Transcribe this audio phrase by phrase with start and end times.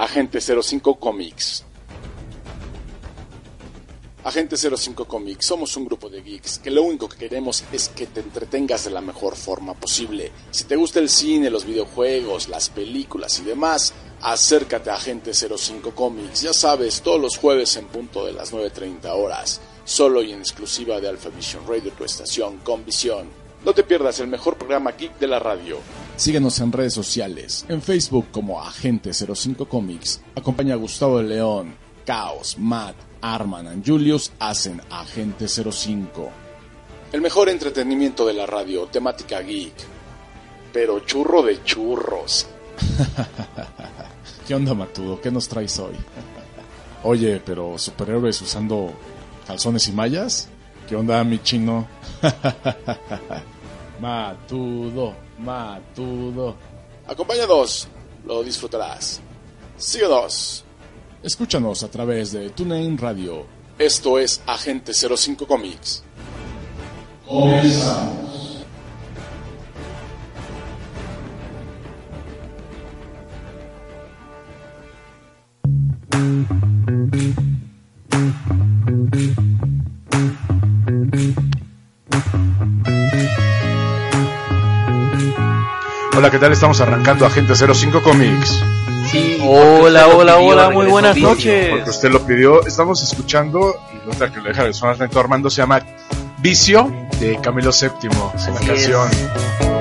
[0.00, 1.62] Agente 05 Comics.
[4.24, 8.06] Agente 05 Comics, somos un grupo de geeks que lo único que queremos es que
[8.06, 10.32] te entretengas de la mejor forma posible.
[10.52, 13.92] Si te gusta el cine, los videojuegos, las películas y demás,
[14.22, 16.40] acércate a Agente 05 Comics.
[16.40, 20.98] Ya sabes, todos los jueves en punto de las 9.30 horas, solo y en exclusiva
[20.98, 23.28] de Alpha Vision Radio, tu estación con visión.
[23.66, 25.76] No te pierdas el mejor programa geek de la radio.
[26.20, 30.20] Síguenos en redes sociales, en Facebook como Agente 05 Comics.
[30.36, 31.74] Acompaña a Gustavo de León,
[32.04, 36.30] Caos, Matt, Arman and Julius hacen Agente 05.
[37.12, 39.72] El mejor entretenimiento de la radio, temática geek.
[40.74, 42.46] Pero churro de churros.
[44.46, 45.18] ¿Qué onda, Matudo?
[45.22, 45.94] ¿Qué nos traes hoy?
[47.02, 48.92] Oye, pero superhéroes usando
[49.46, 50.50] calzones y mallas?
[50.86, 51.88] ¿Qué onda, mi chino?
[54.02, 56.56] matudo, matudo.
[57.06, 57.88] Acompáñanos,
[58.24, 59.20] lo disfrutarás.
[59.76, 60.64] Síguenos.
[61.22, 63.46] Escúchanos a través de TuneIn Radio.
[63.78, 66.02] Esto es Agente 05 Comics.
[67.26, 68.20] Comenzamos.
[86.20, 86.52] Hola, ¿qué tal?
[86.52, 88.62] Estamos arrancando Agente 05 Comics.
[89.10, 91.70] Sí, Hola, hola, pidió hola, muy el buenas noches.
[91.70, 92.66] Porque usted lo pidió.
[92.66, 95.80] Estamos escuchando, y nota que lo deja de sonar lento Armando, se llama
[96.36, 98.10] Vicio de Camilo VII.
[98.10, 99.08] la Así canción.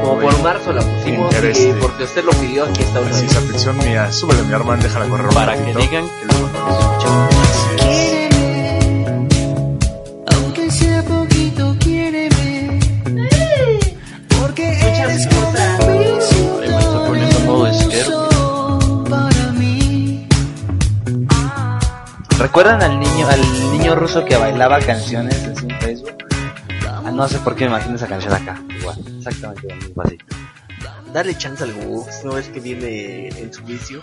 [0.01, 3.35] Como por marzo la pusimos y porque usted lo pidió, aquí está una Así es
[3.35, 4.09] atención mía.
[4.09, 7.29] Súbele mi Armando, déjala correr un Para que digan que lo escuchan.
[10.37, 12.79] Aunque sea poquito, quiéreme.
[14.39, 14.69] Porque
[15.01, 15.78] eres compromiso
[22.39, 23.41] ¿Recuerdan al niño al
[23.73, 26.23] niño ruso que bailaba canciones así en Facebook?
[26.87, 28.63] Ah, no sé por qué me imagino esa canción acá.
[28.79, 30.17] Igual, exactamente lo mismo así.
[31.11, 34.01] Dale chance al Gus, no es que viene en su vicio.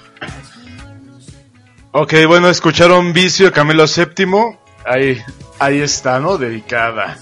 [1.93, 4.59] Ok, bueno, escucharon Vicio de Camilo VII.
[4.85, 5.23] Ahí,
[5.59, 6.37] ahí está, ¿no?
[6.37, 7.17] Dedicada.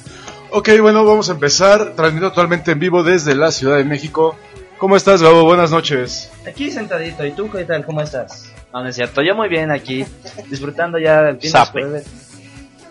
[0.51, 1.95] Ok, bueno, vamos a empezar.
[1.95, 4.37] Transmitiendo totalmente en vivo desde la Ciudad de México.
[4.79, 5.45] ¿Cómo estás, Gabo?
[5.45, 6.29] Buenas noches.
[6.45, 7.87] Aquí sentadito, ¿y tú qué tal?
[7.87, 8.54] ¿Cómo estás?
[8.75, 10.05] No, no es cierto, yo muy bien aquí,
[10.51, 12.03] disfrutando ya del fin Sape.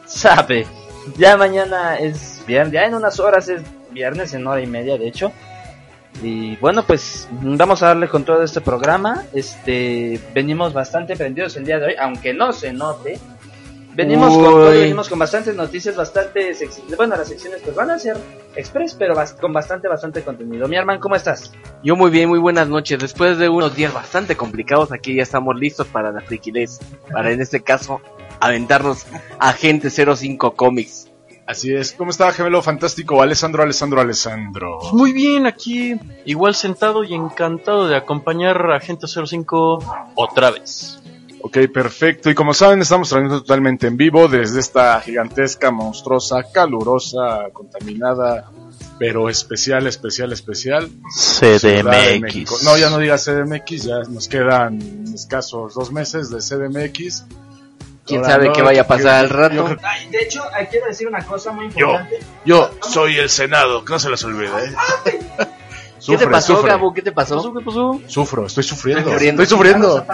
[0.06, 0.66] Sape.
[1.18, 3.62] Ya mañana es viernes, ya en unas horas es
[3.92, 5.34] viernes, en hora y media de hecho.
[6.22, 9.26] Y bueno, pues vamos a darle con todo este programa.
[9.34, 13.20] Este, venimos bastante prendidos el día de hoy, aunque no se note.
[13.96, 14.78] Venimos con todo, Uy.
[14.80, 18.18] venimos con bastantes noticias, bastante sexy- Bueno, las secciones pues van a ser
[18.56, 20.68] express, pero bas- con bastante, bastante contenido.
[20.68, 21.52] Mi hermano, ¿cómo estás?
[21.84, 22.98] Yo muy bien, muy buenas noches.
[23.00, 26.80] Después de unos días bastante complicados, aquí ya estamos listos para la friquilez.
[27.12, 28.02] Para en este caso,
[28.40, 29.06] aventarnos
[29.38, 31.10] a Agente 05 Comics.
[31.46, 31.92] Así es.
[31.92, 33.22] ¿Cómo está, gemelo fantástico?
[33.22, 34.80] Alessandro, Alessandro, Alessandro.
[34.94, 35.94] Muy bien, aquí
[36.26, 39.80] igual sentado y encantado de acompañar a Agente 05
[40.16, 41.03] otra vez.
[41.46, 42.30] Ok, perfecto.
[42.30, 48.50] Y como saben, estamos transmitiendo totalmente en vivo desde esta gigantesca, monstruosa, calurosa, contaminada,
[48.98, 50.90] pero especial, especial, especial.
[51.14, 52.64] CDMX.
[52.64, 54.80] No, ya no digas CDMX, ya nos quedan
[55.14, 57.26] escasos dos meses de CDMX.
[58.06, 59.56] ¿Quién Ahora, sabe no, qué vaya a pasar al yo- rato?
[59.70, 62.20] yo- Ay, de hecho, hay quiero decir una cosa muy Yo, importante.
[62.46, 64.48] yo soy el Senado, que no se les olvide.
[64.48, 64.74] ¿eh?
[66.06, 66.70] ¿Qué te Sufre, pasó, sufre.
[66.72, 66.94] Gabo?
[66.94, 67.54] ¿Qué te ¿Qué pasó?
[67.54, 68.02] ¿Qué pasó?
[68.08, 69.10] Sufro, estoy sufriendo.
[69.12, 69.42] Sufriendo.
[69.44, 70.06] Estoy sufriendo.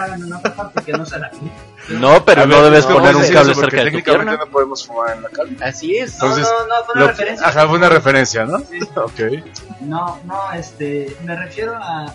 [1.88, 1.98] No.
[1.98, 4.46] No, pero A no ver, debes no, poner no un cable cerca de técnicamente no
[4.46, 5.56] podemos fumar en la calle.
[5.64, 6.14] Así es.
[6.14, 7.46] Entonces, no, no, fue una Lo- referencia.
[7.48, 8.56] Ajá, fue una referencia, ¿no?
[8.96, 9.20] Ok.
[9.80, 12.14] No, no, este, me refiero a,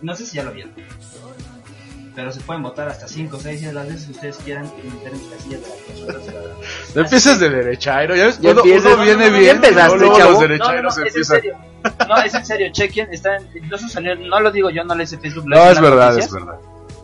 [0.00, 0.72] no sé si ya lo vieron,
[2.14, 5.28] pero se pueden votar hasta 5 o 6 las veces que ustedes quieran en diferentes
[5.30, 6.42] casillas de la consola.
[6.94, 9.98] No empieces de derechairo, ya ves, Ya uno, empieces, uno no, viene no, bien, empezaste,
[9.98, 10.30] luego chavo.
[10.30, 11.36] los No, no, derechairos no, es en empiezan.
[11.36, 11.58] serio.
[12.08, 15.06] No, es en serio, chequen, está en, incluso salió, no lo digo yo, no en
[15.06, 15.44] Facebook.
[15.46, 16.26] No, es en las verdad, noticias.
[16.26, 16.58] es verdad.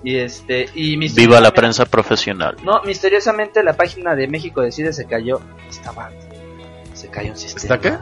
[0.05, 2.57] Y este, y Viva la prensa profesional.
[2.63, 6.11] No, misteriosamente la página de México Decide se cayó, estaba,
[6.95, 7.75] se cayó un sistema.
[7.75, 7.99] ¿Está qué?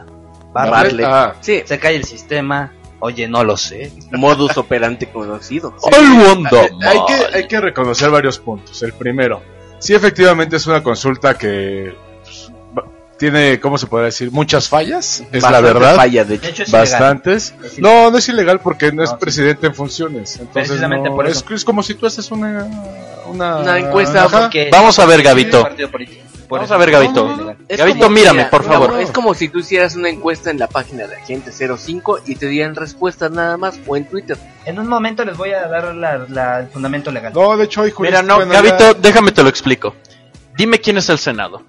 [0.53, 1.05] Bartlett.
[1.07, 3.91] Ah, Sí, Se cae el sistema, oye, no lo sé.
[4.11, 5.73] modus operandi conocido.
[5.81, 8.81] All Wonder Eh, hay, que, hay que reconocer varios puntos.
[8.83, 9.41] El primero,
[9.79, 12.49] sí, efectivamente es una consulta que pues,
[13.17, 14.31] tiene, ¿cómo se podría decir?
[14.31, 15.95] Muchas fallas, es la verdad.
[15.95, 16.49] Falla, de De hecho.
[16.49, 16.89] hecho, es ilegal.
[16.89, 17.53] Bastantes.
[17.63, 17.79] Es.
[17.79, 19.15] No, no es ilegal porque no es sí.
[19.19, 20.37] presidente en funciones.
[20.37, 21.53] Entonces, Precisamente no, por es, eso.
[21.53, 22.67] es como si tú haces una,
[23.27, 24.27] una, Una encuesta.
[24.27, 25.67] Porque- Vamos a ver, Gabito.
[26.47, 26.75] Por Vamos eso.
[26.75, 27.27] a ver, Gabito.
[27.27, 27.55] No, no, no.
[27.67, 28.99] Es Gabito, como- mírame, mira, por no, favor.
[29.01, 32.47] es como si tú hicieras una encuesta en la página de Agente 05 y te
[32.47, 34.37] dieran respuestas nada más o en Twitter.
[34.65, 37.33] En un momento les voy a dar la, la- el fundamento legal.
[37.33, 39.93] No, de hecho hay Mira, no, bueno, Gabito, ya- déjame te lo explico.
[40.55, 41.63] Dime quién es el Senado.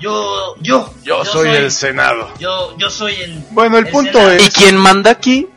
[0.00, 2.28] Yo, yo, Yo soy el Senado.
[2.38, 3.42] yo, yo soy el.
[3.50, 4.34] Bueno, el El punto Senado.
[4.34, 4.54] ¿Y es...
[4.54, 5.48] quién manda aquí?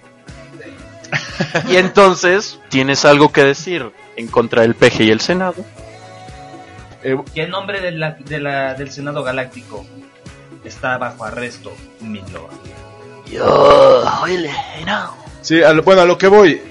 [1.70, 5.56] y entonces, ¿tienes algo que decir en contra del PG y el Senado?
[7.04, 9.86] Eh, Que el nombre de la, de la, del Senado Galáctico
[10.64, 11.72] está bajo arresto,
[12.02, 12.52] mi lord.
[15.42, 16.62] sí, a lo- bueno, a lo que voy.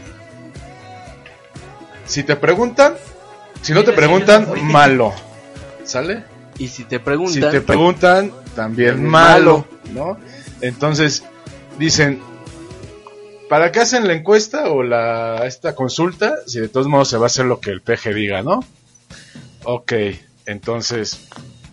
[2.04, 2.94] Si te preguntan,
[3.62, 5.12] si no te si preguntan, yo no malo.
[5.84, 6.24] ¿Sale?
[6.58, 10.18] Y si te Si preguntan, te preguntan, también También malo, ¿no?
[10.60, 11.24] Entonces,
[11.78, 12.20] dicen,
[13.48, 16.34] ¿para qué hacen la encuesta o la esta consulta?
[16.46, 18.60] Si de todos modos se va a hacer lo que el PG diga, ¿no?
[19.64, 19.92] Ok,
[20.46, 21.28] entonces,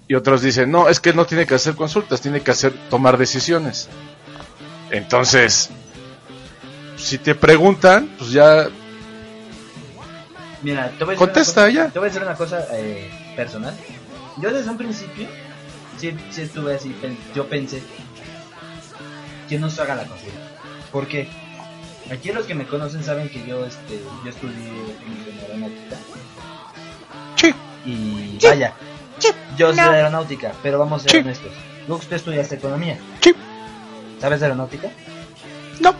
[0.07, 3.17] y otros dicen, no, es que no tiene que hacer consultas, tiene que hacer, tomar
[3.17, 3.89] decisiones.
[4.89, 5.69] Entonces,
[6.97, 8.67] si te preguntan, pues ya,
[10.63, 11.91] Mira, te voy a decir Contesta una cosa, ya.
[11.91, 13.75] Te voy a decir una cosa eh, personal.
[14.41, 15.27] Yo desde un principio,
[15.97, 16.95] sí, sí estuve así,
[17.35, 17.81] yo pensé
[19.47, 20.39] que no se haga la consulta.
[20.91, 21.29] ¿Por qué?
[22.11, 24.71] Aquí los que me conocen saben que yo, este, yo estudié
[25.05, 25.69] ingeniería
[27.93, 28.37] Sí.
[28.41, 28.73] Y vaya,
[29.57, 31.17] yo sé de aeronáutica, pero vamos a ser Sí.
[31.19, 31.51] honestos.
[31.87, 32.97] Luego usted estudiaste economía.
[33.21, 33.33] Sí.
[34.19, 34.89] ¿Sabes de aeronáutica?
[35.79, 35.93] No.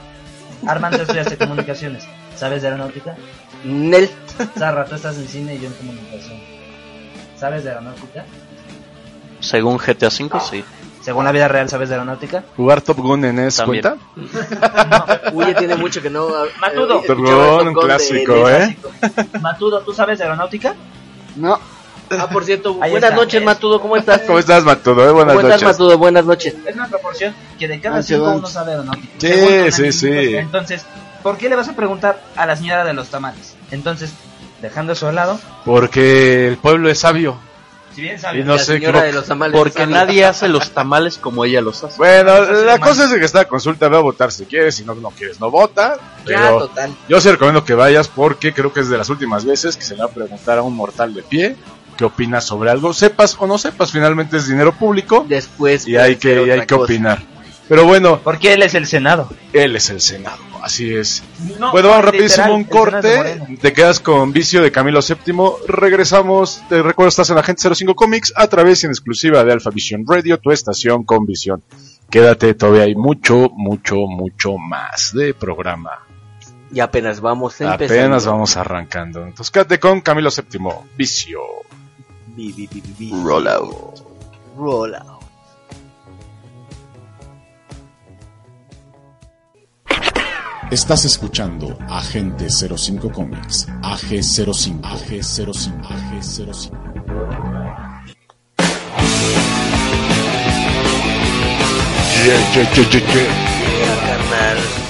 [0.67, 2.03] Armando estudiaste comunicaciones.
[2.35, 3.15] ¿Sabes de aeronáutica?
[3.63, 4.09] Nel,
[4.57, 6.39] Zarra, tú estás en cine y yo en comunicación.
[7.39, 8.25] ¿Sabes de aeronáutica?
[9.39, 10.63] Según GTA V, sí.
[11.01, 12.43] Según la vida real, ¿sabes de aeronáutica?
[12.57, 13.83] jugar Top Gun en esa También.
[13.83, 15.31] cuenta.
[15.33, 16.27] uy, ya tiene mucho que no.
[16.45, 17.01] eh, Matudo.
[17.01, 18.77] Top un Gun de- clásico, de- ¿eh?
[19.39, 20.75] Matudo, ¿tú sabes de aeronáutica?
[21.37, 21.57] No.
[22.09, 23.21] Ah, por cierto, Ahí buenas está.
[23.21, 24.21] noches, Matudo, ¿cómo estás?
[24.21, 25.07] ¿Cómo estás, Matudo?
[25.07, 25.79] Eh, Buenas ¿Cómo estás, noches.
[25.79, 25.97] Matudo?
[25.97, 26.55] Buenas noches.
[26.65, 28.73] Es una proporción que de cada Ah, cinco sí, uno sabe.
[28.75, 29.99] Sí, Según los sí, análisis.
[29.99, 30.35] sí.
[30.35, 30.85] Entonces,
[31.23, 33.55] ¿por qué le vas a preguntar a la señora de los tamales?
[33.71, 34.11] Entonces,
[34.61, 37.37] dejando eso a lado, Porque el pueblo es sabio.
[37.93, 38.45] si bien Y sabes...
[38.45, 39.03] no la se señora equivoca.
[39.05, 39.57] de los tamales.
[39.57, 39.91] Porque sabe.
[39.91, 41.97] nadie hace los tamales como ella los hace.
[41.97, 44.95] Bueno, sí, la cosa es que esta consulta va a votar si quieres, si no,
[44.95, 45.95] no quieres, no vota.
[45.97, 46.95] Ya, Pero total.
[47.09, 49.95] yo sí recomiendo que vayas porque creo que es de las últimas veces que se
[49.95, 51.55] le va a preguntar a un mortal de pie
[51.97, 52.93] qué opinas sobre algo.
[52.93, 55.87] Sepas o no sepas, finalmente es dinero público Después.
[55.87, 56.83] y hay que, y hay que cosa.
[56.83, 57.21] opinar.
[57.67, 59.29] Pero bueno, Porque él es el Senado.
[59.51, 61.21] él es el Senado, así es.
[61.59, 63.41] No, Bueno, vamos literal, rapidísimo un corte.
[63.61, 65.35] Te quedas con Vicio de Camilo VII.
[65.67, 66.63] Regresamos.
[66.69, 70.37] Te recuerdo, estás en Agente 05 Comics a través en exclusiva de Alpha Vision Radio,
[70.37, 71.61] tu estación con visión.
[72.09, 75.91] Quédate, todavía hay mucho, mucho, mucho más de programa.
[76.71, 77.85] Y apenas vamos empezando.
[78.01, 79.23] Apenas vamos arrancando.
[79.23, 80.59] Entonces quédate con Camilo VII.
[80.97, 81.39] Vicio.
[82.37, 83.09] Bi, bi, bi.
[83.23, 84.03] Rollout.
[84.55, 85.23] Roll out.
[90.69, 96.71] Estás escuchando Agente 05 Comics, AG05, AG05, AG05.
[102.23, 103.47] Yeah, yeah, yeah, yeah, yeah.
[103.79, 104.86] Yeah, carnal.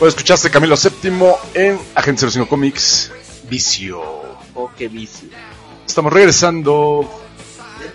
[0.00, 1.12] Bueno, escuchaste Camilo VII
[1.54, 3.12] en Agente 05 Comics.
[3.50, 4.00] Vicio.
[4.54, 5.28] Oh, qué vicio.
[5.86, 7.08] Estamos regresando.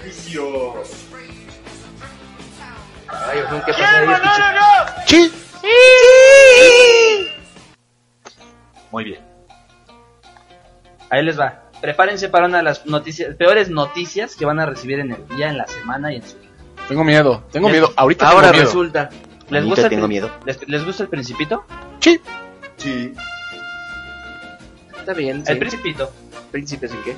[0.04, 0.74] Vicio.
[3.07, 4.07] Ay, ¿qué pasa ahí?
[4.07, 5.31] Escucha- Sí.
[8.92, 9.19] Muy bien.
[11.09, 11.64] Ahí les va.
[11.81, 15.50] Prepárense para una de las noticias, peores noticias que van a recibir en el día,
[15.50, 16.50] en la semana y en su vida.
[16.88, 17.92] Tengo miedo, tengo miedo.
[17.95, 18.66] Ahorita Ahora tengo miedo.
[18.66, 19.09] resulta.
[19.49, 20.31] ¿Les gusta, el tengo pri- miedo.
[20.45, 21.66] ¿les, les gusta el Principito?
[21.99, 22.19] Sí.
[22.78, 23.14] Sí.
[24.97, 25.37] Está bien.
[25.45, 25.56] El sí.
[25.56, 26.11] Principito
[26.52, 27.18] ¿Príncipes en qué?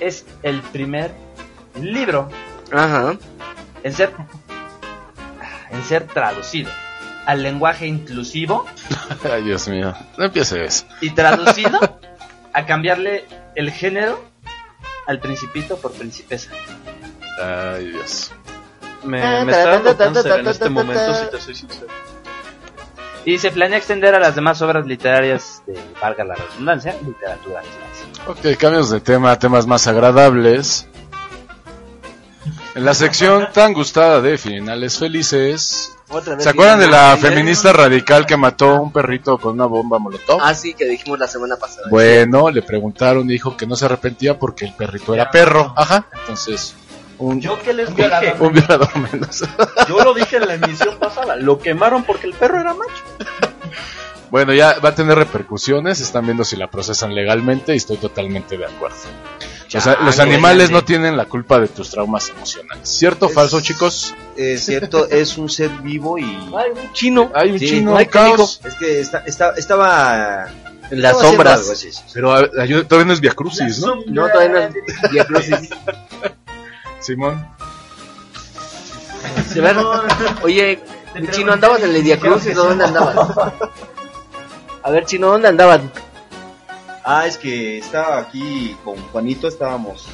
[0.00, 1.10] es el primer
[1.80, 2.28] libro
[2.72, 3.16] Ajá.
[3.82, 4.12] en ser,
[5.70, 6.70] en ser traducido
[7.24, 8.66] al lenguaje inclusivo
[9.32, 9.94] Ay, Dios mío.
[10.18, 10.86] No empieces.
[11.00, 11.78] y traducido
[12.52, 14.22] a cambiarle el género
[15.06, 16.50] al Principito por Principesa.
[17.42, 18.32] Ay, Dios.
[19.06, 21.86] Me, me está dando cáncer en este momento, si te soy sincero.
[23.26, 28.30] Y se planea extender a las demás obras literarias de, valga la redundancia, literatura clásica.
[28.30, 30.86] Ok, cambios de tema, temas más agradables.
[32.76, 35.96] En la sección tan gustada de finales felices.
[36.08, 36.44] Otra vez.
[36.44, 40.38] ¿Se acuerdan de la feminista radical que mató a un perrito con una bomba molotov?
[40.40, 41.88] Ah, sí, que dijimos la semana pasada.
[41.90, 45.74] Bueno, le preguntaron y dijo que no se arrepentía porque el perrito era perro.
[45.76, 46.76] Ajá, entonces,
[47.18, 48.08] un, ¿Yo qué les Un dije?
[48.08, 48.42] violador.
[48.42, 49.44] un violador menos.
[49.88, 51.36] Yo lo dije en la emisión pasada.
[51.36, 53.04] Lo quemaron porque el perro era macho.
[54.28, 58.58] Bueno, ya va a tener repercusiones, están viendo si la procesan legalmente y estoy totalmente
[58.58, 58.96] de acuerdo.
[59.72, 62.88] O sea, los animales no tienen la culpa de tus traumas emocionales.
[62.88, 64.14] ¿Cierto o falso, chicos?
[64.36, 66.24] Es cierto, es un ser vivo y...
[66.24, 67.30] Ay, un chino.
[67.36, 68.60] Hay un Sí, chino, no hay caos.
[68.64, 70.48] Es que está, está- estaba...
[70.90, 71.60] En las sombras.
[71.60, 72.10] algo, sí, sí, sí.
[72.12, 73.94] Pero a- todavía no es Via Crucis, ¿no?
[74.08, 75.70] No, todavía no es Via Crucis.
[77.06, 77.46] Simón.
[79.52, 79.60] Se
[80.42, 80.80] Oye,
[81.30, 83.52] chino, ¿andabas en el Crucis o dónde andabas?
[84.82, 85.82] A ver, chino, ¿dónde andabas?
[87.04, 90.08] Ah, es que estaba aquí con Juanito, estábamos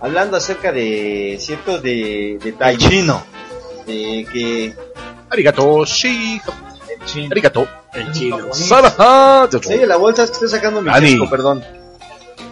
[0.00, 2.88] hablando acerca de ciertos de detalles.
[2.88, 3.22] chino.
[3.86, 4.74] De que...
[5.30, 6.40] Arigato, sí.
[7.30, 7.66] Arigato.
[7.92, 8.52] El chino.
[8.52, 9.48] Saraha.
[9.50, 11.26] Se oye la bolsa, es que estoy sacando mi Ani.
[11.28, 11.64] perdón.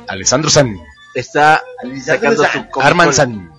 [0.07, 0.76] Alessandro San.
[1.17, 1.63] Está
[2.05, 3.51] Sacando sacando su Arman San.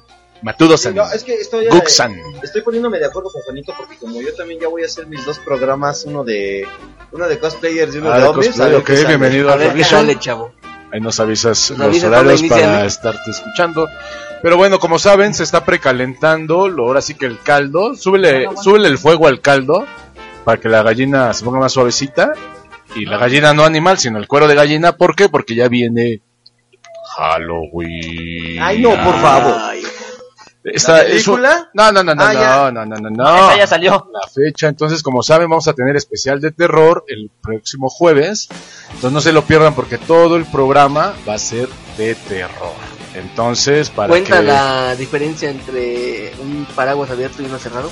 [0.43, 0.93] Matudo San.
[0.95, 2.13] No, es que estoy, Guk San.
[2.43, 5.25] estoy poniéndome de acuerdo con Juanito porque como yo también ya voy a hacer mis
[5.25, 6.67] dos programas, uno de
[7.11, 10.01] uno de cosplayers y uno Ah, de ver ok, bienvenido A al ver, ¿qué Revision.
[10.01, 10.51] sale, chavo?
[10.93, 12.87] Ahí nos avisas Nos los horarios para ¿eh?
[12.87, 13.89] estarte escuchando.
[14.43, 16.69] Pero bueno, como saben, se está precalentando.
[16.69, 17.95] Lo, ahora sí que el caldo.
[17.95, 19.85] Súbele, súbele el fuego al caldo
[20.45, 22.33] para que la gallina se ponga más suavecita.
[22.95, 24.95] Y la gallina no animal, sino el cuero de gallina.
[24.95, 25.27] ¿Por qué?
[25.27, 26.21] Porque ya viene
[27.17, 28.61] Halloween.
[28.61, 29.55] Ay, no, por favor.
[29.59, 29.81] Ay,
[30.63, 31.69] Esta ¿La es un- película?
[31.73, 32.71] No, no, no, no, Ah, no, ya.
[32.71, 33.37] no, no, no, no.
[33.51, 34.09] Esa ya salió.
[34.11, 38.49] La fecha, entonces, como saben, vamos a tener especial de terror el próximo jueves.
[38.87, 42.73] Entonces no se lo pierdan porque todo el programa va a ser de terror.
[43.15, 44.45] Entonces, para ¿Cuenta que...
[44.45, 47.89] la diferencia entre un paraguas abierto y uno cerrado?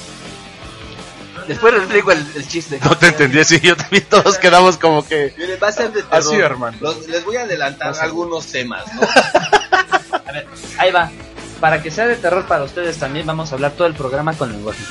[1.47, 2.79] Después les explico el, el chiste.
[2.83, 5.33] No te entendí, sí, yo también todos quedamos como que...
[5.37, 6.15] Miren, va a ser de terror.
[6.19, 6.77] Así, hermano.
[6.81, 9.01] Los- les voy a adelantar algunos temas, ¿no?
[10.77, 11.09] Ahí va.
[11.59, 14.51] Para que sea de terror para ustedes también, vamos a hablar todo el programa con
[14.51, 14.83] lenguaje.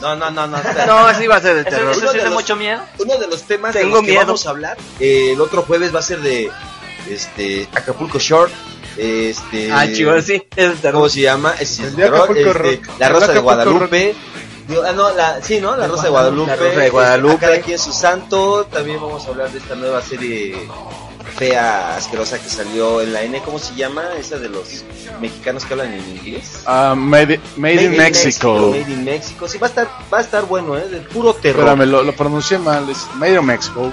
[0.00, 0.58] No, no, no, no.
[0.86, 1.90] No, así va a ser de ¿Eso, terror.
[1.92, 2.82] eso Uno sí de de los- mucho miedo?
[2.98, 4.26] Uno de los temas de Tengo los que miedo.
[4.26, 6.50] vamos a hablar eh, el otro jueves va a ser de
[7.08, 8.52] este Acapulco Short.
[8.96, 10.94] Este, Ah, chido, sí, es de terror.
[11.00, 11.54] ¿Cómo se llama?
[11.60, 12.80] Es El el de terror, este.
[12.98, 14.14] La El Rosa de Acapulco Guadalupe.
[14.70, 15.76] Digo, ah, no, la, sí, ¿no?
[15.76, 16.50] La Rosa de Guadalupe.
[16.50, 17.36] La Rosa de Guadalupe.
[17.38, 18.66] Cada quien su santo.
[18.72, 20.56] También vamos a hablar de esta nueva serie
[21.36, 23.40] fea, asquerosa que salió en la N.
[23.44, 24.04] ¿Cómo se llama?
[24.18, 24.84] Esa de los
[25.20, 26.62] mexicanos que hablan en inglés.
[26.66, 28.70] Ah, made, made in Mexico.
[28.70, 29.48] Made in Mexico.
[29.48, 30.86] Sí, va a estar, va a estar bueno, ¿eh?
[30.88, 31.64] De puro terror.
[31.66, 32.88] Espérame, lo, lo pronuncié mal.
[32.88, 33.92] Es Made in Mexico.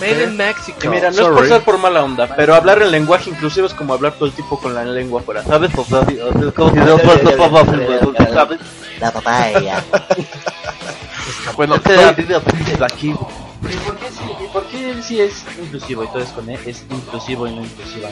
[0.00, 0.78] Made in Mexico.
[0.82, 1.48] Y mira, no es por Sorry.
[1.48, 4.58] ser por mala onda, pero hablar en lenguaje inclusivo es como hablar todo el tiempo
[4.60, 5.70] con la lengua afuera, ¿sabes?
[5.76, 5.84] O
[8.98, 9.00] sea, como si no fuera- ¿sabes?
[9.00, 9.84] La papaya.
[11.56, 11.92] Bueno, ¿Y por
[13.98, 16.58] qué, sí, y por qué él sí es inclusivo y todo es con él?
[16.64, 18.08] Es inclusivo y no inclusiva.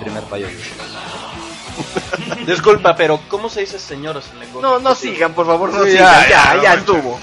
[0.00, 0.48] Primer fallo.
[2.46, 5.92] Disculpa, pero ¿cómo se dice señoras en lenguaje No, no sigan, por favor, no Sí,
[5.92, 6.22] sigan.
[6.22, 7.18] ya, Ya, ya, ya, no estuvo.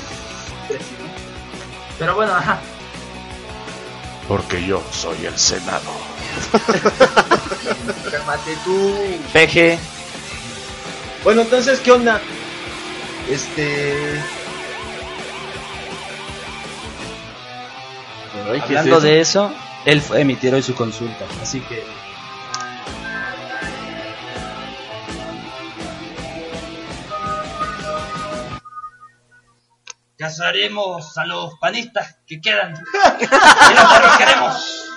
[1.99, 2.59] Pero bueno, ajá.
[4.27, 5.91] porque yo soy el Senado.
[8.11, 8.95] Cálmate tú.
[9.33, 9.77] PG.
[11.23, 12.21] Bueno, entonces, ¿qué onda?
[13.29, 14.21] Este.
[18.61, 19.51] Hablando de eso,
[19.85, 21.25] él fue emitir hoy su consulta.
[21.41, 21.83] Así que.
[30.17, 32.73] Casaremos a los panistas que quedan.
[32.73, 34.91] y nosotros queremos.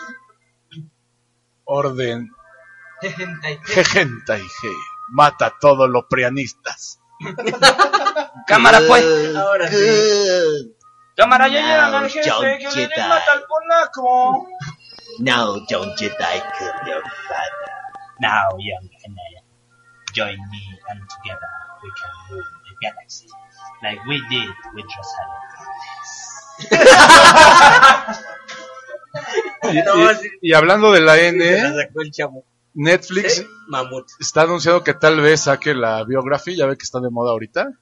[1.64, 2.30] Orden.
[3.00, 3.61] Gente
[5.11, 6.99] Mata a todos los prianistas.
[8.46, 9.04] Cámara pues.
[9.37, 10.75] Ahora sí.
[11.16, 13.00] Cámara, ya llegan al Now, jefe que viene Jedi.
[13.00, 14.46] a matar al polaco.
[15.18, 16.14] Now, John Jedi,
[16.58, 17.72] kill your father.
[18.20, 19.42] Now, young Anaya,
[20.14, 21.48] join me and together
[21.82, 23.26] we can rule the galaxy
[23.82, 25.34] like we did with Rosario.
[29.72, 31.44] Y, No, y- y hablando de la Se N,
[32.80, 34.06] Netflix Mamut.
[34.20, 37.73] está anunciando que tal vez saque la biografía, ya ve que está de moda ahorita,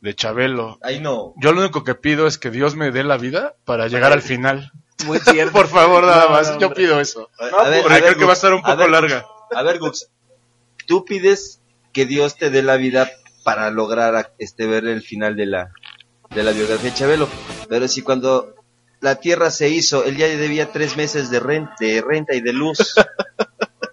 [0.00, 0.78] de Chabelo.
[0.82, 1.34] Ahí no.
[1.36, 4.22] Yo lo único que pido es que Dios me dé la vida para llegar al
[4.22, 4.70] final.
[5.04, 5.52] Muy cierto.
[5.58, 6.50] Por favor, nada No, más.
[6.52, 7.28] no, Yo pido eso.
[7.38, 9.26] A ver, Porque a ver, creo que va a Gux, estar un poco ver, larga.
[9.54, 10.08] A ver, Gux.
[10.86, 11.60] Tú pides
[11.92, 13.10] que Dios te dé la vida
[13.44, 15.72] para lograr este ver el final de la
[16.30, 17.28] de la biografía de Chabelo.
[17.68, 18.54] Pero si cuando
[19.00, 22.52] la tierra se hizo, él ya debía tres meses de renta, de renta y de
[22.52, 22.94] luz.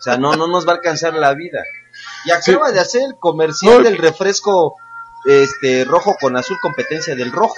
[0.07, 1.63] O sea, no, no nos va a alcanzar la vida.
[2.25, 4.75] Y acaba de hacer el comercial del refresco
[5.25, 7.55] este rojo con azul, competencia del rojo.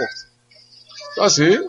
[1.22, 1.60] ¿Ah, sí?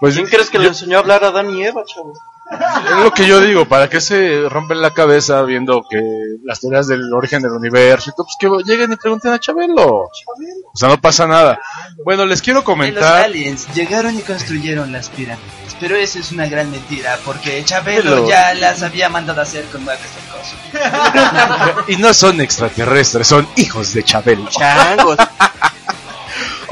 [0.00, 2.12] Pues ¿Quién crees que le enseñó a hablar a Dan y Eva, chavo?
[2.50, 6.00] Es lo que yo digo, ¿para qué se rompen la cabeza viendo que
[6.42, 8.26] las teorías del origen del universo y todo?
[8.26, 9.86] Pues que lleguen y pregunten a Chabelo.
[9.86, 10.10] O
[10.74, 11.60] sea, no pasa nada.
[12.04, 13.24] Bueno, les quiero Los comentar.
[13.24, 15.59] aliens llegaron y construyeron las pirámides.
[15.80, 19.64] Pero eso es una gran mentira, porque Chabelo Pero- ya las había mandado a hacer
[19.66, 21.84] con muebles de cosas.
[21.88, 24.48] Y no son extraterrestres, son hijos de Chabelo.
[24.50, 25.16] Changos.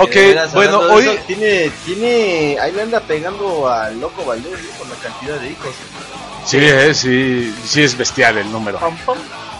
[0.01, 0.15] Ok,
[0.55, 1.03] bueno, hoy...
[1.09, 4.69] eso, tiene, tiene, ahí le anda pegando al loco Valdés ¿eh?
[4.79, 5.75] por la cantidad de hijos.
[6.47, 8.79] Sí, eh, sí, sí es bestial el número.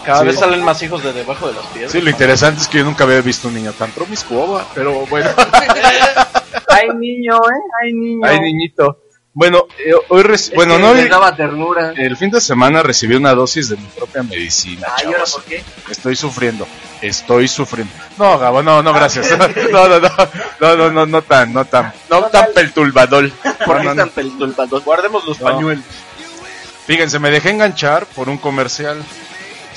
[0.05, 0.25] Cada Sí.
[0.27, 1.91] vez salen más hijos de debajo de las piedras.
[1.91, 5.29] Sí, lo interesante es que yo nunca había visto un niño tan promiscuo, pero bueno.
[6.69, 7.61] Hay niño, ¿eh?
[7.83, 8.21] Hay niño.
[8.25, 8.97] Ay, niñito.
[9.31, 11.93] Bueno, eh, hoy reci- bueno, que no hoy- daba ternura.
[11.95, 15.31] el fin de semana recibí una dosis de mi propia medicina, Ay, ¿ahora chavos.
[15.33, 15.63] por qué?
[15.89, 16.67] Estoy sufriendo,
[17.01, 17.93] estoy sufriendo.
[18.17, 19.27] No, Gabo, no, no, gracias.
[19.71, 20.09] No, no, no,
[20.59, 23.29] no, no, no, no tan, no tan, no tan perturbador.
[23.65, 24.13] ¿Por No, qué no, están no.
[24.13, 24.83] peltulpados?
[24.83, 25.45] Guardemos los No.
[25.45, 25.85] pañuelos.
[26.87, 28.97] Fíjense, me dejé enganchar por un comercial.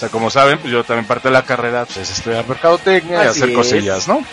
[0.02, 3.26] Sea, como saben, pues yo también parte de la carrera, pues es estudiar mercadotecnia y
[3.28, 3.54] Así hacer es.
[3.56, 4.25] cosillas, ¿no?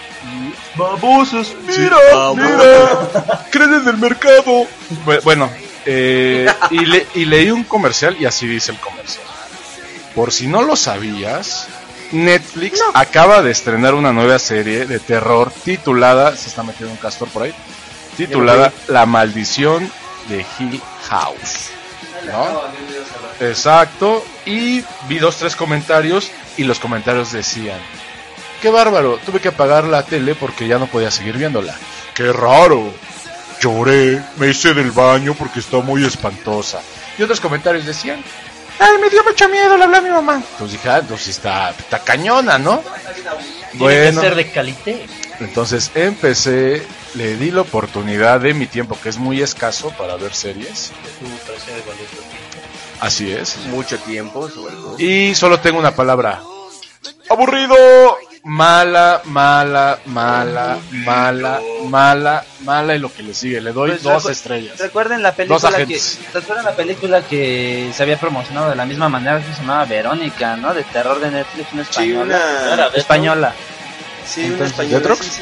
[0.76, 1.96] Babosos, Mira,
[2.36, 4.66] mira, creen en el mercado.
[5.06, 5.48] Bu- Bueno,
[5.86, 9.24] eh, y, le- y leí un comercial y así dice el comercial.
[10.16, 11.68] Por si no lo sabías,
[12.14, 17.28] Netflix acaba de estrenar una nueva serie de terror titulada, se está metiendo un castor
[17.30, 17.54] por ahí,
[18.18, 19.92] titulada La maldición
[20.30, 21.70] de Hill House.
[22.26, 22.62] ¿No?
[23.40, 27.80] Exacto, y vi dos, tres comentarios y los comentarios decían,
[28.62, 31.76] qué bárbaro, tuve que apagar la tele porque ya no podía seguir viéndola.
[32.14, 32.94] Qué raro,
[33.62, 36.82] lloré, me hice del baño porque está muy espantosa.
[37.18, 38.22] Y otros comentarios decían,
[38.80, 40.36] ay, me dio mucho miedo, le hablé a mi mamá.
[40.36, 42.82] Entonces dije, ah, entonces está, está cañona, ¿no?
[43.78, 45.06] Tiene que ser de calité.
[45.40, 46.86] Entonces empecé,
[47.16, 50.92] le di la oportunidad de mi tiempo, que es muy escaso para ver series.
[53.00, 53.58] Así es.
[53.68, 54.96] Mucho tiempo, sobre todo.
[55.00, 56.42] Y solo tengo una palabra.
[57.30, 57.76] Aburrido.
[58.42, 63.60] Mala, mala, mala, mala, mala, mala y lo que le sigue.
[63.60, 64.80] Le doy Pues, dos recu- estrellas.
[64.80, 66.20] ¿Recuerden la película que agentes.
[66.34, 70.56] ¿Recuerdan la película que se había promocionado de la misma manera que se llamaba Verónica,
[70.56, 70.74] ¿no?
[70.74, 72.40] De terror de Netflix, una Sí, española.
[72.74, 73.54] una, Española.
[74.26, 74.98] sí, una española.
[75.00, 75.40] ¿Detrox?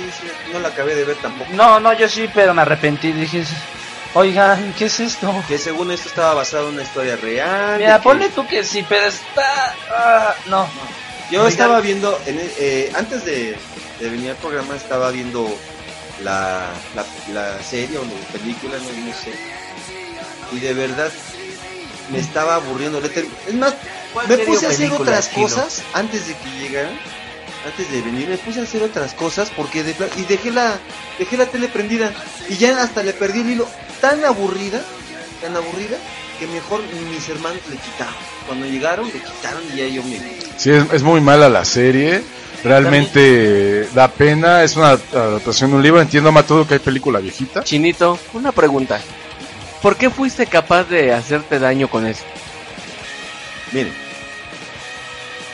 [0.00, 1.50] Sí, sí, no la acabé de ver tampoco.
[1.52, 3.44] No, no, yo sí, pero me arrepentí, dije,
[4.14, 7.78] "Oigan, ¿qué es esto?" Que según esto estaba basado en una historia real.
[7.78, 10.66] Mira, que- ponle tú que sí, pero está ah, no.
[11.30, 11.52] Yo Oigan.
[11.52, 13.56] estaba viendo, en el- eh, antes de,
[14.00, 15.46] de venir al programa, estaba viendo
[16.24, 19.32] la, la, la serie o la película, no, no sé.
[20.52, 21.12] Y de verdad
[22.10, 23.00] me estaba aburriendo.
[23.04, 23.74] Es más,
[24.12, 26.98] ¿Cuál me puse a hacer otras cosas antes de que llegaran.
[27.66, 30.78] Antes de venir, me puse a hacer otras cosas porque de y dejé la
[31.18, 32.12] dejé la tele prendida
[32.48, 33.68] y ya hasta le perdí el hilo.
[34.00, 34.80] Tan aburrida,
[35.42, 35.98] tan aburrida
[36.38, 38.14] que mejor mis hermanos le quitaron.
[38.46, 40.18] Cuando llegaron le quitaron y ya yo me
[40.56, 42.22] Sí, es, es muy mala la serie.
[42.64, 44.62] Realmente da pena.
[44.62, 46.00] Es una adaptación de un libro.
[46.00, 47.62] Entiendo más todo que hay película viejita.
[47.62, 49.00] Chinito, una pregunta.
[49.82, 52.24] ¿Por qué fuiste capaz de hacerte daño con eso?
[53.72, 54.09] Miren.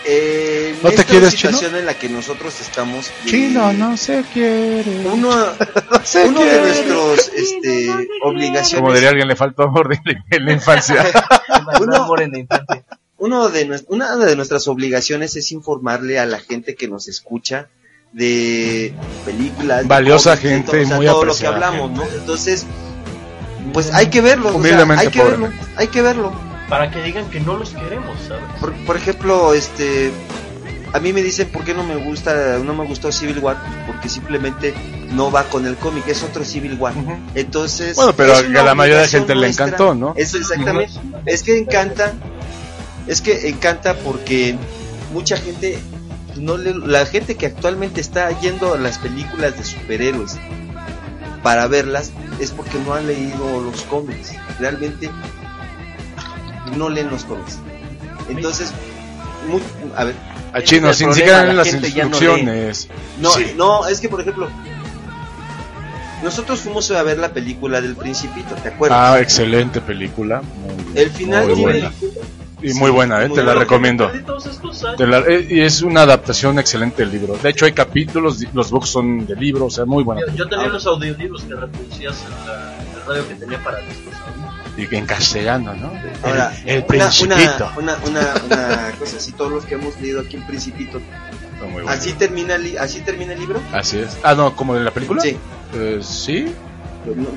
[0.08, 3.10] Eh, ¿No te esta quieres, situación en la que nosotros estamos.
[3.24, 5.06] de- Chino, no se quiere.
[5.12, 5.34] Uno,
[6.04, 6.60] se uno de quiere.
[6.86, 7.90] nuestros este,
[8.22, 8.80] obligaciones.
[8.80, 11.04] Como diría alguien, le faltó amor de- en la infancia.
[11.80, 12.84] Uno- Amor en la infancia.
[13.18, 17.68] uno de nues- una de nuestras obligaciones es informarle a la gente que nos escucha
[18.12, 21.68] de películas, de Valiosa cómics, de gente todo, o sea, muy todo lo que apreciada
[21.68, 22.04] hablamos, ¿no?
[22.18, 22.66] Entonces,
[23.72, 25.30] pues hay que verlo, o sea, Humildemente hay que pobre.
[25.36, 26.32] verlo, hay que verlo.
[26.68, 28.44] Para que digan que no los queremos, ¿sabes?
[28.60, 30.12] Por, por ejemplo, este
[30.92, 34.08] a mí me dicen por qué no me gusta, no me gustó Civil War, porque
[34.08, 34.74] simplemente
[35.12, 36.94] no va con el cómic, es otro Civil War.
[37.34, 40.14] Entonces, Bueno, pero a la mayoría de obligación gente le encantó, ¿no?
[40.16, 40.94] Eso exactamente.
[41.26, 42.14] Es que encanta,
[43.06, 44.56] es que encanta porque
[45.12, 45.78] mucha gente
[46.36, 50.38] no le, la gente que actualmente está yendo a las películas de superhéroes
[51.42, 54.32] para verlas es porque no han leído los cómics.
[54.58, 55.10] Realmente
[56.76, 57.58] no leen los cómics.
[58.28, 58.72] Entonces,
[59.48, 59.60] mu-
[59.96, 60.14] a ver,
[60.52, 62.88] A Chino, sin siquiera problema, en la las no instrucciones.
[63.20, 63.52] No, Sí.
[63.56, 64.48] no, es que por ejemplo,
[66.22, 68.98] nosotros fuimos a ver la película del Principito, ¿te acuerdas?
[69.00, 70.40] Ah, excelente película.
[70.42, 71.92] Muy, el final muy buena.
[72.62, 73.28] Y muy buena, ¿eh?
[73.28, 74.06] muy te la recomiendo.
[74.10, 74.96] Perdí todos estos años.
[74.96, 77.36] Te la- eh, y es una adaptación excelente del libro.
[77.36, 80.22] De hecho, hay capítulos, los books son de libro, o sea, muy buena.
[80.26, 84.14] Yo, yo tenía los audiolibros que reproducías en la, en radio que tenía para discos.
[84.76, 85.90] Y en castellano, ¿no?
[86.22, 87.70] Ahora, el, el una, Principito.
[87.76, 91.82] una, una, una, cosa así, todos los que hemos leído aquí en Principito, Está muy
[91.82, 91.88] bueno.
[91.90, 93.60] así termina, el así termina el libro.
[93.72, 94.18] Así es.
[94.22, 95.22] Ah, no, como en la película.
[95.22, 95.36] Sí.
[95.74, 96.52] Eh, sí.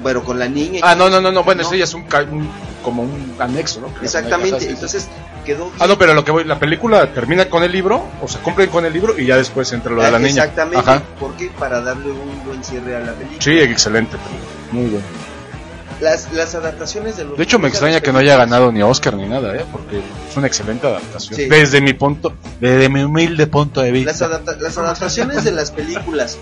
[0.01, 0.81] Bueno, con la niña.
[0.83, 1.43] Ah, no, no, no, no.
[1.43, 2.49] Bueno, eso ya es un, un-
[2.83, 3.93] como un anexo, ¿no?
[3.93, 5.07] Que Exactamente, entonces
[5.45, 8.41] quedó Ah, no, pero lo que voy, la película termina con el libro, o sea,
[8.41, 10.43] cumplen con el libro y ya después entra lo de la niña.
[10.43, 11.03] Exactamente, Ajá.
[11.19, 13.41] porque para darle un buen cierre a la película.
[13.41, 14.17] Sí, excelente.
[14.71, 15.05] Muy bueno.
[16.01, 19.15] Las, las adaptaciones de los De hecho, me extraña que no haya ganado ni Oscar
[19.15, 19.65] ni nada, ¿eh?
[19.71, 19.97] Porque
[20.29, 21.35] es una excelente adaptación.
[21.35, 21.49] Sí.
[21.49, 24.11] Desde mi punto, desde mi humilde punto de vista.
[24.11, 26.37] Las, adapta- las adaptaciones de las películas,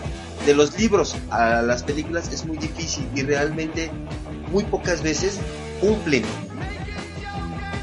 [0.45, 3.89] de los libros a las películas es muy difícil y realmente
[4.51, 5.39] muy pocas veces
[5.81, 6.23] cumplen.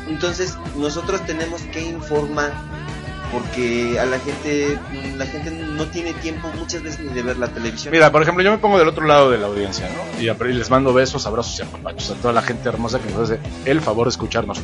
[0.08, 2.52] Entonces nosotros tenemos que informar
[3.32, 4.78] porque a la gente
[5.16, 7.92] la gente no tiene tiempo muchas veces ni de ver la televisión.
[7.92, 10.22] Mira, por ejemplo, yo me pongo del otro lado de la audiencia, ¿no?
[10.22, 13.40] Y les mando besos, abrazos y apapachos a toda la gente hermosa que nos hace
[13.64, 14.60] el favor de escucharnos.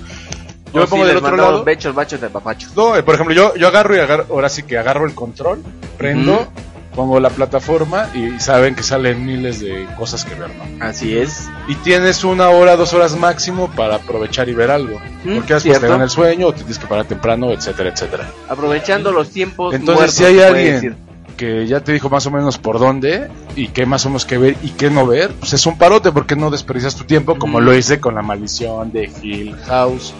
[0.72, 1.64] Yo me pongo del otro lado.
[1.64, 2.76] Bechos, bachos de papachos.
[2.76, 5.62] No, eh, por ejemplo, yo, yo agarro y agarro, ahora sí que agarro el control,
[5.98, 6.48] prendo.
[6.94, 10.84] Pongo la plataforma y saben que salen miles de cosas que ver, ¿no?
[10.84, 11.48] Así es.
[11.68, 15.00] Y tienes una hora, dos horas máximo para aprovechar y ver algo.
[15.24, 18.28] Mm, Porque después te dan el sueño o te tienes que parar temprano, etcétera, etcétera.
[18.48, 20.96] Aprovechando los tiempos Entonces, muertos, si hay alguien decir.
[21.36, 24.36] que ya te dijo más o menos por dónde y qué más o menos que
[24.36, 27.60] ver y qué no ver, pues es un parote porque no desperdicias tu tiempo como
[27.60, 27.64] Mm.
[27.64, 30.12] lo hice con la maldición de Hill House.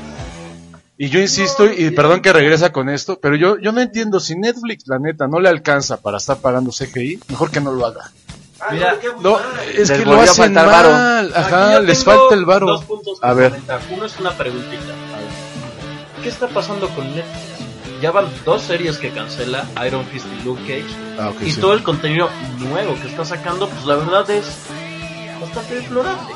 [1.03, 4.37] Y yo insisto, y perdón que regresa con esto, pero yo, yo no entiendo si
[4.37, 8.11] Netflix, la neta, no le alcanza para estar pagando CGI, mejor que no lo haga.
[8.71, 9.39] Mira, No,
[9.75, 10.91] es Les que lo a hacen faltar varo.
[10.93, 12.67] mal, aquí ajá, les falta el varo.
[12.67, 13.49] Dos puntos A ver.
[13.53, 13.81] comentar.
[13.91, 14.93] Uno es una preguntita.
[16.23, 18.03] ¿Qué está pasando con Netflix?
[18.03, 20.95] Ya van dos series que cancela, Iron Fist y Luke Cage.
[21.19, 21.61] Ah, y sí.
[21.63, 24.45] todo el contenido nuevo que está sacando, pues la verdad es
[25.41, 26.35] bastante deplorable.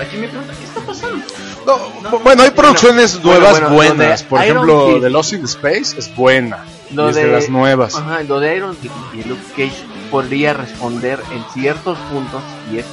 [0.00, 1.24] Aquí me pregunta, ¿qué está pasando?
[1.66, 4.22] No, bueno, hay producciones Bueno, nuevas bueno, buenas.
[4.24, 6.64] Por Iron ejemplo, The Lost in Space es buena.
[6.92, 7.94] Lo y es de, de- las nuevas.
[7.94, 8.76] Ajá, lo de Iron
[9.14, 12.86] y Luke Cage podría responder en ciertos puntos y es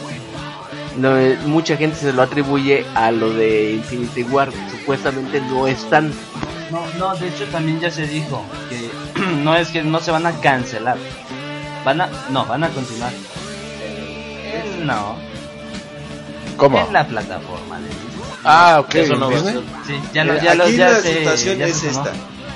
[0.98, 6.14] de- mucha gente se lo atribuye a lo de Infinity War, que supuestamente no están.
[6.72, 8.90] No, no, de hecho también ya se dijo que
[9.44, 10.98] no es que no se van a cancelar.
[11.84, 13.12] Van a, no, van a continuar.
[13.82, 15.16] Eh, No,
[16.62, 16.80] ¿Cómo?
[16.88, 18.08] en la plataforma de Disney.
[18.44, 18.96] Ah, ok.
[18.96, 19.64] Eso no Disney.
[19.86, 22.12] Sí, ya lo, Mira, ya lo, aquí ya la se- situación ya es esta.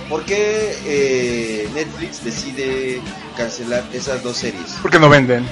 [0.09, 3.01] ¿Por qué eh, Netflix decide
[3.35, 4.75] cancelar esas dos series?
[4.81, 5.45] Porque no venden.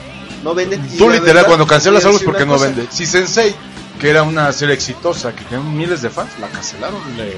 [0.43, 0.81] No venden.
[0.97, 2.65] Tú literal verdad, cuando cancelas algo es porque no cosa.
[2.65, 2.87] vende.
[2.91, 3.55] Si Sensei,
[3.99, 7.01] que era una serie exitosa, que tenía miles de fans, la cancelaron.
[7.17, 7.33] le-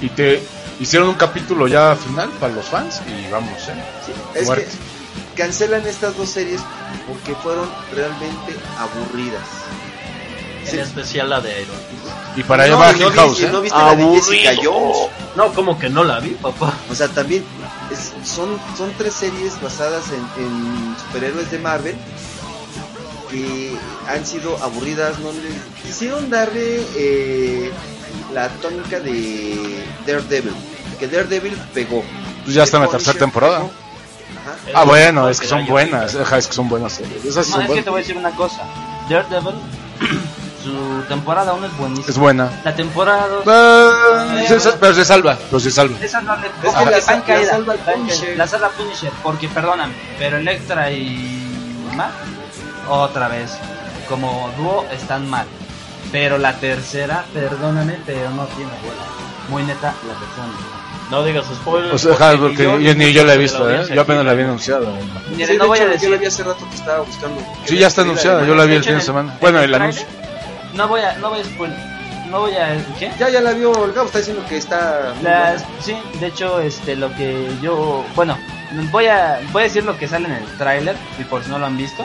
[0.00, 0.42] y te
[0.80, 3.84] hicieron un capítulo ya final para los fans y vamos, ¿eh?
[4.34, 4.66] Es que
[5.36, 6.60] cancelan estas dos series
[7.06, 9.42] porque fueron realmente aburridas.
[10.72, 12.38] En especial la de Iron Fist.
[12.38, 13.48] Y para allá No, va no vi- House, y ¿eh?
[13.52, 14.96] no viste la de Jessica Jones.
[15.36, 16.72] No, como que no la vi, papá.
[16.90, 17.44] O sea, también
[17.92, 21.96] es- son, son tres series basadas en, en superhéroes de Marvel
[23.30, 23.76] que
[24.08, 25.18] han sido aburridas.
[25.20, 27.70] No le quisieron darle eh,
[28.32, 30.54] la tónica de Daredevil.
[30.98, 32.02] Que Daredevil pegó.
[32.44, 33.58] Pues ya está en la tercera temporada.
[33.58, 33.70] pegó.
[34.44, 34.56] Ajá.
[34.80, 36.14] Ah, bueno, es que son buenas.
[36.14, 37.24] Es que son buenas series.
[37.24, 37.90] Esas sí No, son es que te buenas.
[37.90, 38.62] voy a decir una cosa.
[39.08, 39.54] Daredevil,
[40.64, 42.08] su temporada 1 es buenísima.
[42.10, 42.60] Es buena.
[42.64, 45.96] La temporada 2 Ah, se- se- pero se salva, pero se salva.
[46.02, 47.50] Esa no le Es que la- la caída.
[47.52, 48.36] salva Punisher.
[48.36, 51.40] La salva Punisher, porque perdóname, pero Electra y
[51.94, 52.10] Matt
[52.88, 53.50] otra vez
[54.08, 55.46] como dúo están mal.
[56.10, 59.04] Pero la tercera, perdóname, pero no tiene bola.
[59.48, 60.46] Muy neta, la tercera.
[61.10, 61.22] no.
[61.24, 61.92] Digas spoilers.
[62.04, 63.86] O sea, ni porque yo, yo, ni yo la he visto, de ¿eh?
[63.94, 64.86] Yo apenas aquí la había anunciado.
[65.30, 67.00] Mire, Sí, de no voy a hecho, Yo la decir, vi hace rato que estaba
[67.00, 67.42] buscando.
[67.66, 68.44] Sí, ya está anunciada.
[68.46, 69.32] Yo la vi el De fin de semana.
[69.34, 70.06] en Bueno, el anuncio.
[70.74, 71.78] No voy a, no voy a spoiler.
[72.30, 73.10] No voy a, ¿qué?
[73.18, 75.12] Ya, ya la vio el Gabo, está diciendo que está.
[75.20, 75.56] buena.
[75.80, 78.36] sí, de hecho, este, lo que yo, bueno,
[78.90, 81.58] voy a, voy a decir lo que sale en el tráiler y por si no
[81.58, 82.04] lo han visto,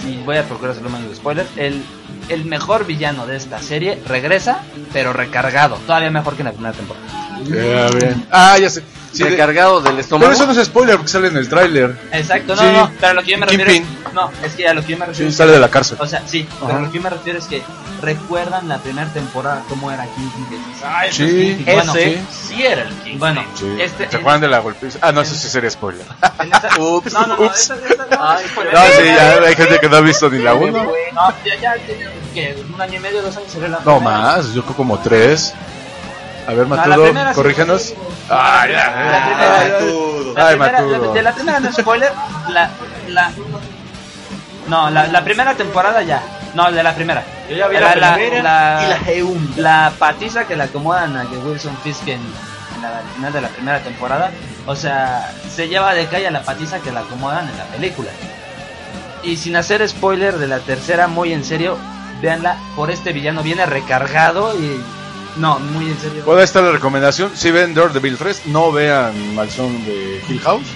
[0.00, 1.46] sí, voy a procurar hacerlo menos de spoiler.
[1.56, 1.84] El,
[2.28, 4.62] el mejor villano de esta serie regresa,
[4.92, 7.04] pero recargado, todavía mejor que en la primera temporada.
[7.44, 8.26] Ya, bien.
[8.30, 8.82] Ah, ya sé.
[9.10, 10.32] Sí, de- recargado del pero estómago.
[10.32, 11.96] eso no es spoiler porque sale en el tráiler.
[12.12, 12.68] Exacto, no, Sí.
[12.70, 13.98] no, pero a lo que yo me refiero, Kingpin.
[14.14, 15.70] no, es que a lo que yo me refiero, Sí, es sale que- de la
[15.70, 15.96] cárcel.
[15.98, 16.76] o sea, sí, pero Ajá.
[16.76, 17.62] a lo que yo me refiero es que
[18.02, 21.74] recuerdan la primera temporada cómo era Kingpin, que dices, "Ay, ese Sí, es Kingpin".
[21.74, 23.18] bueno, Ese sí era el King.
[23.18, 23.76] bueno, Sí.
[23.80, 24.98] este, ¿Se acuerdan de la golpiza?
[25.00, 26.06] Ah, no, eso sí sería spoiler.
[26.40, 27.60] en esta- Ups, no, no, no, ups.
[27.60, 28.74] esta- esta- no, Ay, spoiler.
[28.74, 30.92] No, sí, ya hay gente que no ha visto ni la No, uno.
[31.46, 34.18] ya, ya tiene que un año y medio, dos años sería la No primera.
[34.20, 35.54] más, yo creo como tres.
[36.48, 37.34] A ver, No, la Matudo, sí.
[37.34, 37.94] corrígenos.
[38.30, 38.90] Ah, ya.
[39.12, 41.12] La primera- Ay, La Ay, primera- Matudo.
[41.12, 42.12] de la primera no es spoiler,
[42.48, 42.70] la,
[43.08, 43.30] la,
[44.66, 46.22] no, la, la primera temporada ya,
[46.54, 47.22] no, de la primera.
[47.50, 49.52] Yo ya vi la, La- primera la- y la segunda.
[49.62, 53.40] La patiza que le acomodan a que Wilson Fisk en, en la, al final de
[53.42, 54.30] la primera temporada,
[54.66, 58.10] o sea, se lleva de calle a la patiza que le acomodan en la película.
[59.22, 61.76] Y sin hacer spoiler de la tercera, muy en serio,
[62.22, 63.42] véanla por este villano.
[63.42, 64.80] Viene recargado y.
[65.36, 66.24] No, muy en serio.
[66.24, 67.30] Puede estar la recomendación.
[67.34, 70.66] Si ven Daredevil 3, no vean Malzón de Hill House.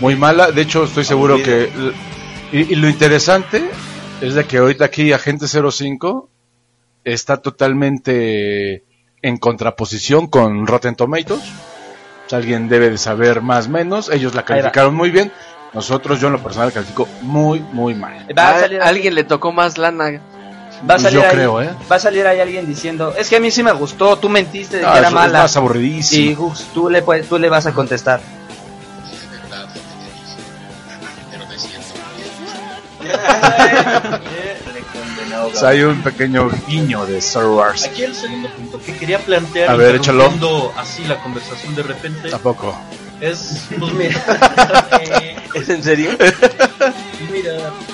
[0.00, 0.50] Muy mala.
[0.52, 1.70] De hecho, estoy seguro que.
[2.52, 3.68] Y, y lo interesante
[4.20, 6.30] es de que ahorita aquí Agente 05
[7.04, 8.84] está totalmente
[9.22, 11.42] en contraposición con Rotten Tomatoes.
[12.26, 14.10] Sea, alguien debe de saber más o menos.
[14.10, 15.32] Ellos la calificaron muy bien.
[15.72, 18.26] Nosotros, yo en lo personal, califico muy, muy mal.
[18.36, 20.22] A A salir, alguien le tocó más lana.
[20.88, 21.70] Va a salir yo ahí, creo, ¿eh?
[21.90, 24.78] Va a salir ahí alguien diciendo: Es que a mí sí me gustó, tú mentiste
[24.78, 25.42] de Ah, que era es mala.
[25.42, 26.30] más aburridísimo.
[26.30, 28.20] Y Gus, tú le, puedes- tú le vas a contestar.
[35.44, 37.84] O sea, hay un pequeño guiño de Star Wars.
[37.84, 40.30] Aquí el segundo punto que quería plantear, A ver, échalo.
[40.76, 42.76] así la conversación de repente, Tampoco.
[43.20, 46.10] Es, pues mira, eh, ¿Es en serio?
[47.32, 47.52] mira,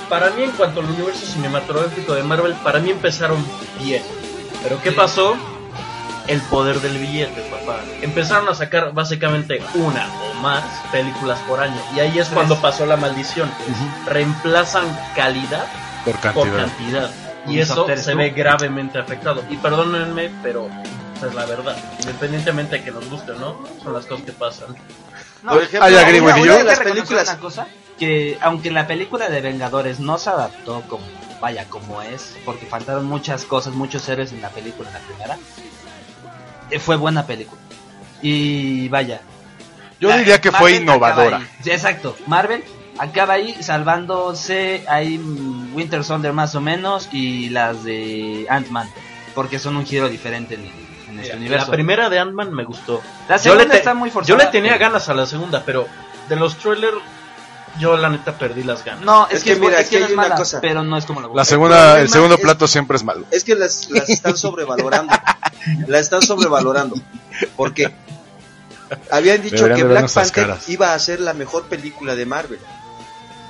[0.08, 3.44] para mí en cuanto al universo cinematográfico de Marvel, para mí empezaron
[3.80, 4.02] bien.
[4.62, 5.37] Pero ¿qué pasó?
[6.26, 7.80] El poder del billete, papá.
[8.00, 11.80] Empezaron a sacar básicamente una o más películas por año.
[11.96, 13.50] Y ahí es cuando pasó la maldición.
[14.06, 15.66] Reemplazan calidad
[16.04, 16.66] Por por cantidad.
[16.68, 17.11] cantidad.
[17.46, 19.42] Y eso se ve gravemente afectado.
[19.50, 20.68] Y perdónenme, pero
[21.26, 21.76] es la verdad.
[22.00, 24.76] Independientemente de que nos guste o no, son las cosas que pasan.
[25.42, 27.66] Por ejemplo, una, una de las Hay películas una cosa,
[27.98, 31.05] que aunque la película de Vengadores no se adaptó como
[31.40, 35.38] vaya como es, porque faltaron muchas cosas, muchos héroes en la película, en la primera,
[36.70, 37.61] eh, fue buena película.
[38.22, 39.20] Y vaya.
[40.00, 41.48] Yo la- diría que fue Marvel innovadora.
[41.62, 42.16] Sí, exacto.
[42.26, 42.62] Marvel
[42.98, 45.18] acaba ahí salvándose ahí
[45.74, 48.88] Winter Soldier más o menos y las de Ant-Man,
[49.35, 50.70] porque son un giro diferente en,
[51.12, 51.66] en este universo.
[51.66, 53.01] La primera de Ant-Man me gustó.
[53.29, 54.38] La Yo le, segunda te- está muy yo forzada.
[54.44, 55.87] le tenía ganas a la segunda, pero
[56.29, 56.96] de los trailers,
[57.79, 59.03] yo la neta perdí las ganas.
[59.05, 60.61] No, es, Es que, mira, es que hay es una mala, cosa.
[60.61, 63.25] pero no es como la La segunda, el segundo es- plato siempre es malo.
[63.31, 65.14] Es que las, las están sobrevalorando.
[65.87, 66.96] las están sobrevalorando.
[67.57, 67.92] Porque
[69.11, 70.68] habían dicho Deberían que Black Panther caras.
[70.68, 72.59] iba a ser la mejor película de Marvel.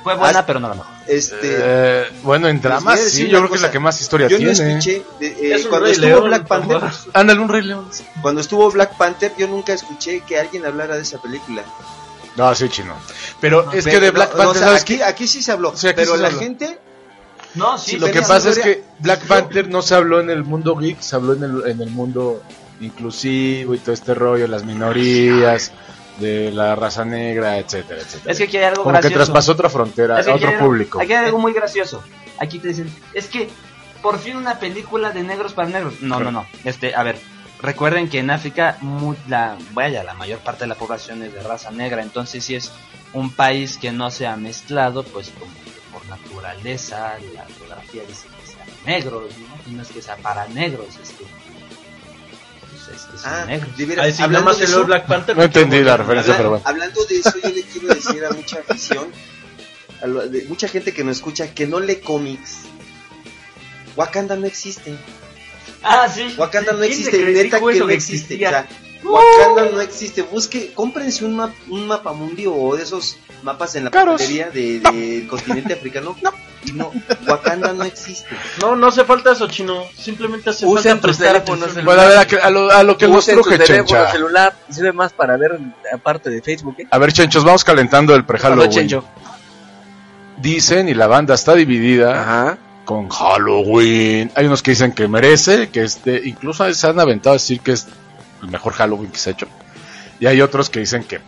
[0.03, 0.93] Fue buena, Ah, pero no la mejor.
[1.07, 4.39] Este, Eh, bueno, en dramas, sí, yo creo que es la que más historia yo
[4.39, 4.71] no tiene.
[4.79, 6.83] escuché de- eh, Es cuando Rey estuvo León, Black Panther.
[7.13, 7.89] Ándale, un Rey León.
[8.21, 11.63] cuando estuvo Black Panther, yo nunca escuché que alguien hablara de esa película.
[12.37, 12.95] No, sí, chino.
[13.41, 15.05] Pero es que de Black no, Panther, o sea, ¿sabes aquí, qué?
[15.05, 16.41] aquí sí se habló, Sí, aquí pero sí se la habló.
[16.41, 16.79] gente
[17.55, 20.75] No, sí, Lo que pasa es que Black Panther no se habló en el mundo
[20.77, 22.43] geek, se habló en el, en el mundo
[22.81, 25.71] inclusivo y todo este rollo, las minorías,
[26.23, 28.33] de la raza negra, etcétera, etcétera.
[28.33, 31.01] Es que aquí hay algo Como que traspasó otra frontera, Es que otro hay- público.
[31.01, 32.03] Aquí hay algo muy gracioso.
[32.39, 33.49] Aquí te dicen, es que
[34.01, 36.01] por fin una película de negros para negros.
[36.01, 36.47] No, no, no.
[36.65, 37.17] Este, a ver,
[37.61, 38.79] recuerden que en África
[39.29, 42.73] la vaya, la mayor parte de la población es de raza negra, entonces si es
[43.13, 45.53] un país que no se ha mezclado, pues como
[45.93, 49.71] por naturaleza la geografía dice que sean negros, ¿no?
[49.71, 51.25] Y no es que sea para negros, es que
[52.89, 55.37] es Ah, de veras, hablando más de eso, Black Panther.
[55.37, 56.65] No entendí la referencia, pero bueno.
[56.67, 59.07] Hablando de eso, yo le quiero decir a mucha afición,
[60.03, 62.61] a lo- de mucha gente que nos escucha, que no lee cómics.
[63.97, 64.95] Wakanda no existe.
[65.83, 66.35] Ah, sí.
[66.39, 68.35] Wakanda no ¿Quién existe, te neta que no que existe.
[68.37, 68.69] O sea,
[69.05, 70.23] Wakanda no existe.
[70.23, 74.21] Busque, cómprense un, map, un mapa mundio o de esos mapas en la Caros.
[74.21, 76.17] de- del continente africano.
[76.21, 76.25] Y
[76.75, 76.91] no,
[77.27, 78.29] Wakanda no existe.
[78.61, 79.85] No, no hace falta eso, chino.
[79.97, 81.85] Simplemente hace Usen falta tus prestar teléfonos.
[81.85, 84.13] Bueno, a ver, a, que- a lo, a lo que nos tu truje, teléfono Chencha.
[84.13, 85.59] celular, sirve más para ver
[85.93, 86.87] aparte de Facebook, ¿eh?
[86.91, 89.03] A ver, Chenchos, vamos calentando el pre-Halloween.
[90.41, 92.59] Dicen, y la banda está dividida Ajá.
[92.85, 94.31] con Halloween.
[94.35, 97.73] Hay unos que dicen que merece, que este, incluso se han aventado a decir que
[97.73, 97.87] es
[98.43, 99.47] el mejor Halloween que se ha hecho.
[100.19, 101.21] Y hay otros que dicen que,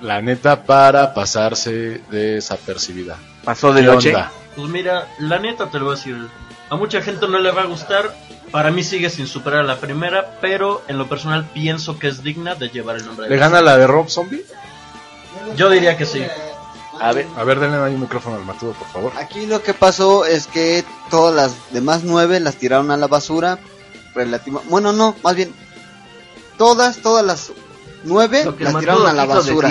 [0.00, 3.16] la neta, para pasarse desapercibida.
[3.44, 4.08] Pasó de ¿Qué noche.
[4.14, 4.30] onda?
[4.58, 6.28] Pues mira, la neta te lo voy a decir.
[6.68, 8.12] A mucha gente no le va a gustar.
[8.50, 12.24] Para mí sigue sin superar a la primera, pero en lo personal pienso que es
[12.24, 14.44] digna de llevar el nombre de ¿Le gana la de Rob Zombie?
[15.54, 16.26] Yo diría que sí.
[17.00, 17.28] A ver.
[17.36, 19.12] A ver, denle ahí un micrófono al Matudo, por favor.
[19.16, 23.60] Aquí lo que pasó es que todas las demás nueve las tiraron a la basura.
[24.12, 25.54] Relativa, bueno, no, más bien
[26.56, 27.52] todas, todas las
[28.04, 29.70] nueve las tiraron a la basura.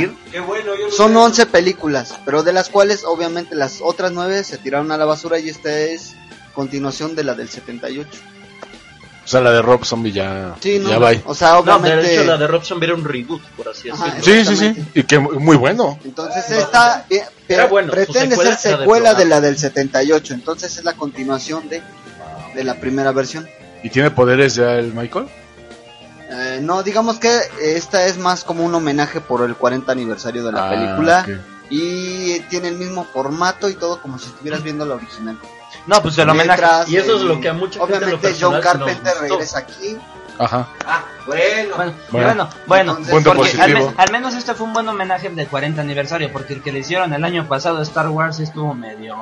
[0.95, 5.05] Son 11 películas, pero de las cuales obviamente las otras nueve se tiraron a la
[5.05, 6.13] basura y esta es
[6.53, 8.09] continuación de la del 78.
[9.23, 11.11] O sea, la de Rob Zombie ya, Sí, no, ya va.
[11.25, 11.97] o sea, No, obviamente.
[11.97, 14.45] de hecho la de Robson era un reboot, por así Ajá, decirlo.
[14.45, 14.85] Sí, sí, sí.
[14.93, 15.99] Y que muy bueno.
[16.05, 17.23] Entonces esta eh,
[17.69, 19.25] bueno, pretende secuela ser secuela de deplorable.
[19.25, 21.81] la del 78, entonces es la continuación de,
[22.55, 23.45] de la primera versión.
[23.83, 25.27] ¿Y tiene poderes ya el Michael?
[26.57, 30.51] Eh, no, digamos que esta es más como un homenaje por el 40 aniversario de
[30.51, 31.25] la Ah, película.
[31.69, 35.37] Y tiene el mismo formato y todo como si estuvieras viendo la original.
[35.85, 36.61] No, pues el homenaje.
[36.61, 39.21] Letras, Y eso es lo que a mucha gente Obviamente John personal Carpenter gustó.
[39.35, 39.97] regresa aquí.
[40.39, 40.67] Ajá.
[40.85, 41.75] Ah, bueno.
[41.75, 41.93] Bueno, Bueno.
[42.11, 45.81] bueno, bueno, Entonces, Punto porque al, al menos este fue un buen homenaje del 40
[45.81, 49.15] aniversario, porque el que le hicieron el año pasado a Star Wars estuvo medio...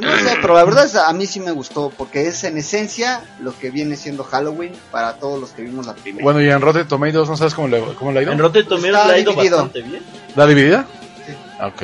[0.00, 3.22] No sé, pero la verdad es, a mí sí me gustó porque es en esencia
[3.40, 6.22] lo que viene siendo Halloween para todos los que vimos la primera.
[6.24, 8.32] Bueno, y en Rotten Tomatoes, ¿no sabes cómo le, cómo le ha ido?
[8.32, 9.56] En Rotten Tomatoes Está le ha ido dividido.
[9.58, 10.02] bastante bien.
[10.36, 10.86] ¿La dividida?
[11.26, 11.32] Sí.
[11.58, 11.82] Ah, Ok.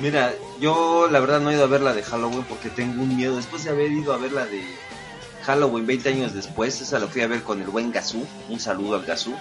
[0.00, 3.16] Mira, yo la verdad no he ido a ver la de Halloween porque tengo un
[3.16, 3.36] miedo.
[3.36, 4.62] Después de haber ido a ver la de
[5.44, 8.26] Halloween 20 años después, esa la fui a ver con el buen Gazú.
[8.50, 9.34] Un saludo al Gazú.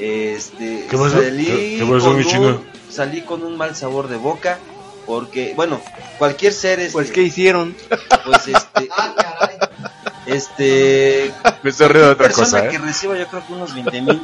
[0.00, 1.22] Este, ¿Qué pasó?
[1.22, 2.62] salí, ¿Qué- qué pasó, con mi un, chino?
[2.90, 4.58] salí con un mal sabor de boca
[5.06, 5.80] porque, bueno,
[6.18, 7.76] cualquier ser este, Pues, ¿qué hicieron?
[8.24, 8.88] pues este,
[10.26, 12.78] este, Me estoy riendo de otra persona cosa, que ¿eh?
[12.78, 14.22] reciba yo creo que unos 20 mil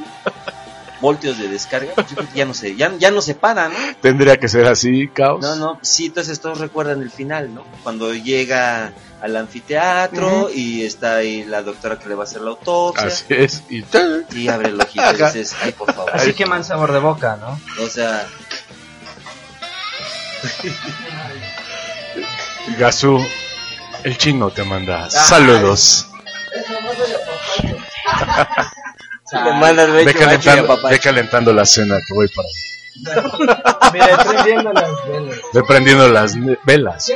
[1.01, 3.75] voltios de descarga, yo creo que ya no sé, ya, ya no se para, ¿no?
[4.01, 5.41] Tendría que ser así, caos.
[5.41, 7.65] No, no, sí, entonces todos recuerdan el final, ¿no?
[7.83, 12.51] Cuando llega al anfiteatro y está ahí la doctora que le va a hacer la
[12.51, 13.63] autopsia Así es.
[13.69, 13.85] Y...
[14.33, 16.11] y abre el ojito y dices, ay, por favor.
[16.15, 17.59] Así que mal sabor de boca, ¿no?
[17.85, 18.27] O sea,
[22.79, 23.19] Gazú,
[24.05, 26.07] el chino te manda saludos.
[29.31, 32.49] Le mandas Ve calentando, ve calentando la cena que voy para
[33.93, 35.39] Mira, prendiendo las velas.
[35.53, 37.13] Ve prendiendo las velas.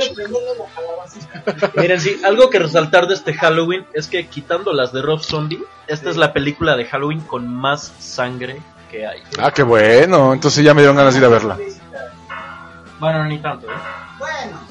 [1.75, 5.63] Miren, sí, algo que resaltar de este Halloween es que quitando las de Rob Zombie,
[5.89, 9.23] esta es la película de Halloween con más sangre que hay.
[9.39, 10.33] Ah, qué bueno.
[10.33, 11.59] Entonces ya me dieron ganas de ir a verla.
[13.03, 13.75] Bueno, ni tanto, ¿eh?
[14.19, 14.61] Bueno.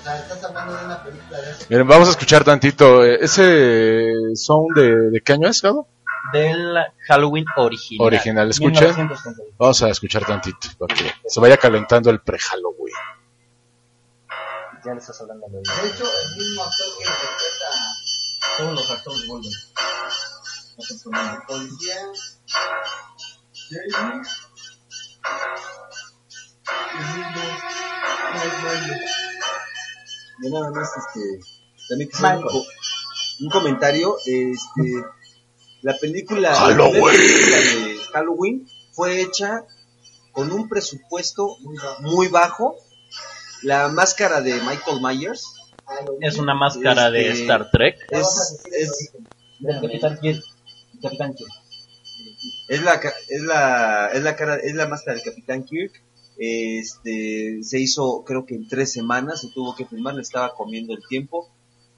[0.00, 1.66] O sea, estás hablando de una película de hace...
[1.68, 3.04] Miren, vamos a escuchar tantito.
[3.04, 5.86] eh, ¿Ese sound de, de qué año es, Gabo?
[6.32, 6.74] Del
[7.06, 8.06] Halloween original.
[8.06, 8.48] Original.
[8.48, 8.80] Escuchen.
[8.88, 9.54] 1932.
[9.58, 12.94] Vamos a escuchar tantito para que se vaya calentando el pre-Halloween.
[14.86, 17.70] Ya le estás hablando de De hecho, el mismo actor que interpreta
[18.56, 19.52] Todos los actores vuelven.
[21.46, 21.96] policía...
[23.92, 24.22] Jamie,
[30.42, 31.40] yo nada más, este,
[31.88, 32.66] también un, co-
[33.40, 35.04] un comentario, este,
[35.82, 37.04] la película, la Halloween.
[37.04, 39.64] película de Halloween fue hecha
[40.32, 41.56] con un presupuesto
[42.00, 42.76] muy bajo.
[43.62, 45.44] La máscara de Michael Myers
[46.22, 47.96] Es una máscara de Este- Star Trek.
[48.10, 49.12] es, es,
[49.58, 50.42] Del Capitán Kirk.
[51.02, 51.50] Capitán Kirk.
[52.68, 52.94] es la
[53.28, 55.92] es la es la cara es la máscara del Capitán Kirk
[56.40, 60.94] este se hizo creo que en tres semanas se tuvo que filmar le estaba comiendo
[60.94, 61.48] el tiempo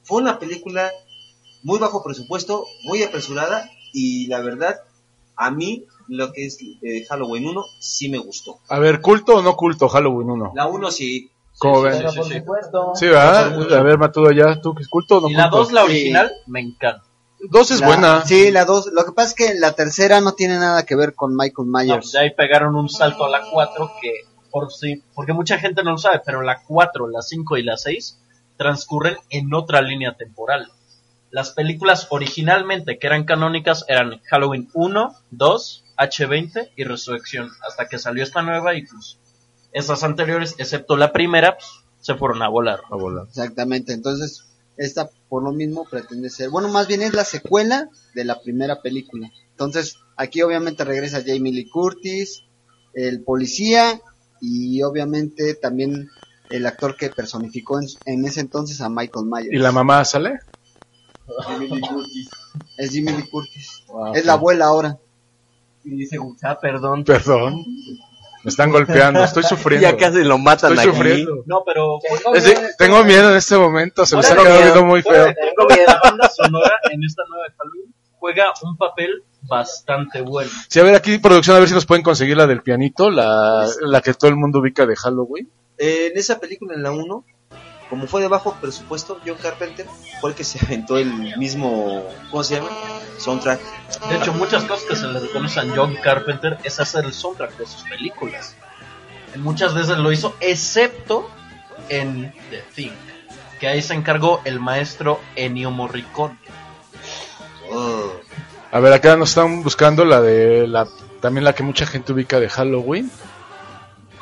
[0.02, 0.90] fue una película
[1.62, 4.76] muy bajo presupuesto muy apresurada y la verdad
[5.36, 9.42] a mí lo que es eh, Halloween 1 sí me gustó A ver, ¿culto o
[9.42, 10.52] no culto Halloween 1?
[10.54, 11.28] la 1 sí
[11.58, 11.98] ¿Cómo ven?
[11.98, 12.92] Pero por supuesto.
[12.94, 13.72] Sí, ¿verdad?
[13.78, 15.58] A ver, Matudo, ya, ¿tú qué es culto o no Y la culto?
[15.64, 15.86] 2, la Sí.
[15.90, 17.04] original, me encanta.
[17.50, 18.24] Dos es La- buena.
[18.24, 18.86] Sí, la dos.
[18.90, 21.78] Lo que pasa es que la tercera no tiene nada que ver con Michael No,
[21.78, 21.96] Myers.
[22.06, 24.12] pues de ahí pegaron un salto a la 4 que,
[24.52, 27.76] por sí, porque mucha gente no lo sabe, pero la 4, la 5 y la
[27.76, 28.20] 6
[28.56, 30.70] transcurren en otra línea temporal.
[31.30, 37.98] Las películas originalmente que eran canónicas eran Halloween 1, 2, H20 y Resurrección, hasta que
[37.98, 39.18] salió esta nueva y pues
[39.72, 42.80] esas anteriores, excepto la primera, pues, se fueron a volar.
[42.90, 43.26] A volar.
[43.28, 43.94] Exactamente.
[43.94, 44.44] Entonces,
[44.76, 46.50] esta por lo mismo pretende ser.
[46.50, 49.30] Bueno, más bien es la secuela de la primera película.
[49.50, 52.42] Entonces, aquí obviamente regresa Jamie Lee Curtis,
[52.94, 54.00] el policía
[54.42, 56.10] y obviamente también
[56.50, 59.48] el actor que personificó en, en ese entonces a Michael Myers.
[59.52, 60.40] ¿Y la mamá sale?
[62.76, 63.84] Es Lee Curtis.
[64.14, 64.98] Es la abuela ahora.
[65.84, 67.04] Y dice, ah, perdón.
[67.04, 67.64] Perdón.
[68.44, 69.86] Me están golpeando, estoy sufriendo.
[69.90, 70.96] Ya casi lo matan Estoy aquí.
[70.96, 71.42] sufriendo.
[71.46, 71.98] No, pero
[72.34, 74.74] Es de- tengo miedo en este momento, se me está Tengo quedando miedo.
[74.74, 75.24] viendo muy feo.
[75.34, 75.86] Tengo miedo.
[75.86, 80.50] La banda sonora en esta nueva Halloween juega un papel bastante bueno.
[80.68, 83.68] Sí, a ver, aquí producción, a ver si nos pueden conseguir la del pianito, la,
[83.80, 85.48] la que todo el mundo ubica de Halloween.
[85.78, 87.24] Eh, en esa película, en la 1,
[87.90, 89.86] como fue de bajo presupuesto, John Carpenter
[90.20, 92.70] fue el que se aventó el mismo, ¿cómo se llama?
[93.18, 93.60] Soundtrack.
[94.08, 97.56] De hecho, muchas cosas que se le reconocen a John Carpenter es hacer el soundtrack
[97.58, 98.56] de sus películas.
[99.34, 101.28] En muchas veces lo hizo, excepto
[101.88, 102.92] en The Thing,
[103.60, 106.38] que ahí se encargó el maestro Ennio Morricone.
[108.72, 110.88] A ver, acá nos están buscando la de la
[111.20, 113.10] también la que mucha gente ubica de Halloween.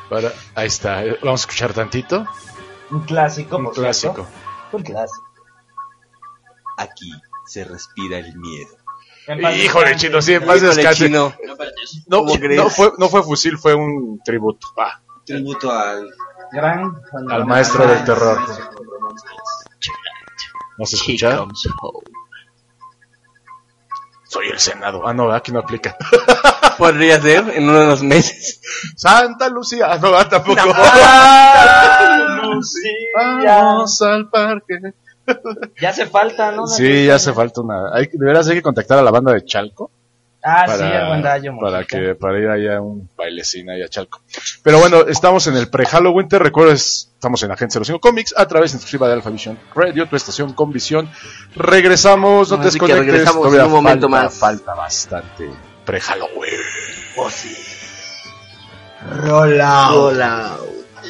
[0.09, 2.27] Para, ahí está, eh, vamos a escuchar tantito.
[2.91, 4.15] Un clásico, Un por clásico.
[4.15, 4.33] cierto.
[4.73, 5.25] Un clásico.
[6.77, 7.13] Aquí
[7.47, 8.77] se respira el miedo.
[9.55, 11.05] Híjole, chino, sí, en paz descanse.
[11.07, 11.33] chino.
[12.09, 16.13] No, no fue, no fue fusil, fue un tributo ah, Tributo al.
[16.53, 17.01] Gran.
[17.31, 18.41] al maestro del terror.
[20.77, 20.97] ¿No se
[24.31, 25.03] Soy el Senado.
[25.05, 25.97] Ah, no, aquí no aplica.
[26.79, 28.61] Podría ser en unos meses.
[28.97, 29.89] Santa Lucía.
[29.91, 30.57] Ah, no, tampoco.
[33.45, 34.95] Vamos al parque.
[35.81, 36.69] Ya hace falta, ¿no?
[36.69, 37.93] Sí, ya hace falta una.
[37.93, 39.91] Hay, de veras hay que contactar a la banda de Chalco.
[40.43, 44.23] Ah, sí, el buen Dayo, para que para ir allá un bailecín allá a Chalco.
[44.63, 46.29] Pero bueno, estamos en el pre-Halloween.
[46.29, 50.09] Te recuerdo, es- estamos en Agente 05 Comics a través exclusiva de Alpha Vision Radio,
[50.09, 51.11] tu estación con visión.
[51.55, 53.13] Regresamos, no te Así que desconectes.
[53.13, 54.39] regresamos todavía en un momento falta, más.
[54.39, 55.51] Falta bastante
[55.85, 56.61] pre-Halloween.
[59.31, 60.57] Hola.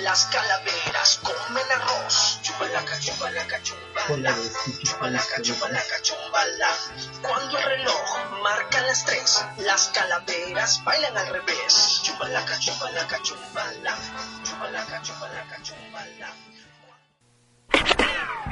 [0.03, 2.39] Las calaveras comen arroz.
[2.43, 4.35] Chupalaca, chupalaca, chumbala.
[4.85, 6.69] Chupalaca, chupalaca, chumbala.
[7.23, 12.01] Cuando el reloj marca las tres, las calaveras bailan al revés.
[12.03, 13.99] Chupalaca, chupalaca, chumbala.
[14.45, 16.35] Chupalaca, chupalaca, chumbala.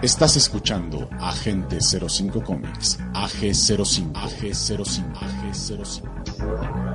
[0.02, 6.87] Estás escuchando Agente 05 Comics, AG05, AG05, AG05.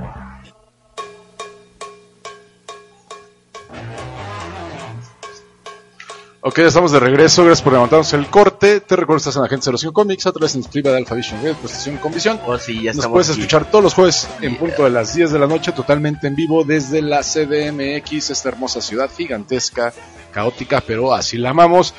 [6.46, 7.42] Ok, ya estamos de regreso.
[7.42, 8.80] Gracias por levantarnos el corte.
[8.80, 11.54] Te recuerdo estás en Agente 05 Comics a través de exclusiva de Alpha Vision Radio,
[11.54, 12.38] tu estación con visión.
[12.44, 13.40] Oh, sí, ya Nos puedes aquí.
[13.40, 16.62] escuchar todos los jueves en punto de las 10 de la noche, totalmente en vivo
[16.62, 19.94] desde la CDMX, esta hermosa ciudad gigantesca,
[20.32, 21.94] caótica, pero así la amamos.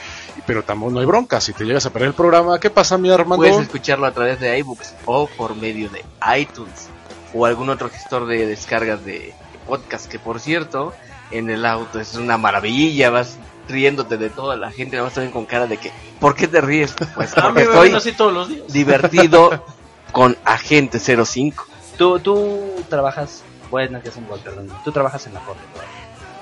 [0.45, 1.41] Pero tampoco no hay bronca.
[1.41, 3.37] Si te llegas a perder el programa, ¿qué pasa, mi Armando?
[3.37, 6.05] Puedes escucharlo a través de iBooks o por medio de
[6.39, 6.89] iTunes
[7.33, 9.33] o algún otro gestor de descargas de
[9.65, 10.93] podcast que por cierto
[11.31, 15.45] en el auto es una maravilla, vas riéndote de toda la gente, vas también con
[15.45, 16.93] cara de que ¿por qué te ríes?
[17.15, 18.67] Pues porque me estoy ven así todos los días.
[18.71, 19.63] divertido
[20.11, 21.65] con Agente 05.
[21.97, 23.43] Tú, tú trabajas.
[23.71, 24.69] Bueno, que es un gol, perdón.
[24.83, 25.61] Tú trabajas en la corte.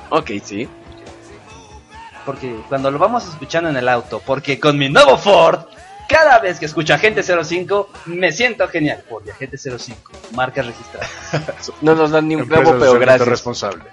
[0.09, 0.67] Ok, sí.
[2.26, 5.61] Porque cuando lo vamos escuchando en el auto, porque con mi nuevo Ford,
[6.07, 9.03] cada vez que escucho Agente 05, me siento genial.
[9.09, 11.07] Porque Agente 05, marca registrada.
[11.82, 13.28] No nos dan ni un clavo, pero gracias.
[13.28, 13.84] responsable.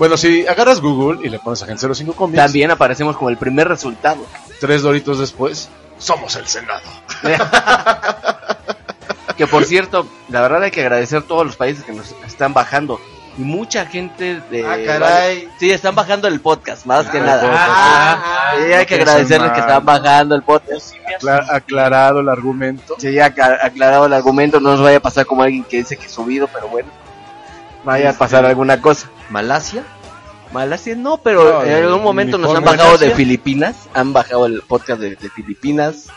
[0.00, 3.68] Bueno, si agarras Google y le pones Agente 05 Comics, También aparecemos como el primer
[3.68, 4.26] resultado.
[4.58, 6.80] tres doritos después, somos el Senado.
[9.36, 12.52] Que por cierto, la verdad hay que agradecer a todos los países que nos están
[12.52, 13.00] bajando.
[13.38, 14.66] Y mucha gente de...
[14.66, 15.48] Ah, caray.
[15.58, 17.42] Sí, están bajando el podcast, más que Ah, nada.
[17.42, 17.70] el podcast.
[17.70, 20.94] Ah, sí, hay que agradecerles que están bajando el podcast.
[21.16, 22.96] Acla- aclarado el argumento.
[22.98, 26.12] Sí, aclarado el argumento, no nos vaya a pasar como alguien que dice que es
[26.12, 26.88] subido, pero bueno.
[27.84, 29.08] Vaya a pasar alguna cosa.
[29.30, 29.84] ¿Malasia?
[30.52, 33.16] Malasia no, pero No, en algún momento nos han bajado de Malasia.
[33.16, 36.08] Filipinas, han bajado el podcast de, de Filipinas,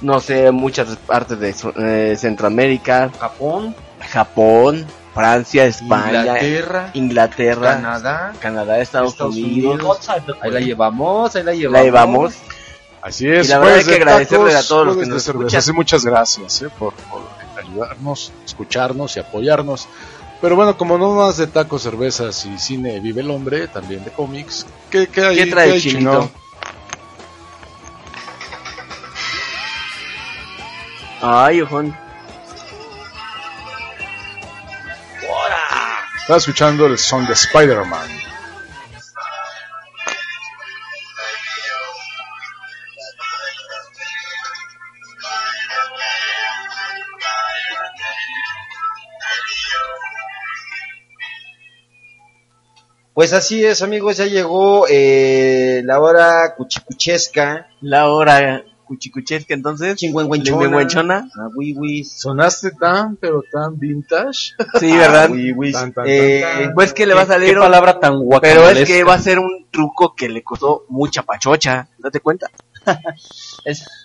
[0.00, 3.74] no sé, muchas partes de eh, Centroamérica, Japón.
[4.00, 8.32] Japón, Francia, España, Inglaterra, Inglaterra, Canadá.
[8.40, 10.08] Canadá, Estados, Estados Unidos, Unidos.
[10.42, 11.72] Ahí la llevamos, ahí la llevamos.
[11.72, 12.34] la llevamos.
[13.02, 15.24] Así es, Y la verdad hay que de agradecerle tacos, a todos los que nos
[15.24, 15.62] de escuchan.
[15.62, 17.22] Sí, muchas gracias eh, por, por
[17.56, 19.88] ayudarnos, escucharnos y apoyarnos.
[20.40, 24.10] Pero bueno, como no más de tacos, cervezas y cine vive el hombre, también de
[24.10, 24.66] cómics.
[24.90, 26.10] ¿Qué, qué, hay, ¿Qué trae hay, chinito?
[26.10, 26.30] chino?
[31.22, 31.96] Ay, ojón.
[36.20, 38.25] Estaba escuchando el song de Spider-Man.
[53.16, 57.66] Pues así es, amigos, ya llegó eh, la hora cuchicuchesca.
[57.80, 59.96] La hora cuchicuchesca entonces.
[59.96, 61.26] Chingüengüenchona.
[61.34, 62.12] Ah, wiwis.
[62.20, 64.52] Sonaste tan, pero tan vintage.
[64.78, 65.30] Sí, ¿verdad?
[65.32, 65.72] Ah.
[65.72, 66.74] Tan, tan, Eh, tan, tan.
[66.74, 69.18] Pues que le va a salir Qué un- palabra tan Pero es que va a
[69.18, 71.88] ser un truco que le costó mucha pachocha.
[71.98, 72.50] ¿Date cuenta?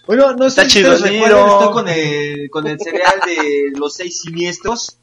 [0.08, 1.60] Bueno, no sé Está si ustedes chido, recuerdan, Niro.
[1.60, 4.98] estoy con el, con el cereal de los seis siniestros.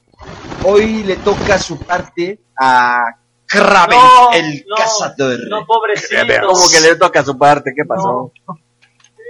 [0.65, 3.01] Hoy le toca su parte a
[3.49, 5.39] Kraven, No, el no, cazador.
[5.49, 6.17] No, pobrecito.
[6.47, 8.31] Como que le toca su parte, ¿qué pasó?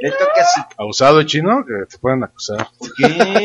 [0.00, 2.68] Le toca su Abusado chino, que te pueden acusar.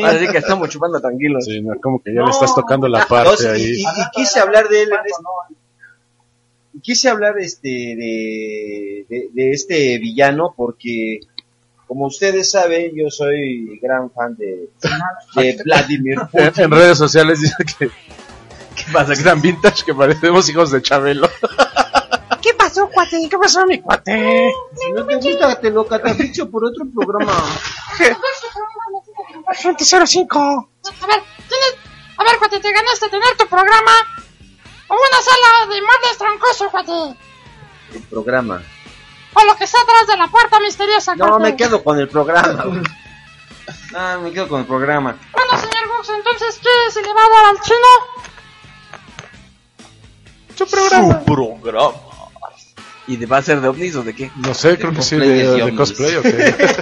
[0.04, 1.44] Así que estamos chupando tranquilos.
[1.44, 3.62] Sí, no, como que ya le estás tocando la parte y, ahí.
[3.78, 5.22] y- y quise hablar de él en este-
[6.74, 11.20] y quise hablar este de, de, de este villano porque
[11.86, 14.70] como ustedes saben yo soy gran fan de,
[15.36, 17.90] de Vladimir En, Putin en redes sociales dice que,
[18.86, 19.14] ¿Qué pasa?
[19.14, 21.28] Que tan vintage que parecemos hijos de Chabelo.
[22.42, 23.26] ¿Qué pasó, cuate?
[23.30, 24.52] ¿Qué pasó, mi cuate?
[24.78, 27.32] si no te gusta te lo cataficho por otro programa
[29.48, 30.38] Agente 05.
[30.38, 31.74] A ver, tienes...
[32.16, 33.92] A ver, cuate, te ganaste tener tu programa.
[34.88, 37.18] O una sala de muebles troncoso, cuate.
[37.94, 38.62] El programa.
[39.34, 41.42] O lo que está atrás de la puerta misteriosa, No, cuate.
[41.42, 42.64] me quedo con el programa.
[43.96, 45.16] Ah, me quedo con el programa.
[45.32, 48.33] Bueno, señor Bux, entonces, ¿qué se le va a dar al chino?
[50.56, 51.22] Su programa.
[53.06, 54.30] ¿Y de, va a ser de ovnis o de qué?
[54.36, 56.54] No sé, creo que sí, de, cosplay o qué.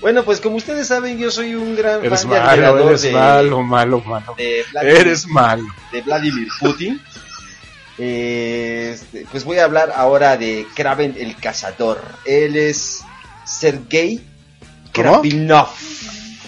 [0.00, 3.02] Bueno, pues como ustedes saben, yo soy un gran Eres fan y malo, admirador eres
[3.02, 4.34] de, malo, malo, malo.
[4.36, 5.64] de Vladimir, Eres malo.
[5.90, 7.00] de Vladimir Putin.
[7.98, 12.00] Eh, este, pues voy a hablar ahora de Kraven el Cazador.
[12.24, 13.00] Él es
[13.44, 14.22] Sergei.
[14.92, 15.68] Kravinov.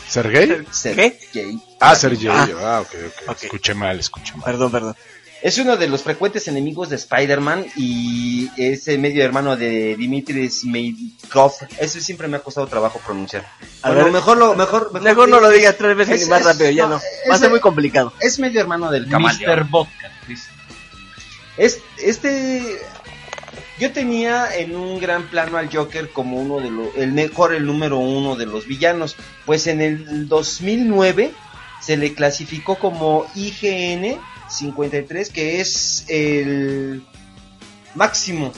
[0.08, 0.64] ¿Sergey?
[0.70, 1.58] Sergei.
[1.80, 1.96] Ah.
[2.30, 2.48] Ah.
[2.62, 2.94] Ah, ok,
[3.26, 3.42] ok.
[3.42, 4.44] Escuché mal, escuché mal.
[4.44, 4.96] Perdón, perdón.
[5.42, 10.50] Es uno de los frecuentes enemigos de Spider-Man y es el medio hermano de Dimitri
[10.50, 11.52] Smeikov.
[11.78, 13.46] Eso siempre me ha costado trabajo pronunciar.
[13.82, 16.40] A Bueno, ver, mejor lo mejor Mejor no lo digas tres veces Es- ni más
[16.40, 16.96] es- rápido, ya no, no.
[16.96, 18.12] es Va a ser muy complicado.
[18.20, 19.50] Es medio hermano del camaleón.
[19.60, 19.64] Mr.
[19.64, 20.12] Vodka.
[21.56, 22.78] Es, este.
[23.78, 26.94] Yo tenía en un gran plano al Joker como uno de los.
[26.96, 29.16] El mejor, el número uno de los villanos.
[29.46, 31.32] Pues en el 2009
[31.80, 34.18] se le clasificó como IGN
[34.50, 37.04] 53, que es el
[37.94, 38.52] máximo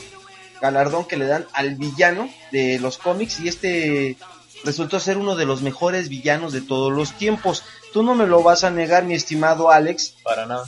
[0.61, 3.40] galardón que le dan al villano de los cómics.
[3.40, 4.16] Y este
[4.64, 7.64] resultó ser uno de los mejores villanos de todos los tiempos.
[7.93, 10.14] Tú no me lo vas a negar, mi estimado Alex.
[10.24, 10.66] Para nada.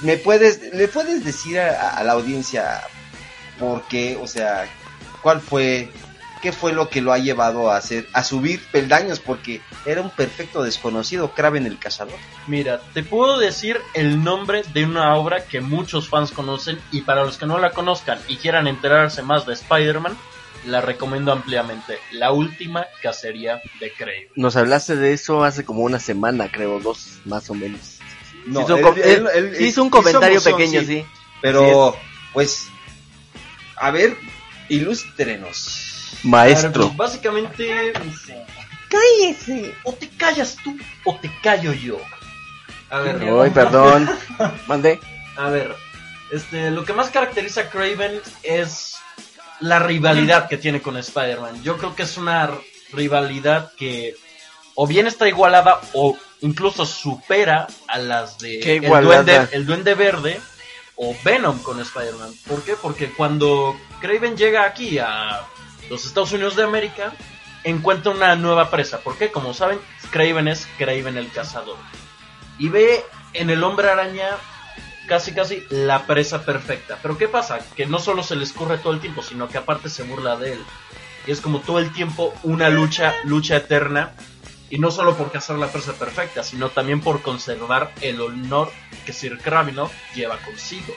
[0.00, 2.82] ¿Me puedes, le puedes decir a, a la audiencia
[3.58, 4.66] por qué, o sea,
[5.22, 5.88] cuál fue,
[6.42, 9.20] qué fue lo que lo ha llevado a hacer, a subir peldaños?
[9.20, 12.18] Porque era un perfecto desconocido, Kraven el cazador.
[12.46, 17.24] Mira, te puedo decir el nombre de una obra que muchos fans conocen y para
[17.24, 20.18] los que no la conozcan y quieran enterarse más de Spider-Man,
[20.66, 21.98] la recomiendo ampliamente.
[22.12, 24.28] La última cacería de Kraven.
[24.36, 27.98] Nos hablaste de eso hace como una semana, creo, dos más o menos.
[28.46, 30.86] No, hizo un, él- com- él- él- él- sí hizo un hizo comentario pequeño, sí.
[30.86, 31.04] sí.
[31.40, 31.96] Pero,
[32.32, 32.68] pues,
[33.76, 34.16] a ver,
[34.68, 35.81] ilústrenos.
[36.22, 36.86] Maestro.
[36.88, 37.92] Pues, básicamente,
[38.88, 39.74] ¡Cállese!
[39.84, 41.98] o te callas tú o te callo yo.
[42.90, 44.08] A ver, Ay, perdón.
[44.66, 45.00] Mandé.
[45.36, 45.74] A ver,
[46.30, 48.96] este, lo que más caracteriza a Craven es
[49.60, 51.62] la rivalidad que tiene con Spider-Man.
[51.62, 52.50] Yo creo que es una
[52.92, 54.14] rivalidad que
[54.74, 59.94] o bien está igualada o incluso supera a las de ¿Qué el, duende, el Duende
[59.94, 60.40] Verde
[60.96, 62.32] o Venom con Spider-Man.
[62.46, 62.74] ¿Por qué?
[62.80, 65.40] Porque cuando Craven llega aquí a
[65.90, 67.12] los Estados Unidos de América,
[67.64, 69.00] encuentra una nueva presa.
[69.00, 69.30] ¿Por qué?
[69.30, 69.78] Como saben,
[70.10, 71.76] Craven es Craven el cazador.
[72.58, 74.28] Y ve en el hombre araña
[75.06, 76.98] casi casi la presa perfecta.
[77.02, 77.60] Pero ¿qué pasa?
[77.76, 80.54] Que no solo se le escurre todo el tiempo, sino que aparte se burla de
[80.54, 80.64] él.
[81.26, 84.12] Y es como todo el tiempo una lucha, lucha eterna.
[84.70, 88.70] Y no solo por cazar la presa perfecta, sino también por conservar el honor
[89.04, 90.94] que Sir Kravinov lleva consigo.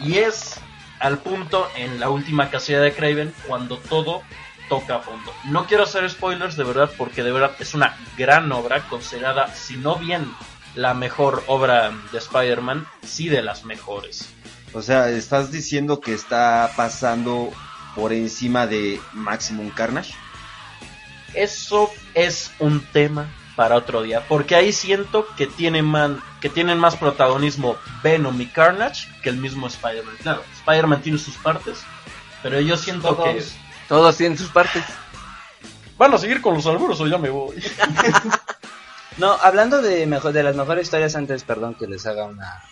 [0.00, 0.60] Y es
[1.00, 4.22] al punto en la última casilla de Craven cuando todo
[4.68, 5.32] toca a fondo.
[5.46, 9.76] No quiero hacer spoilers de verdad porque de verdad es una gran obra considerada, si
[9.76, 10.30] no bien
[10.74, 14.28] la mejor obra de Spider-Man, sí de las mejores.
[14.72, 17.50] O sea, estás diciendo que está pasando
[17.94, 20.14] por encima de Maximum Carnage.
[21.34, 23.28] Eso es un tema
[23.58, 28.46] para otro día, porque ahí siento que tienen, man- que tienen más protagonismo Venom y
[28.46, 30.14] Carnage que el mismo Spider-Man.
[30.22, 31.80] Claro, Spider-Man tiene sus partes,
[32.40, 33.26] pero yo siento Todos.
[33.34, 33.42] que
[33.88, 34.84] Todos tienen sus partes.
[35.98, 37.56] van a seguir con los alburos o ya me voy.
[39.16, 42.62] No, hablando de mejor de las mejores historias antes, perdón que les haga una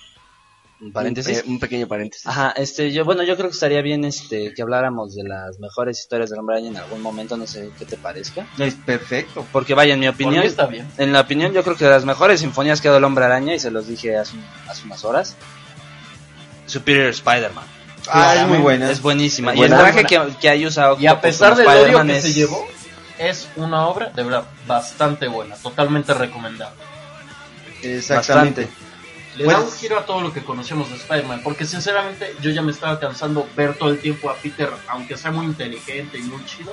[0.80, 1.38] un paréntesis.
[1.38, 2.26] Un, pe- un pequeño paréntesis.
[2.26, 5.98] Ajá, este, yo, bueno, yo creo que estaría bien, este, que habláramos de las mejores
[6.00, 8.46] historias del Hombre Araña en algún momento, no sé qué te parezca.
[8.58, 9.46] Es perfecto.
[9.52, 10.86] Porque vaya, en mi Por opinión, mí está bien.
[10.98, 13.24] en la opinión yo creo que de las mejores sinfonías que ha dado el Hombre
[13.24, 15.34] Araña, y se los dije hace, un- hace unas horas,
[16.66, 17.64] Superior Spider-Man.
[18.08, 18.90] Ah, es muy buena.
[18.90, 19.52] Es buenísima.
[19.52, 22.16] Es y el traje que, que ahí usa Y a pesar del odio Spider-Man que
[22.18, 22.66] es- se llevó,
[23.18, 26.76] es una obra de verdad bastante buena, totalmente recomendable.
[27.82, 28.68] Exactamente.
[29.36, 32.50] Le Pues- da un giro a todo lo que conocemos de Spider-Man, porque sinceramente yo
[32.50, 36.22] ya me estaba cansando ver todo el tiempo a Peter, aunque sea muy inteligente y
[36.22, 36.72] muy chido,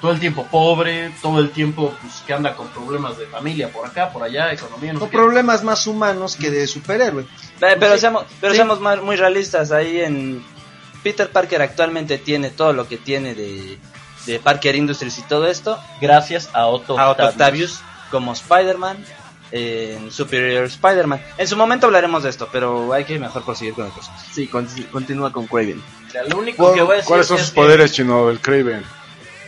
[0.00, 3.86] todo el tiempo pobre, todo el tiempo pues que anda con problemas de familia por
[3.86, 5.06] acá, por allá, economía, no qué.
[5.16, 7.24] problemas más humanos que de superhéroe.
[7.60, 8.00] Pe- Pero, Sí.
[8.00, 8.56] seamos, pero Sí.
[8.58, 9.70] seamos más- muy realistas.
[9.72, 10.44] Ahí en
[11.02, 13.78] Peter Parker actualmente tiene todo lo que tiene de,
[14.26, 15.78] de Parker Industries y todo esto.
[16.00, 17.32] Gracias a Otto, A Otto Octavius.
[17.32, 19.02] Octavius como Spider-Man
[19.52, 21.20] en Superior Spider-Man.
[21.38, 24.26] En su momento hablaremos de esto, pero hay que mejor proseguir con el personaje.
[24.32, 25.82] Sí, con- continúa con Craven.
[26.08, 28.28] O sea, lo único que voy a decir ¿Cuáles son sus que- poderes, Chino?
[28.30, 28.82] El Craven.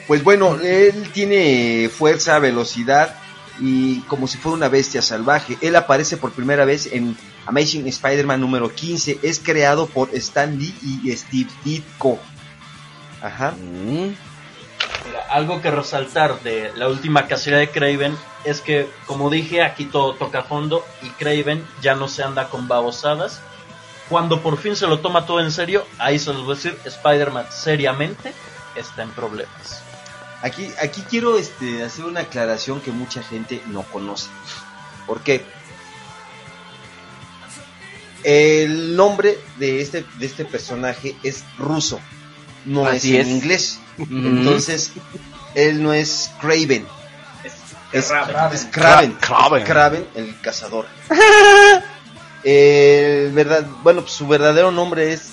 [0.07, 3.17] Pues bueno, él tiene fuerza, velocidad
[3.59, 5.57] y como si fuera una bestia salvaje.
[5.63, 9.19] Él aparece por primera vez en Amazing Spider-Man número 15.
[9.23, 12.19] Es creado por Stan Lee y Steve Ditko.
[13.23, 13.55] Ajá.
[15.07, 19.85] Mira, algo que resaltar de la última cacería de Craven es que, como dije, aquí
[19.85, 23.41] todo toca fondo y Craven ya no se anda con babosadas.
[24.09, 26.79] Cuando por fin se lo toma todo en serio, ahí se los voy a decir,
[26.85, 28.33] Spider-Man seriamente
[28.77, 29.83] está en problemas.
[30.43, 34.29] Aquí, aquí quiero este, hacer una aclaración que mucha gente no conoce.
[35.07, 35.45] ¿Por qué?
[38.23, 42.01] El nombre de este, de este personaje es ruso,
[42.65, 43.33] no Así es, es.
[43.33, 43.81] en inglés.
[43.99, 44.93] Entonces,
[45.55, 46.87] él no es Craven.
[47.93, 48.55] Es, Kraven.
[48.55, 49.13] es Kraven.
[49.21, 49.63] Kraven.
[49.63, 50.87] Es Kraven, el cazador.
[52.45, 55.31] El verdad, bueno, pues su verdadero nombre es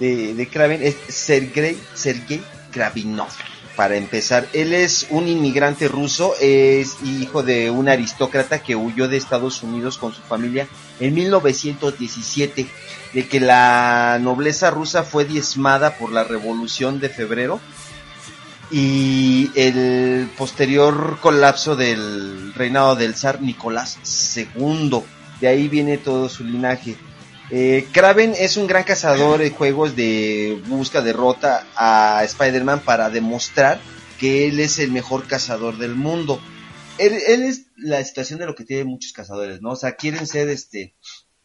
[0.00, 2.42] de, de Kraven es Sergei, Sergei
[2.72, 3.28] Kravinov.
[3.76, 9.16] Para empezar, él es un inmigrante ruso, es hijo de un aristócrata que huyó de
[9.16, 10.66] Estados Unidos con su familia
[10.98, 12.66] en 1917,
[13.14, 17.60] de que la nobleza rusa fue diezmada por la Revolución de Febrero
[18.70, 23.98] y el posterior colapso del reinado del zar Nicolás
[24.36, 25.02] II.
[25.40, 26.96] De ahí viene todo su linaje.
[27.50, 33.80] Eh, Kraven es un gran cazador de juegos de busca, derrota a Spider-Man para demostrar
[34.20, 36.40] que él es el mejor cazador del mundo.
[36.98, 39.70] Él, él es la situación de lo que tienen muchos cazadores, ¿no?
[39.70, 40.94] O sea, quieren ser este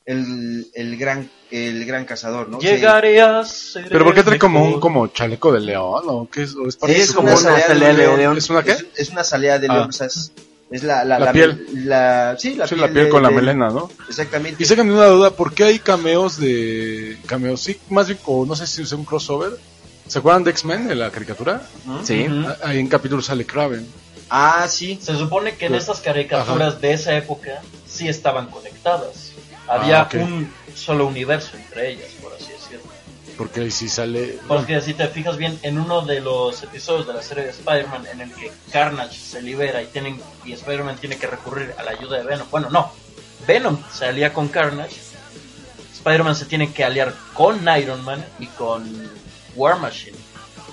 [0.05, 2.59] el, el gran el gran cazador, ¿no?
[2.59, 6.29] Llegaré a ser Pero ¿por qué el trae como un como chaleco de león o
[6.29, 6.55] qué es?
[6.55, 8.37] ¿O es Sí, parte es como una salida de león.
[8.37, 8.71] ¿Es una qué?
[8.71, 9.73] Es, es una salida de Ah.
[9.75, 10.31] león, o sea, es,
[10.71, 11.65] es la, la, La piel.
[11.87, 13.89] la- sí, la Sí, piel, la piel de- con la melena, ¿no?
[14.09, 14.61] Exactamente.
[14.61, 17.17] Y sáquenme una duda, ¿por qué hay cameos de...
[17.27, 19.51] cameos, sí, más bien, o no sé si es un crossover.
[20.07, 21.61] ¿Se acuerdan de X-Men, de la caricatura?
[22.03, 22.25] Sí.
[22.29, 23.87] Ah, Ahí en capítulo sale Kraven.
[24.29, 24.99] Ah, sí.
[25.01, 29.31] Se supone que en Pues, estas caricaturas de esa época sí estaban conectadas.
[29.67, 32.83] Había Ah, un solo universo entre ellas, por así decirlo.
[33.37, 34.39] Porque ahí sí sale...
[34.47, 38.05] Porque si te fijas bien, en uno de los episodios de la serie de Spider-Man
[38.13, 41.91] en el que Carnage se libera y, tienen, y Spider-Man tiene que recurrir a la
[41.91, 42.47] ayuda de Venom.
[42.49, 42.91] Bueno, no.
[43.45, 44.95] Venom se alía con Carnage.
[45.95, 49.11] Spider-Man se tiene que aliar con Iron Man y con
[49.55, 50.17] War Machine.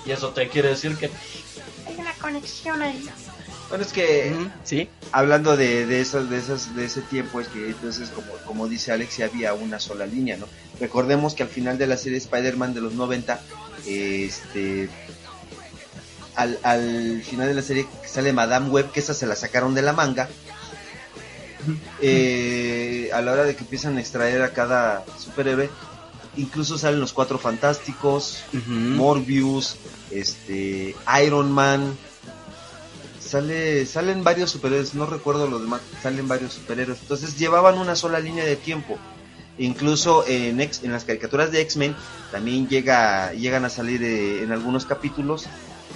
[0.05, 1.09] Y eso te quiere decir que
[1.87, 3.09] Hay una conexión ahí.
[3.69, 4.31] Bueno, es que
[4.63, 4.87] Sí.
[5.11, 8.91] hablando de, de, esos, de, esos, de ese tiempo, es que entonces, como, como dice
[8.91, 10.45] Alex, sí había una sola línea, ¿no?
[10.79, 13.39] Recordemos que al final de la serie Spider-Man de los 90,
[13.87, 14.89] este.
[16.35, 19.81] Al, al final de la serie sale Madame Web, que esa se la sacaron de
[19.83, 20.27] la manga.
[22.01, 25.69] Eh, a la hora de que empiezan a extraer a cada superhéroe,
[26.35, 28.43] incluso salen los cuatro fantásticos.
[28.67, 29.77] Morbius,
[30.11, 30.95] este,
[31.25, 31.97] Iron Man,
[33.33, 38.19] sale, salen varios superhéroes, no recuerdo los demás, salen varios superhéroes, entonces llevaban una sola
[38.19, 38.99] línea de tiempo.
[39.57, 41.95] Incluso en, X- en las caricaturas de X-Men
[42.31, 45.47] también llega, llegan a salir eh, en algunos capítulos,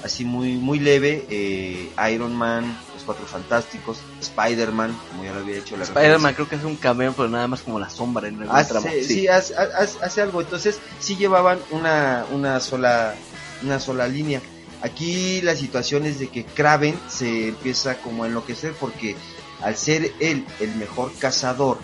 [0.04, 5.58] así muy, muy leve, eh, Iron Man, los Cuatro Fantásticos, Spider-Man, como ya lo había
[5.58, 8.42] hecho la Spider-Man creo que es un cameo, pero nada más como la sombra en
[8.42, 8.88] el Hace, tramo.
[9.04, 10.42] sí, hace, hace- hace algo.
[10.42, 13.16] Entonces, sí llevaban una, una sola
[13.64, 14.42] una sola línea.
[14.82, 19.16] Aquí la situación es de que Kraven se empieza como a enloquecer porque
[19.62, 21.80] al ser él el mejor cazador,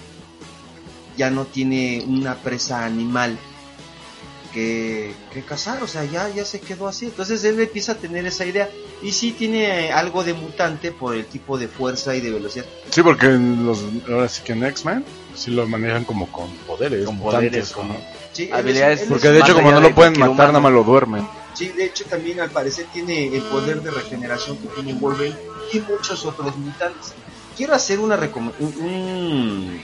[1.17, 3.37] ya no tiene una presa animal
[4.53, 7.05] que, que cazar, o sea, ya, ya se quedó así.
[7.05, 8.69] Entonces él empieza a tener esa idea
[9.01, 12.65] y sí tiene algo de mutante por el tipo de fuerza y de velocidad.
[12.91, 15.03] Sí, porque en los, ahora sí que en X-Men
[15.35, 17.97] sí lo manejan como con poderes, Con mutantes, poderes, como-
[18.33, 20.47] Sí, Habilidades Porque de hecho como no lo pueden matar, humano.
[20.53, 21.27] nada más lo duermen.
[21.53, 25.37] Sí, de hecho también al parecer tiene el poder de regeneración que tiene Wolverine
[25.71, 27.13] y muchos otros mutantes.
[27.55, 29.81] Quiero hacer una un, un,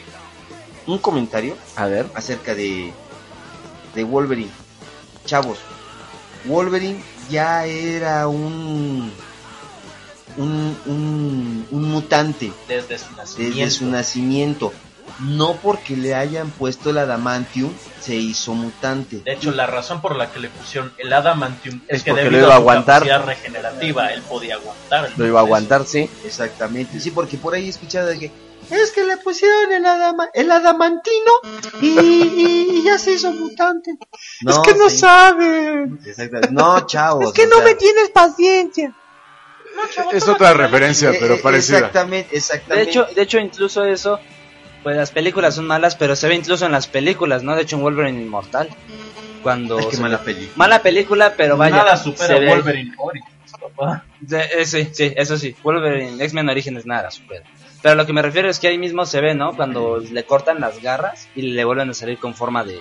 [0.87, 2.07] un comentario A ver.
[2.15, 2.91] acerca de,
[3.93, 4.49] de Wolverine.
[5.25, 5.59] Chavos,
[6.45, 9.11] Wolverine ya era un
[10.37, 13.59] un, un, un mutante desde su nacimiento.
[13.59, 14.73] desde su nacimiento.
[15.19, 19.17] No porque le hayan puesto el adamantium se hizo mutante.
[19.17, 22.23] De hecho, la razón por la que le pusieron el Adamantium es, Es que porque
[22.23, 23.01] debido lo iba a a su aguantar.
[23.03, 25.09] capacidad regenerativa, él podía aguantar.
[25.17, 26.09] Lo iba a aguantar, sí.
[26.23, 28.31] Exactamente, sí, porque por ahí he escuchado de que
[28.69, 31.31] es que le pusieron el, adama- el adamantino
[31.81, 33.91] y, y- y ya se hizo mutante.
[34.47, 34.97] Es que no sí.
[34.99, 35.99] saben.
[36.51, 37.25] No, chavos.
[37.25, 38.95] Es que no sea, me tienes paciencia.
[40.11, 41.77] Es otra referencia, pero eh, parecida.
[41.79, 42.89] Exactamente, De exactamente.
[42.89, 44.19] hecho, de hecho, incluso eso,
[44.83, 47.55] pues las películas son malas, pero se ve incluso en las películas, ¿no?
[47.55, 48.69] De hecho, en Wolverine Inmortal.
[49.43, 50.51] Cuando qué se mala película.
[50.55, 51.77] Mala película, pero vaya.
[51.77, 54.03] Nada se supera ve- Wolverine Origins, papá.
[54.27, 55.55] Sí, eh, sí, sí, eso sí.
[55.63, 57.43] Wolverine, X-Men Orígenes nada, supera.
[57.81, 59.55] Pero lo que me refiero es que ahí mismo se ve, ¿no?
[59.55, 62.77] Cuando le cortan las garras y le vuelven a salir con forma de.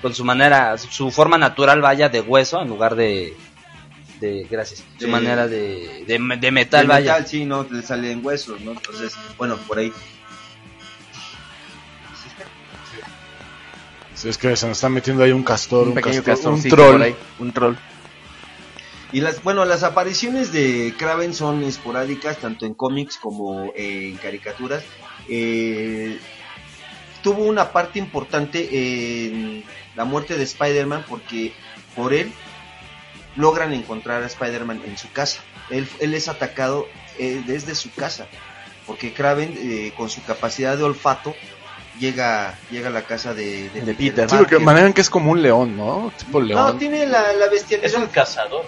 [0.00, 3.34] con su manera, su forma natural, vaya, de hueso en lugar de.
[4.20, 4.84] de gracias.
[5.00, 7.12] Su manera de, de, de metal, De vaya.
[7.14, 8.70] metal, sí, no, le salen huesos, ¿no?
[8.72, 9.92] Entonces, bueno, por ahí.
[14.16, 16.62] Si es que se nos está metiendo ahí un castor, un, Un pequeño castor, un
[16.62, 17.02] troll.
[17.02, 17.76] ahí, un troll.
[19.12, 24.16] Y las, bueno, las apariciones de Kraven son esporádicas, tanto en cómics como eh, en
[24.16, 24.82] caricaturas.
[25.28, 26.18] Eh,
[27.22, 29.64] tuvo una parte importante en
[29.94, 31.52] la muerte de Spider-Man porque
[31.94, 32.32] por él
[33.36, 35.42] logran encontrar a Spider-Man en su casa.
[35.70, 36.86] Él, él es atacado
[37.18, 38.26] eh, desde su casa,
[38.86, 41.34] porque Kraven, eh, con su capacidad de olfato,
[41.98, 44.28] llega, llega a la casa de, de, Peter.
[44.28, 46.12] Sí, porque manejan que es como un león, ¿no?
[46.18, 46.78] Tipo No, león.
[46.78, 47.88] tiene la, la bestialidad.
[47.90, 48.64] Es un cazador.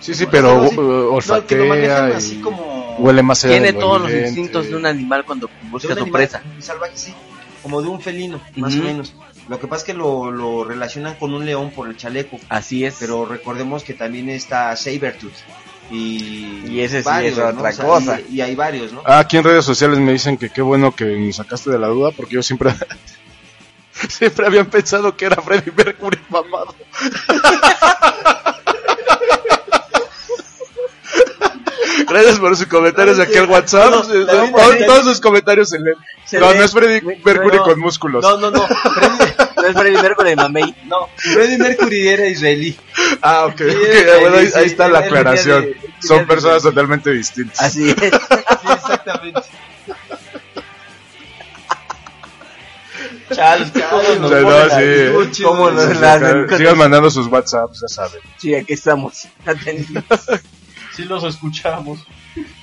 [0.00, 0.76] Sí, sí, pero así.
[0.76, 4.68] No, que lo manejan olfatea así y como- huele más Tiene de todos los instintos
[4.68, 6.42] de un animal cuando De busca su presa.
[6.60, 7.14] salvaje, sí,
[7.62, 9.14] como de un felino, más o menos.
[9.48, 12.38] Lo que pasa es que lo, lo relacionan con un león por el chaleco.
[12.50, 12.96] Así es.
[13.00, 15.32] Pero recordemos que también está Sabertooth.
[15.90, 17.46] Y, Y ese sí varios, es ¿no?
[17.48, 18.20] otra O sea, cosa.
[18.28, 19.02] Y, y hay varios, ¿no?
[19.06, 21.88] Ah, aquí en redes sociales me dicen que qué bueno que me sacaste de la
[21.88, 22.72] duda porque yo siempre
[24.08, 26.74] siempre habían pensado que era Freddie Mercury mamado.
[32.08, 33.90] Gracias por sus comentarios aquí al WhatsApp.
[33.90, 34.86] No, David, Todos- David.
[34.86, 35.96] Todos sus comentarios se leen.
[36.24, 36.58] Se no, lee.
[36.58, 37.62] no es Freddie Mercury no.
[37.62, 38.22] con músculos.
[38.22, 38.66] No, no, no.
[39.56, 40.74] No es Freddie Mercury, mamey.
[40.86, 42.78] no, Freddie Mercury era israelí.
[43.22, 43.58] Ah, ok.
[43.58, 45.68] Sí, ok, es bueno, ahí, está la aclaración.
[46.00, 47.60] Son de- personas totalmente distintas.
[47.60, 47.96] Así es.
[47.98, 49.40] Sí, exactamente.
[53.32, 53.72] Chal,
[54.20, 54.40] nos sea,
[55.20, 56.56] no, sí.
[56.56, 58.20] Sigan mandando sus WhatsApps, ya saben.
[58.38, 59.28] Sí, aquí estamos.
[59.44, 60.02] Atentos.
[60.98, 62.00] Sí los escuchamos.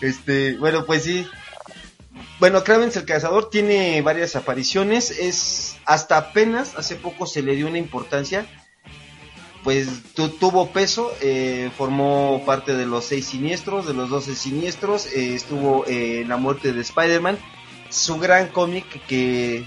[0.02, 1.26] Este, bueno, pues sí.
[2.38, 5.10] Bueno, Kravens el cazador tiene varias apariciones.
[5.10, 8.46] Es hasta apenas hace poco se le dio una importancia.
[9.64, 15.06] Pues tu- tuvo peso, eh, formó parte de los seis siniestros, de los doce siniestros,
[15.08, 17.38] eh, estuvo en la muerte de Spider-Man.
[17.90, 19.66] Su gran cómic que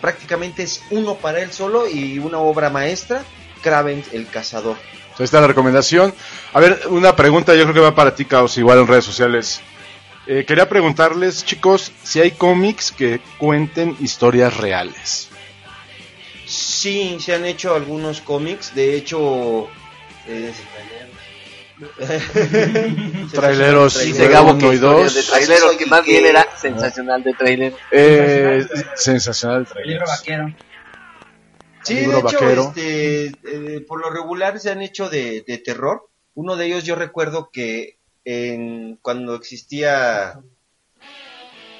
[0.00, 3.24] prácticamente es uno para él solo y una obra maestra,
[3.62, 4.76] Kravens el cazador.
[5.18, 6.14] Ahí está la recomendación.
[6.52, 9.60] A ver, una pregunta, yo creo que va para ti, Caos, igual en redes sociales.
[10.26, 15.28] Eh, quería preguntarles, chicos, si hay cómics que cuenten historias reales.
[16.46, 19.68] Sí, se han hecho algunos cómics, de hecho...
[20.26, 20.52] eh,
[23.32, 25.14] Traileros Dice Gabo que y dos.
[25.14, 27.74] de que más bien era sensacional de trailer.
[27.90, 29.92] Eh, sensacional el trailer.
[29.92, 30.54] Libro vaquero.
[31.86, 32.62] Sí, de hecho, vaquero.
[32.76, 36.08] este, eh, por lo regular se han hecho de, de terror.
[36.34, 40.40] Uno de ellos yo recuerdo que en, cuando existía...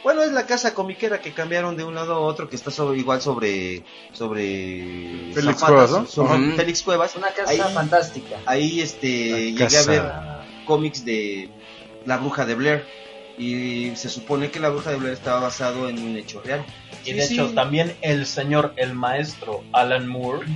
[0.02, 2.98] Bueno, es la casa comiquera que cambiaron de un lado a otro, que está sobre,
[3.00, 3.84] igual sobre...
[4.12, 6.06] sobre Félix Zapata, Cuevas, ¿no?
[6.06, 6.54] sobre-.
[6.56, 7.16] Félix Cuevas.
[7.16, 8.36] Una casa Ahí- fantástica.
[8.46, 11.50] Ahí este, llegué Casa- a ver cómics de
[12.04, 12.84] La Bruja de Blair.
[13.38, 16.64] Y se supone que La Bruja de Blair estaba basado en un hecho real.
[17.04, 17.34] Y de sí.
[17.34, 20.46] hecho, también el señor, el maestro Alan Moore,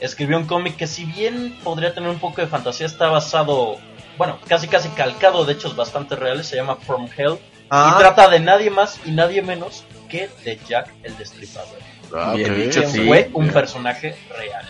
[0.00, 3.76] escribió un cómic que si bien podría tener un poco de fantasía, está basado,
[4.16, 7.38] bueno, casi casi calcado de hechos bastante reales, se llama From Hell,
[7.70, 7.92] Ah.
[7.94, 11.76] y trata de nadie más y nadie menos que de Jack el Destripador,
[12.14, 13.00] Ah, Bien dicho, sí.
[13.06, 13.52] fue un Bien.
[13.52, 14.64] personaje real.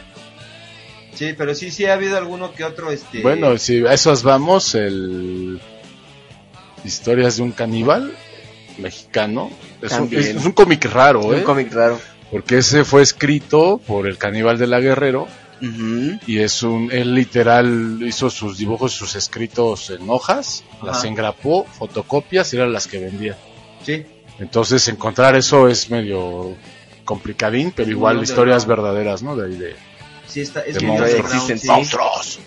[1.15, 3.21] Sí, pero sí, sí ha habido alguno que otro, este...
[3.23, 5.61] Bueno, si a esos vamos, el
[6.85, 8.13] historias de un caníbal
[8.79, 9.51] mexicano.
[9.83, 11.39] Es un, es- es un cómic raro, ¿eh?
[11.39, 11.99] Un cómic raro.
[12.31, 15.27] Porque ese fue escrito por el caníbal de la Guerrero
[16.27, 22.53] y es un él literal hizo sus dibujos, sus escritos en hojas, las engrapó, fotocopias
[22.53, 23.37] y eran las que vendía.
[23.85, 24.05] Sí,
[24.39, 26.55] Entonces encontrar eso es medio
[27.05, 29.35] complicadín, pero igual historias verdaderas, ¿no?
[29.35, 29.75] De ahí de,
[30.29, 31.25] sí está, es de monstruos.
[31.25, 31.67] existen, sí.
[31.67, 32.39] monstruos.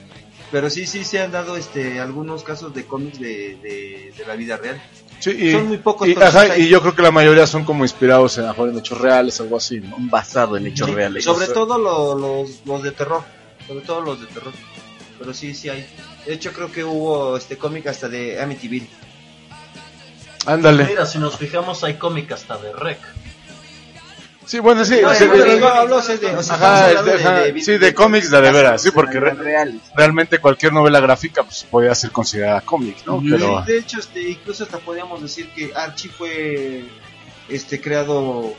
[0.51, 4.35] Pero sí, sí se han dado este algunos casos de cómics de, de, de la
[4.35, 4.81] vida real.
[5.19, 8.37] Sí, y, Son muy pocos, y, ajá, yo creo que la mayoría son como inspirados
[8.37, 9.95] en, en hechos reales, algo así, ¿no?
[9.99, 11.23] Basado en hechos Sí, reales.
[11.23, 13.23] Sobre todo lo- los, los de terror.
[13.67, 14.51] Sobre todo los de terror.
[15.19, 15.85] Pero sí, sí hay.
[16.25, 18.87] De hecho, creo que hubo este cómic hasta de Amityville.
[20.45, 20.85] Ándale.
[20.85, 22.99] Mira, si nos fijamos, hay cómic hasta de Rec.
[24.51, 24.99] Sí, bueno, sí.
[25.01, 25.09] No,
[25.87, 29.33] no, de- de- de- sí, de cómics de, de veras, sí, porque re-
[29.95, 33.21] realmente cualquier novela gráfica pues podía ser considerada cómic, ¿no?
[33.29, 36.83] Pero De hecho, este, incluso hasta podríamos decir que Archie fue
[37.47, 38.53] este creado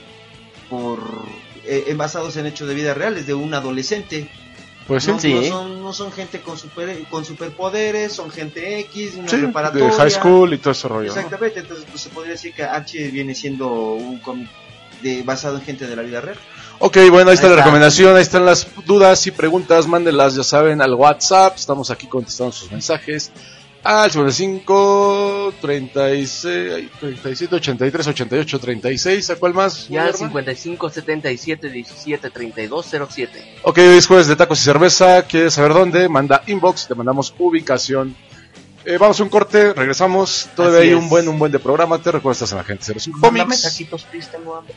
[0.71, 1.01] por
[1.67, 4.31] eh, en- basados en hechos de vida reales de un adolescente
[4.87, 5.11] Pues sí.
[5.13, 5.35] no, Sí.
[5.35, 9.37] no son, no son gente con super, con superpoderes, son gente X, de una Sí,
[9.37, 9.87] preparatoria.
[9.89, 11.09] de high school y todo ese rollo.
[11.13, 11.15] ¿no?
[11.15, 14.49] Exactamente, entonces pues, se podría decir que Archie viene siendo un cómic
[15.03, 16.37] de, basado en gente de la vida real.
[16.79, 17.65] Ok, bueno, ahí está Ahí la está.
[17.65, 22.53] recomendación, ahí están las dudas y preguntas, mándenlas, ya saben, al WhatsApp, estamos aquí contestando
[22.53, 23.31] sus mensajes.
[23.85, 26.47] Al 55 36
[27.01, 29.89] 37 83 88 36, ¿a cuál más?
[29.89, 30.29] Ya al Guillermo?
[30.29, 33.55] 55 77 17 32 07.
[33.63, 36.09] Ok, hoy es jueves de tacos y cerveza, ¿quieres saber dónde?
[36.09, 38.15] Manda inbox, te mandamos ubicación.
[38.85, 41.01] Eh, vamos a un corte, regresamos, todavía Así hay es.
[41.01, 43.63] un buen un buen de programa, te recuerdas en la gente 05 Mándame Comics.
[43.63, 44.75] taquitos, please, tengo hambre.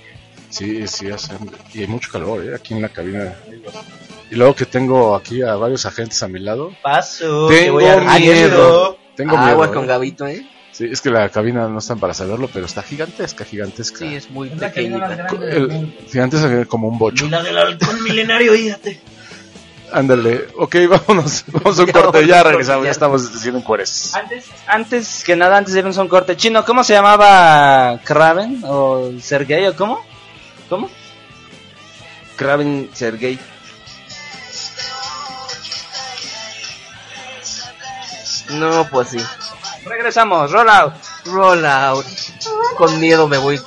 [0.49, 1.33] Sí, sí, hace
[1.73, 2.55] y hay mucho calor, ¿eh?
[2.55, 3.33] aquí en la cabina.
[4.29, 6.71] Y luego que tengo aquí a varios agentes a mi lado.
[6.83, 8.97] Paso, Tengo que voy a miedo.
[9.15, 9.73] Tengo Agua miedo.
[9.73, 9.87] con ¿eh?
[9.87, 10.45] Gabito, ¿eh?
[10.71, 13.99] Sí, es que la cabina no están para saberlo, pero está gigantesca, gigantesca.
[13.99, 15.27] Sí, es muy pequeñita.
[16.11, 17.25] gigantesca como un bocho.
[17.25, 18.99] Y la del halcón milenario, fíjate.
[19.91, 22.91] Ándale, ok, vámonos, vamos a un Ya, corte, ya regresamos, ya ya.
[22.91, 24.13] estamos haciendo cueres.
[24.15, 28.61] Antes, antes que nada, antes de irnos a un corte chino, ¿cómo se llamaba Kraven?
[28.65, 29.99] ¿O Sergey o cómo?
[30.69, 30.89] ¿Cómo?
[32.35, 33.39] Kraven Sergey.
[38.49, 39.17] No, pues sí.
[39.85, 40.93] Regresamos, roll out.
[41.25, 42.05] Roll out.
[42.77, 43.59] Con miedo me voy.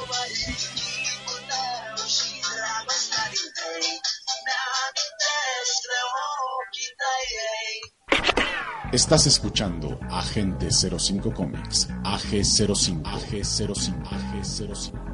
[8.90, 15.08] Estás escuchando Agente 05 Comics, AG05, AG05, AG05.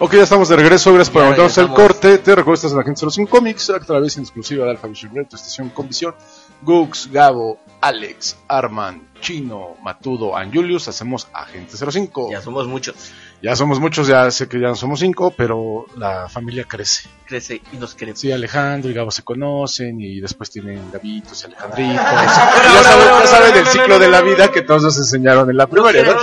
[0.00, 2.16] Ok, ya estamos de regreso, gracias por aguantarnos el corte.
[2.16, 5.12] Te recuerdo estás en la gente 05 Comics, a través en exclusiva de Alpha Vision
[5.28, 6.14] tu estación con visión.
[6.62, 12.30] Gux, Gabo, Alex, Arman, Chino, Matudo, and Julius, hacemos Agente 05.
[12.30, 12.94] Ya somos muchos.
[13.40, 17.08] Ya somos muchos, ya sé que ya no somos cinco, pero la familia crece.
[17.24, 18.20] Crece y nos queremos.
[18.20, 21.94] Sí, Alejandro y Gabo se conocen y después tienen Gabitos y Alejandritos.
[22.04, 25.68] ya saben, ya saben el ciclo de la vida que todos nos enseñaron en la
[25.68, 26.16] primaria, ¿no?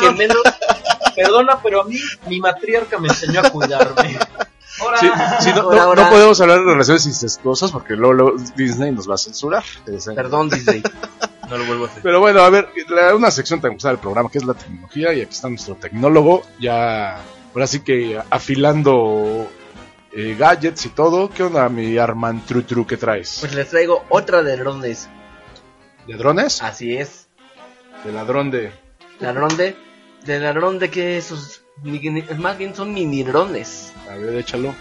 [1.15, 1.97] Perdona, pero a mí
[2.27, 4.19] mi matriarca me enseñó a cuidarme.
[4.81, 5.07] Ahora, Sí,
[5.41, 9.63] sí, no, podemos hablar de relaciones incestuosas porque luego, luego Disney nos va a censurar.
[10.15, 10.81] Perdón, Disney.
[11.49, 12.01] No lo vuelvo a hacer.
[12.01, 15.13] Pero bueno, a ver, la- una sección tan gustada del programa que es la tecnología
[15.13, 17.17] y aquí está nuestro tecnólogo ya,
[17.53, 19.47] ahora sí que afilando
[20.11, 21.29] eh, gadgets y todo.
[21.29, 23.37] ¿Qué onda mi Arman Tru Tru que traes?
[23.41, 25.07] Pues les traigo otra de drones.
[26.07, 26.63] ¿De drones?
[26.63, 27.27] Así es.
[28.03, 28.71] De ladrón de...
[29.19, 29.75] Ladrón de.
[30.25, 31.61] De ladrón de que esos.
[32.37, 33.93] Más bien son mini drones.
[34.09, 34.73] A ver, échalo.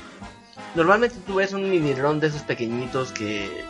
[0.74, 3.64] Normalmente tú ves un mini dron de esos pequeñitos que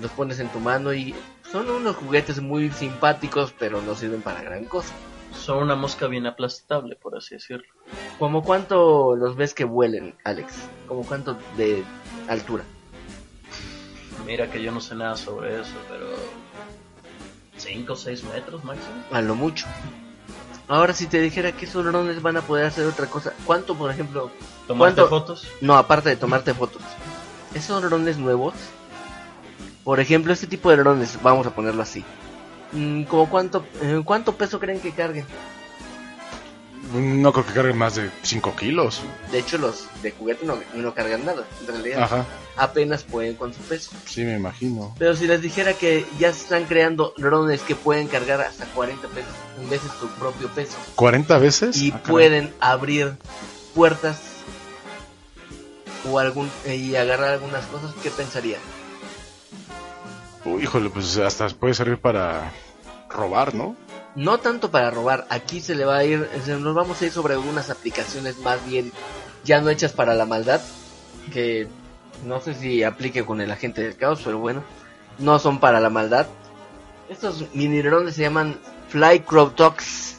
[0.00, 1.14] los pones en tu mano y
[1.50, 4.92] son unos juguetes muy simpáticos, pero no sirven para gran cosa.
[5.32, 7.66] son una mosca bien aplastable, por así decirlo.
[8.18, 10.54] ¿Como cuánto los ves que vuelen, Alex?
[10.88, 11.84] ¿Como cuánto de
[12.28, 12.64] altura?
[14.26, 16.06] Mira que yo no sé nada sobre eso, pero
[17.56, 18.94] 5 o 6 metros máximo.
[19.12, 19.66] A lo mucho.
[20.68, 23.90] Ahora, si te dijera que esos drones van a poder hacer otra cosa, ¿cuánto, por
[23.90, 24.30] ejemplo?
[24.66, 25.46] ¿Tomarte ¿cuánto- fotos?
[25.60, 26.82] No, aparte de tomarte fotos.
[27.54, 28.54] Esos drones nuevos,
[29.84, 32.04] por ejemplo, este tipo de drones, vamos a ponerlo así.
[32.72, 35.24] Mm, ¿Como cuánto, eh, cuánto peso creen que carguen?
[36.94, 39.00] No creo que cargue más de 5 kilos.
[39.32, 42.02] De hecho, los de juguete no, no cargan nada, en realidad.
[42.04, 42.24] Ajá,
[42.56, 43.90] Apenas pueden con su peso.
[44.06, 44.94] sí me imagino.
[44.98, 49.08] Pero si les dijera que ya se están creando drones que pueden cargar hasta 40
[49.08, 50.76] pesos, en vez de su propio peso.
[50.96, 51.76] ¿40 veces?
[51.82, 53.16] y Ah, pueden abrir
[53.74, 54.20] puertas
[56.10, 58.58] o algún y agarrar algunas cosas, ¿qué pensaría?
[60.44, 62.52] Uy, híjole, pues hasta puede servir para
[63.10, 63.74] robar, ¿no?
[64.16, 67.34] No tanto para robar, aquí se le va a ir, nos vamos a ir sobre
[67.34, 68.90] algunas aplicaciones más bien
[69.44, 70.60] ya no hechas para la maldad,
[71.32, 71.68] que
[72.24, 74.64] no sé si aplique con el agente del caos, pero bueno,
[75.18, 76.26] no son para la maldad.
[77.08, 78.58] Estos mini drones se llaman
[78.88, 79.22] Fly
[79.54, 80.16] Talks,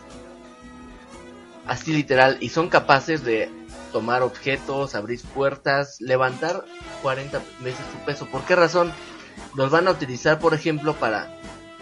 [1.66, 3.52] así literal, y son capaces de
[3.92, 6.66] tomar objetos, abrir puertas, levantar
[7.02, 8.28] 40 veces su peso.
[8.28, 8.94] ¿Por qué razón?
[9.56, 11.36] Los van a utilizar, por ejemplo, para,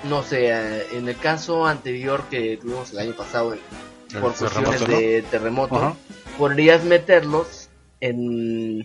[0.10, 3.60] no sé, eh, en el caso anterior que tuvimos el año pasado, El
[4.22, 4.98] por cuestiones terremoto, ¿no?
[4.98, 5.98] de terremoto,
[6.38, 8.84] podrías meterlos en,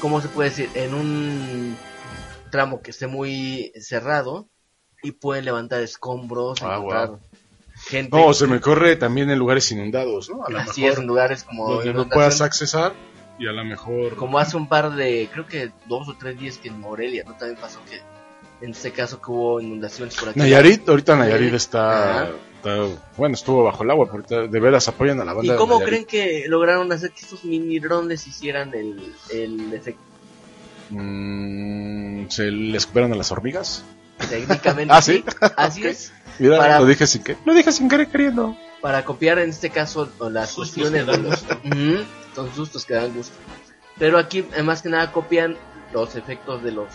[0.00, 0.70] ¿cómo se puede decir?
[0.74, 1.76] En un
[2.50, 4.48] tramo que esté muy cerrado
[5.02, 7.18] y pueden levantar escombros, Ah, encontrar
[7.74, 8.16] gente.
[8.16, 10.44] No, se me corre también en lugares inundados, ¿no?
[10.44, 12.92] A lo Así mejor es, en lugares como donde no puedas accesar
[13.38, 14.16] y a lo mejor...
[14.16, 17.34] Como hace un par de, creo que dos o tres días que en Morelia, ¿no?
[17.34, 18.00] También pasó que,
[18.62, 20.38] en este caso que hubo inundaciones por aquí.
[20.38, 21.56] Nayarit, ahorita Nayarit Ajá.
[21.56, 25.52] está Está- bueno, estuvo bajo el agua, porque de veras apoyan a la ¿Y banda.
[25.54, 30.00] de cómo creen que lograron hacer que estos mini drones hicieran el, el efecto?
[30.90, 33.84] Mm, ¿Se le escupieron a las hormigas?
[34.28, 35.24] Técnicamente ¿Ah, sí?
[35.56, 36.12] Así es.
[36.38, 37.36] Mira, Para- lo dije sin que.
[37.44, 38.56] Lo dije sin querer queriendo.
[38.80, 41.44] Para copiar en este caso las cuestiones de los...
[42.34, 43.34] Son sustos que dan gusto.
[43.98, 45.56] Pero aquí eh, más que nada copian
[45.92, 46.88] los efectos de los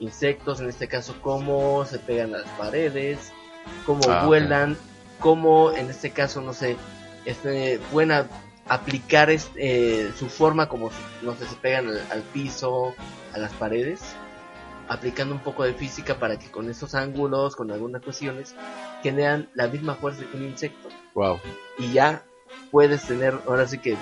[0.00, 3.32] insectos, en este caso cómo se pegan a las paredes,
[3.86, 4.76] cómo Ah, vuelan,
[5.20, 6.76] cómo en este caso, no sé,
[7.24, 8.26] este, pueden a-
[8.68, 10.90] aplicar este, eh, su forma como,
[11.22, 12.94] no sé, se pegan al, al piso,
[13.34, 14.00] a las paredes,
[14.88, 18.54] aplicando un poco de física para que con esos ángulos, con algunas cuestiones,
[19.02, 21.38] generan la misma fuerza que un insecto Wow.
[21.78, 22.22] y ya
[22.70, 23.96] puedes tener, ahora sí que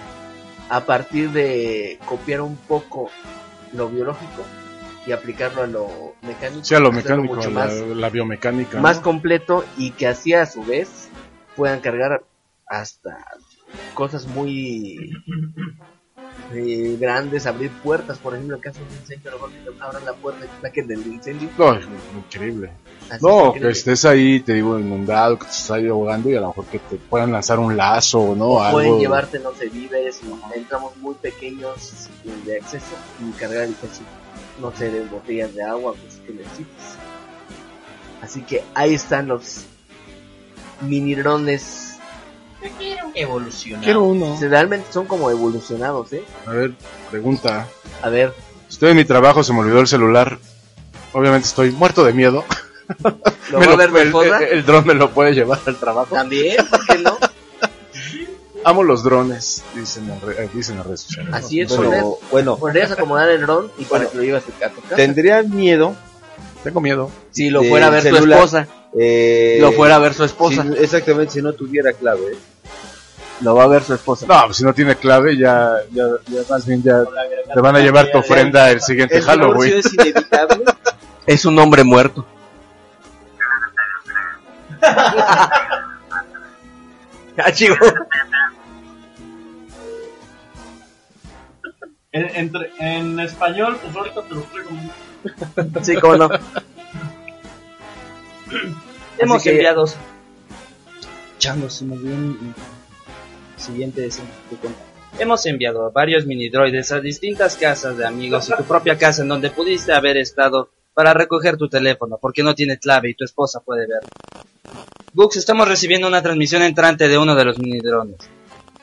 [0.70, 3.10] a partir de copiar un poco
[3.72, 4.44] lo biológico
[5.08, 8.78] y aplicarlo a lo mecánico, Sí, a lo mecánico, mucho la, más, la biomecánica.
[8.80, 9.02] más ¿no?
[9.04, 11.08] completo y que así a su vez
[11.56, 12.22] puedan cargar
[12.66, 13.24] hasta
[13.94, 15.10] cosas muy
[16.52, 19.30] eh, grandes, abrir puertas, por ejemplo, en caso de un incendio,
[19.80, 21.48] abran la puerta y saquen del incendio.
[21.58, 21.86] No, es
[22.16, 22.70] increíble.
[23.10, 26.40] Así No, que estés ahí, te digo, inundado, que te estés ahí ahogando y a
[26.40, 28.48] lo mejor que te puedan lanzar un lazo, ¿no?
[28.48, 29.00] O pueden Algo.
[29.00, 30.20] llevarte, no sé, víveres,
[30.54, 32.08] entramos muy pequeños
[32.44, 32.94] de acceso
[33.26, 34.02] y cargar el peso,
[34.60, 36.96] no sé, de botellas de agua, pues que necesites.
[38.22, 39.62] Así que ahí están los
[40.80, 41.96] mini drones.
[43.14, 43.84] Evolucionar.
[43.84, 44.36] Quiero uno.
[44.40, 46.24] Realmente son como evolucionados, ¿eh?
[46.46, 46.72] A ver,
[47.10, 47.68] pregunta.
[48.02, 48.34] A ver.
[48.68, 50.38] Estoy en mi trabajo, se me olvidó el celular.
[51.12, 52.44] Obviamente estoy muerto de miedo.
[53.50, 56.14] ¿Lo Me va a ver el, el- el dron me lo puede llevar al trabajo.
[56.14, 57.07] También, ¿por qué no?
[58.68, 61.32] Amo los drones, dicen en, re- eh, dicen en redes sociales.
[61.34, 62.04] Así es, Bueno, Soler.
[62.30, 62.56] bueno.
[62.56, 64.96] Podrías acomodar el dron y para que lo lleves a tu casa.
[64.96, 65.94] Tendría miedo.
[66.64, 67.10] Tengo miedo.
[67.30, 68.66] Si lo fuera a ver su celular, esposa.
[68.98, 70.62] eh, Lo fuera a ver su esposa.
[70.64, 72.32] si- exactamente, si no tuviera clave.
[72.32, 72.36] ¿eh?
[73.40, 74.26] Lo va a ver su esposa.
[74.28, 77.04] No, pues si no tiene clave, ya, ya, ya más bien ya
[77.54, 79.78] te van a llevar tu ofrenda el siguiente El Halloween.
[79.78, 80.64] es inevitable.
[81.26, 82.26] Es un hombre muerto.
[87.40, 87.76] Ah, chivo.
[92.18, 94.70] En, entre- en español, pues ahorita te lo traigo.
[95.82, 96.28] Sí, cómo no.
[99.18, 99.86] Hemos que- enviado.
[101.38, 102.54] Changos, se me un-
[103.56, 104.10] Siguiente de.
[105.18, 109.28] Hemos enviado varios mini droides a distintas casas de amigos y tu propia casa en
[109.28, 113.60] donde pudiste haber estado para recoger tu teléfono porque no tiene clave y tu esposa
[113.60, 114.08] puede verlo.
[115.12, 118.18] Bux, estamos recibiendo una transmisión entrante de uno de los mini drones.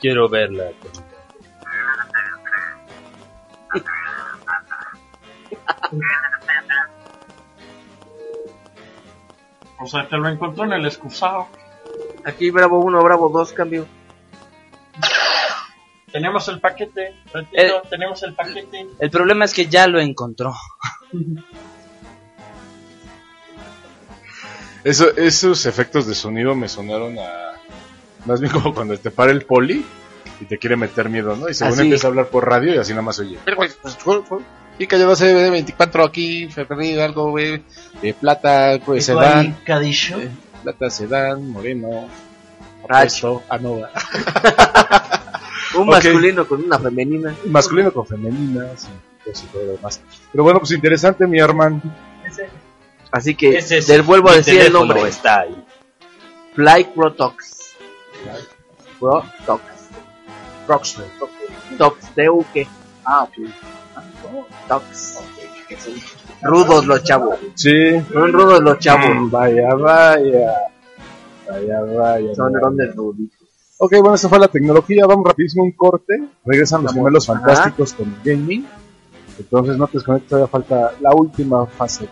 [0.00, 0.70] Quiero verla.
[9.78, 11.48] O sea, te lo encontró en el excusado.
[12.24, 13.86] Aquí Bravo 1, Bravo 2, cambio.
[16.10, 17.72] Tenemos el paquete, repito, Eh.
[17.90, 18.86] tenemos el paquete.
[18.98, 20.54] El problema es que ya lo encontró.
[24.84, 27.54] Eso, esos efectos de sonido me sonaron a.
[28.24, 29.84] Más bien como cuando te para el poli
[30.40, 31.48] y te quiere meter miedo, ¿no?
[31.48, 31.82] Y según Así.
[31.82, 33.38] empieza a hablar por radio y así nada más oye.
[34.78, 37.62] Y que yo no sé, de 24 aquí, Ferrari, algo, güey.
[38.02, 39.56] De plata, pues ¿Y sedán.
[39.64, 40.20] Cadillo?
[40.20, 40.30] eh,
[40.62, 42.08] plata, sedán, moreno.
[42.88, 43.90] Ah, Opuesto, anova.
[45.76, 47.34] Un masculino con una femenina.
[47.46, 48.88] Masculino con femenina, sí,
[49.24, 50.00] pues, y todo lo demás.
[50.30, 51.82] Pero bueno, pues interesante, mi hermano.
[53.10, 55.02] Así que es les vuelvo a decir el nombre.
[55.08, 55.64] Está ahí.
[56.54, 57.74] Fly Protox.
[59.00, 59.75] Protox.
[60.66, 61.06] Rockstar.
[61.78, 62.66] Tox, T-U-Q.
[63.04, 63.48] Ah, ok.
[64.68, 65.18] Tox.
[66.42, 67.38] Rudos los chavos.
[67.54, 67.72] Sí.
[68.12, 69.08] Son rudos los chavos.
[69.14, 70.54] Mm, Vaya, vaya.
[71.48, 72.34] Vaya, vaya.
[72.34, 73.48] Son drones ruditos.
[73.78, 75.06] Ok, bueno, esa fue la tecnología.
[75.06, 76.14] Vamos rapidísimo un corte.
[76.44, 77.40] Regresan los gemelos Ajá.
[77.40, 78.66] fantásticos con gaming.
[79.38, 82.08] Entonces no te desconectes, todavía falta la última fase.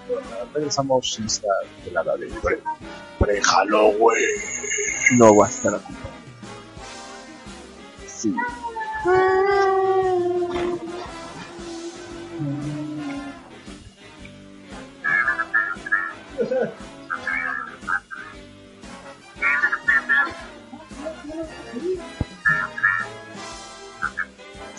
[0.53, 1.49] Regresamos en esta
[1.85, 2.61] velada de pre-
[3.19, 4.29] pre-Halloween.
[5.17, 5.95] No va a estar aquí.
[8.25, 8.35] Sí.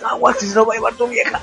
[0.03, 1.39] Agua, si se lo va a llevar tu vieja.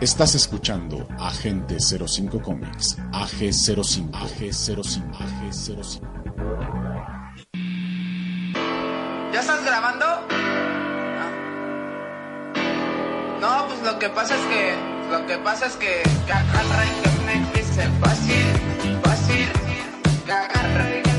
[0.00, 6.00] Estás escuchando Agente 05 Comics, AG05, AG05, AG05.
[9.30, 10.06] ¿Ya estás grabando?
[11.20, 11.30] Ah.
[13.42, 14.74] No, pues lo que pasa es que.
[15.10, 16.02] Lo que pasa es que.
[16.26, 17.10] que acá arranca,
[17.54, 18.46] dice fácil,
[19.02, 19.48] fácil.
[20.24, 21.09] Agarra que me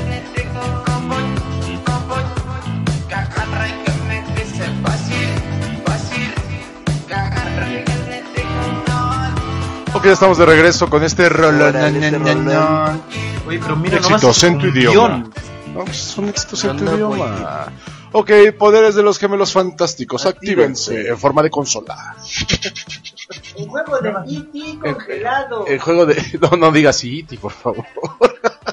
[10.02, 11.76] Ok, ya estamos de regreso con este rolón.
[11.76, 12.16] Este.
[13.46, 13.98] Oye, pero mira.
[13.98, 15.30] Éxitos en tu un idioma.
[15.72, 17.66] No, pues son éxitos en tu idioma.
[18.10, 20.26] Ok, poderes de los gemelos fantásticos.
[20.26, 22.16] Actívense en forma de consola.
[23.54, 24.78] Un juego de E.T.
[24.80, 25.66] congelado.
[25.68, 26.20] El juego de.
[26.40, 27.86] No, no digas E.T., por favor.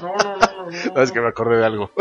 [0.02, 0.92] No, no, no, no, no.
[0.96, 1.92] No, es que me acordé de algo.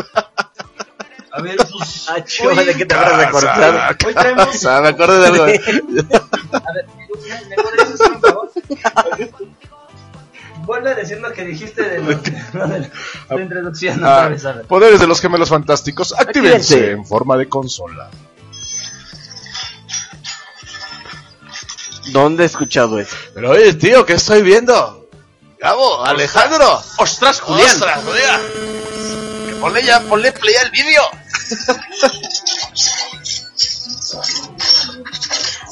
[1.31, 2.07] A ver, pues.
[2.09, 3.73] Ah, chiva, ¿de qué te habrás recordado?
[3.73, 4.45] Casa, Hoy traemos.
[4.47, 5.43] casa, me acordé de algo.
[5.45, 5.47] A
[6.73, 6.85] ver,
[7.49, 8.49] ¿me puedes hacer un favor?
[10.65, 12.11] Vuelve a decir lo que dijiste de, lo-
[12.53, 12.89] lo de la-
[13.27, 14.65] tu introducción Ah, otra vez, a ver.
[14.67, 16.13] poderes de los gemelos fantásticos.
[16.13, 16.91] Actívense Actívense.
[16.91, 18.09] en forma de consola.
[22.11, 23.15] ¿Dónde he escuchado eso?
[23.33, 25.07] Pero oye, tío, ¿qué estoy viendo?
[25.59, 26.81] Gabo, Alejandro.
[26.97, 27.67] ¡Ostras, Julián!
[27.67, 28.41] ¡Ostras, Julián!
[29.59, 31.01] Ponle ya, ponle play al vídeo.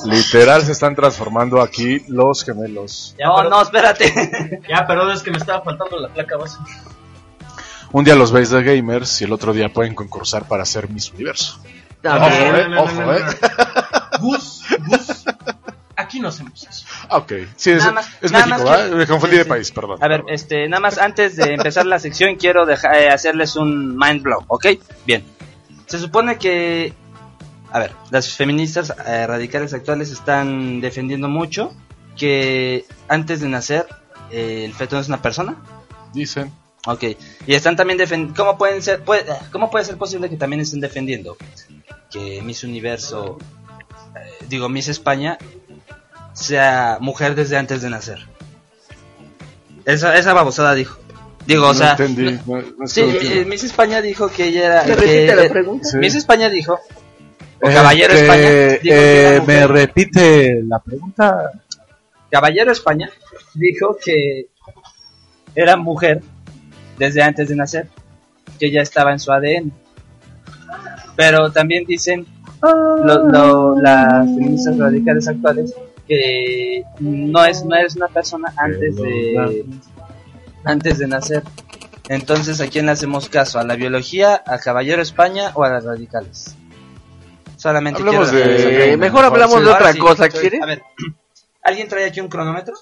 [0.06, 3.16] Literal se están transformando aquí los gemelos.
[3.20, 4.62] No, no, espérate.
[4.70, 6.58] Ya, perdón, es que me estaba faltando la placa base.
[7.92, 11.12] Un día los veis de gamers y el otro día pueden concursar para ser Miss
[11.12, 11.60] Universo.
[11.60, 11.66] Ojo,
[12.02, 12.74] También.
[12.74, 13.24] eh, ojo, eh.
[14.20, 15.26] Gus, Gus.
[15.96, 16.86] Aquí no hacemos eso.
[17.10, 18.90] Ok, sí, es, más- México, ¿verdad?
[18.92, 19.50] Me confundí sí, de sí.
[19.50, 19.98] país, perdón.
[20.02, 23.98] A ver, este, nada más antes de empezar la sección quiero deja- eh, hacerles un
[23.98, 24.66] mind blow, ¿ok?
[25.06, 25.24] Bien.
[25.86, 26.94] Se supone que,
[27.72, 31.74] a ver, las feministas eh, radicales actuales están defendiendo mucho
[32.18, 33.86] que antes de nacer
[34.32, 35.56] eh, el feto no es una persona.
[36.14, 36.52] Dicen.
[36.86, 37.04] Ok.
[37.46, 40.80] Y están también defendiendo, ¿cómo pueden ser, puede, cómo puede ser posible que también estén
[40.80, 41.38] defendiendo
[42.10, 43.38] que Miss Universo,
[44.16, 45.38] eh, digo Miss España,
[46.38, 48.20] sea mujer desde antes de nacer?
[49.86, 50.98] Esa, esa babosada dijo.
[51.46, 52.38] Digo, o no sea, entendí.
[52.46, 54.84] no- no Sí, eh, Miss España dijo que ella era.
[54.84, 55.88] ¿Me que- repite la pregunta?
[55.90, 55.98] Sí.
[55.98, 56.74] Miss España dijo.
[57.62, 58.50] O Eh, Caballero que, España.
[58.50, 58.90] Dijo que
[59.22, 59.48] era eh, mujer.
[59.48, 61.52] ¿Me repite la pregunta?
[62.30, 63.10] Caballero España
[63.54, 64.48] dijo que
[65.56, 66.22] era mujer
[67.00, 67.88] desde antes de nacer.
[68.60, 69.72] Que ya estaba en su ADN.
[71.16, 72.26] Pero también dicen
[72.62, 75.74] lo- lo- las feministas radicales actuales
[76.08, 79.66] que no es no eres una persona antes de
[80.64, 81.44] antes de nacer.
[82.10, 83.60] Entonces, ¿a quién le hacemos caso?
[83.60, 86.56] ¿A la biología, a Caballero España o a las radicales?
[87.58, 88.94] Solamente Hablemos quiero de-.
[88.94, 90.60] Eh, mejor hablamos de otra sí, cosa, ¿quiere?
[90.62, 90.84] A ver,
[91.64, 92.76] ¿alguien trae aquí un cronómetro?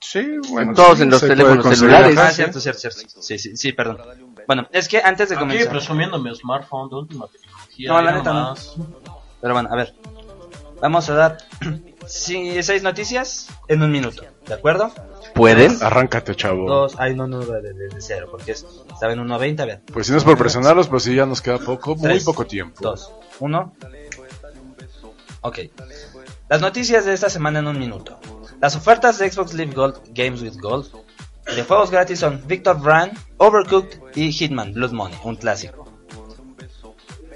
[0.00, 0.74] Sí, bueno.
[0.74, 2.16] Todos sí, en los teléfonos celulares.
[2.16, 2.36] Ah, sí.
[2.36, 3.22] cierto, cierto, cierto.
[3.22, 3.98] Sí, sí, sí, perdón.
[4.46, 5.70] Bueno, es que antes de Aquí comenzar...
[5.70, 7.88] presumiendo mi smartphone de última tecnología.
[7.88, 8.54] No, la neta no.
[9.40, 9.94] Pero bueno, a ver.
[10.80, 11.38] Vamos a dar
[12.06, 14.92] sí, seis noticias en un minuto, ¿de acuerdo?
[15.34, 15.76] ¿Pueden?
[15.82, 16.66] Arráncate, chavo.
[16.68, 19.82] Dos, ay, no, no, de, de- de cero, porque es, estaba en 1.20, a ver.
[19.92, 22.46] Pues si no es por presionarlos, pues sí, ya nos queda poco, muy Tres, poco
[22.46, 22.76] tiempo.
[22.80, 23.74] Dos, uno.
[25.42, 25.58] Ok.
[26.48, 28.18] Las noticias de esta semana en un minuto.
[28.60, 30.90] Las ofertas de Xbox Live Gold Games with Gold
[31.54, 35.89] de juegos gratis son Victor Brand, Overcooked y Hitman Blood Money, un clásico.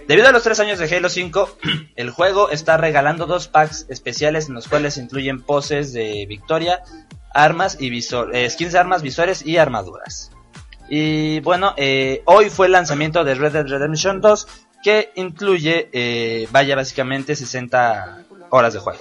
[0.06, 1.58] Debido a los tres años de Halo 5,
[1.96, 6.82] el juego está regalando dos packs especiales en los cuales incluyen poses de victoria,
[7.32, 10.30] armas y visor, eh, skins de armas, visores y armaduras.
[10.88, 14.46] Y bueno, eh, hoy fue el lanzamiento de Red Dead Redemption 2
[14.82, 19.00] que incluye, eh, vaya básicamente 60 horas de juego.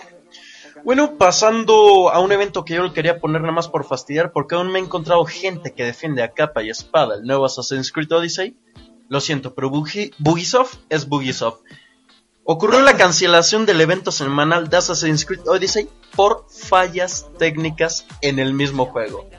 [0.86, 4.56] Bueno, pasando a un evento que yo le quería poner nada más por fastidiar, porque
[4.56, 8.12] aún me he encontrado gente que defiende a capa y espada el nuevo Assassin's Creed
[8.12, 8.56] Odyssey.
[9.14, 11.60] Lo siento, pero Bugi- Bugisoft es Bugisoft.
[12.46, 18.56] Ocurrió la cancelación del evento semanal de Assassin's Creed Odyssey por fallas técnicas en el
[18.56, 19.30] mismo juego.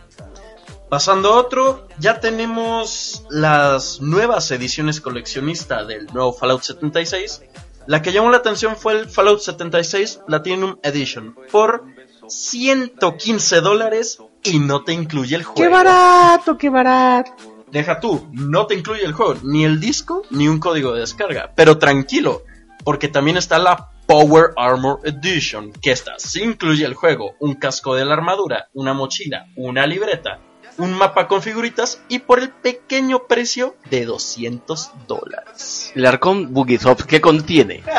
[0.89, 7.43] Pasando a otro, ya tenemos las nuevas ediciones coleccionista del nuevo Fallout 76.
[7.89, 11.83] La que llamó la atención fue el Fallout 76 Platinum Edition por
[12.29, 15.61] 115 dólares y no te incluye el juego.
[15.61, 17.33] ¡Qué barato, qué barato!
[17.75, 21.51] Deja tú, no te incluye el juego, ni el disco, ni un código de descarga.
[21.57, 22.45] Pero tranquilo,
[22.85, 27.97] porque también está la Power Armor Edition, que esta sí incluye el juego, un casco
[27.97, 30.39] de la armadura, una mochila, una libreta,
[30.79, 35.93] un mapa con figuritas y por el pequeño precio de 200 dólares.
[35.95, 37.83] El Arcon Bugisoft, ¿qué contiene?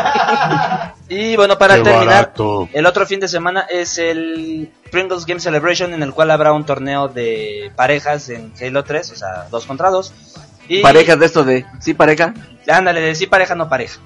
[1.07, 2.67] Y bueno, para Qué terminar, barato.
[2.73, 6.65] el otro fin de semana es el Pringles Game Celebration en el cual habrá un
[6.65, 10.13] torneo de parejas en Halo 3, o sea, dos contra dos.
[10.67, 11.63] Y Parejas de esto de...
[11.79, 12.33] ¿Sí, pareja?
[12.67, 13.99] Ándale, de sí pareja, no pareja.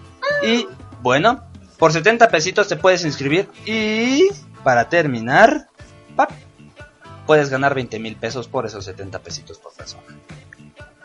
[0.45, 0.67] Y
[1.01, 1.41] bueno,
[1.77, 3.47] por 70 pesitos te puedes inscribir.
[3.65, 4.27] Y
[4.61, 5.69] para terminar,
[6.17, 6.31] pap,
[7.29, 10.01] puedes ganar 20 mil pesos por esos 70 pesitos por persona.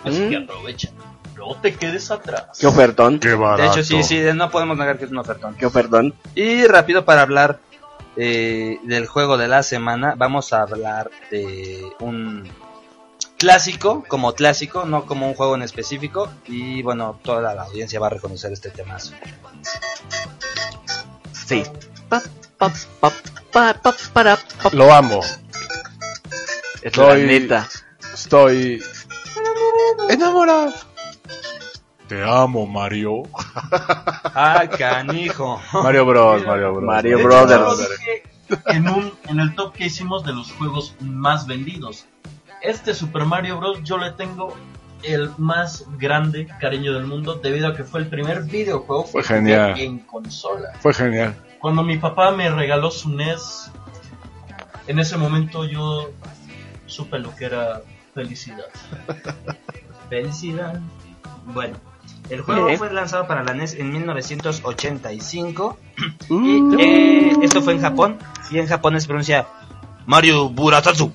[0.03, 0.31] Así Mm.
[0.31, 0.89] que aprovecha.
[1.37, 2.57] No te quedes atrás.
[2.59, 3.19] Qué ofertón.
[3.21, 3.73] Qué De barato.
[3.73, 5.55] hecho, sí, sí, no podemos negar que es un ofertón.
[5.55, 6.15] Qué ofertón.
[6.35, 7.59] Y rápido para hablar
[8.17, 12.49] eh, del juego de la semana, vamos a hablar de un
[13.37, 16.31] clásico, como clásico, no como un juego en específico.
[16.47, 19.13] Y bueno, toda la audiencia va a reconocer este temazo.
[21.33, 21.65] Sí.
[22.09, 22.23] Pa,
[22.57, 23.13] pa, pa,
[23.53, 24.71] pa, pa, para, pa.
[24.73, 25.21] Lo amo.
[26.85, 27.69] Es la Estoy- neta.
[28.13, 28.83] Estoy
[30.11, 30.73] enamorado.
[32.09, 33.23] Te amo, Mario.
[33.73, 35.61] ¡Ah, canijo!
[35.83, 36.85] Mario Bros, Mario Bros.
[36.85, 38.23] Mario dije
[38.67, 42.05] En, un, en el top que hicimos de los juegos más vendidos.
[42.61, 43.79] Este Super Mario Bros.
[43.83, 44.55] yo le tengo
[45.03, 49.29] el más grande cariño del mundo debido a que fue el primer videojuego Fue que
[49.29, 49.81] jugué genial.
[49.81, 50.73] en consola.
[50.81, 51.35] Fue genial.
[51.59, 53.71] Cuando mi papá me regaló su NES,
[54.87, 56.11] en ese momento yo
[56.87, 57.83] supe lo que era
[58.15, 58.67] felicidad.
[60.09, 60.81] Felicidad.
[61.47, 61.77] Bueno,
[62.31, 65.79] el juego fue lanzado para la NES en 1985.
[66.29, 66.41] Uh.
[66.41, 68.19] Y eh, esto fue en Japón.
[68.51, 69.47] Y en Japón se pronuncia
[70.07, 71.13] Mario Buratatsu.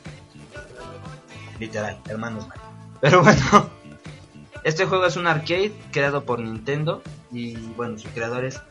[1.59, 2.63] Literal, hermanos Mario.
[3.01, 3.69] Pero bueno,
[4.63, 7.01] este juego es un arcade creado por Nintendo.
[7.31, 8.61] Y bueno, su creador es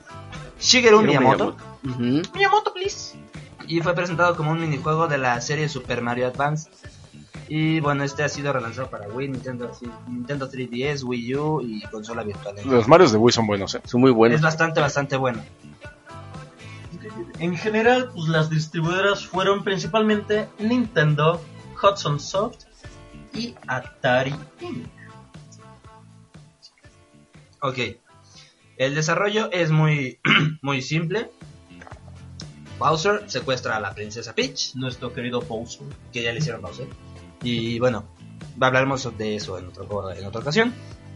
[0.61, 1.57] Shigeru Miyamoto.
[1.85, 2.23] Ujú.
[2.35, 3.17] Miyamoto, please.
[3.69, 6.71] Y fue presentado como un minijuego de la serie Super Mario Advance.
[7.49, 9.71] Y bueno, este ha sido relanzado para Wii, Nintendo,
[10.07, 12.57] Nintendo 3DS, Wii U y consola virtual.
[12.65, 13.81] Los Marios de Wii son buenos, ¿eh?
[13.85, 14.41] Son muy Es buenos.
[14.41, 15.43] bastante, bastante bueno.
[17.39, 21.41] En general, pues las distribuidoras fueron principalmente Nintendo,
[21.83, 22.65] Hudson Soft
[23.33, 24.87] y Atari Inc.
[27.61, 27.79] Ok.
[28.77, 30.19] El desarrollo es muy,
[30.63, 31.31] muy simple.
[32.79, 35.87] Bowser secuestra a la princesa Peach, Nuestro querido Bowser.
[36.13, 36.87] que ya le hicieron Bowser.
[37.43, 38.05] Y bueno,
[38.61, 40.73] hablaremos de eso en, otro, en otra ocasión.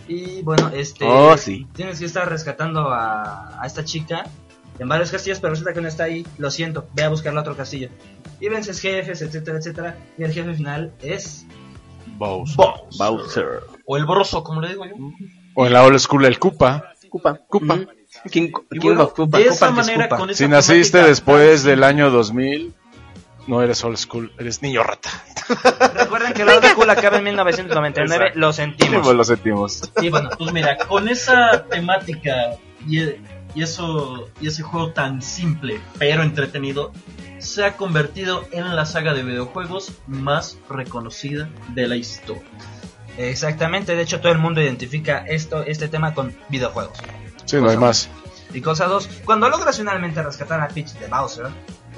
[0.08, 1.04] Y bueno, este.
[1.06, 1.66] Oh, sí.
[1.74, 4.24] Tienes que estar rescatando a, a esta chica
[4.78, 6.26] en varios castillos, pero resulta que no está ahí.
[6.38, 7.88] Lo siento, ve a buscarle a otro castillo.
[8.40, 9.98] Y vences jefes, etcétera, etcétera.
[10.18, 11.46] Y el jefe final es.
[12.18, 12.66] Bowser.
[12.98, 13.60] Bowser.
[13.86, 14.94] O el Broso, como le digo yo.
[15.54, 16.94] O en la old school el Koopa.
[17.08, 17.38] Koopa.
[17.46, 17.80] Koopa.
[18.30, 19.38] King, King bueno, of Koopa.
[19.38, 20.16] de esa manera, Koopa.
[20.18, 22.74] con esa Si naciste temática después del año 2000,
[23.48, 25.10] no eres old school, eres niño rata.
[25.94, 28.14] Recuerden que la otra cool acaba en 1999.
[28.24, 28.38] Exacto.
[28.40, 29.00] Lo sentimos.
[29.02, 29.90] Pues lo sentimos.
[30.00, 33.00] Y bueno, Pues mira, con esa temática y,
[33.54, 36.92] y eso y ese juego tan simple pero entretenido
[37.38, 42.42] se ha convertido en la saga de videojuegos más reconocida de la historia.
[43.18, 46.96] Exactamente, de hecho todo el mundo identifica esto, este tema con videojuegos.
[47.44, 48.08] Sí, no hay más.
[48.52, 51.46] Y cosa dos, cuando logras finalmente rescatar a Peach de Bowser,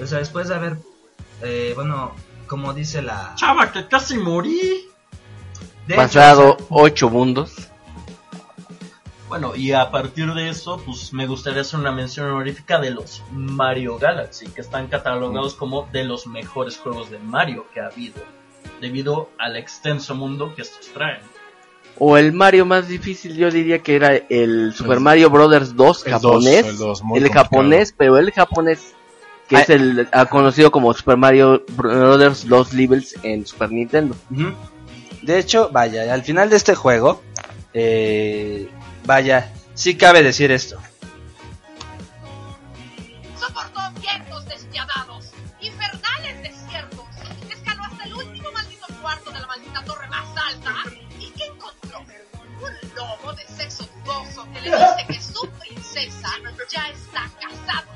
[0.00, 0.76] o sea, después de haber,
[1.42, 2.14] eh, bueno,
[2.46, 3.32] como dice la...
[3.36, 4.88] Chava, que casi morí.
[5.86, 7.70] De hecho, Pasado o sea, ocho mundos.
[9.28, 13.22] Bueno, y a partir de eso, pues me gustaría hacer una mención honorífica de los
[13.32, 18.22] Mario Galaxy, que están catalogados como de los mejores juegos de Mario que ha habido,
[18.80, 21.22] debido al extenso mundo que estos traen.
[21.98, 26.12] O el Mario más difícil, yo diría que era el Super Mario Brothers 2 El
[26.12, 26.62] japonés.
[26.62, 27.44] dos, el dos, muy el complicado.
[27.44, 28.94] japonés, pero el japonés
[29.48, 34.16] que es el ah, conocido como Super Mario Brothers 2 Levels en Super Nintendo.
[35.22, 37.22] De hecho, vaya, al final de este juego,
[37.74, 38.68] eh,
[39.04, 40.78] vaya, sí cabe decir esto.
[43.38, 45.30] Soportó vientos despiadados,
[45.60, 47.03] infernales desiertos,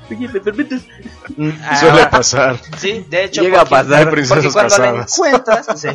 [0.09, 0.81] Oye, ¿me permites?
[1.37, 1.49] Mm,
[1.79, 2.59] Suele ah, pasar.
[2.77, 4.07] Sí, de hecho, Llega a porque- pasar.
[4.07, 5.87] Hay porque cuando la encuentras, sí,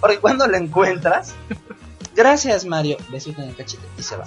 [0.00, 1.34] porque cuando la encuentras,
[2.14, 4.24] gracias Mario, besito en el cachete y se va.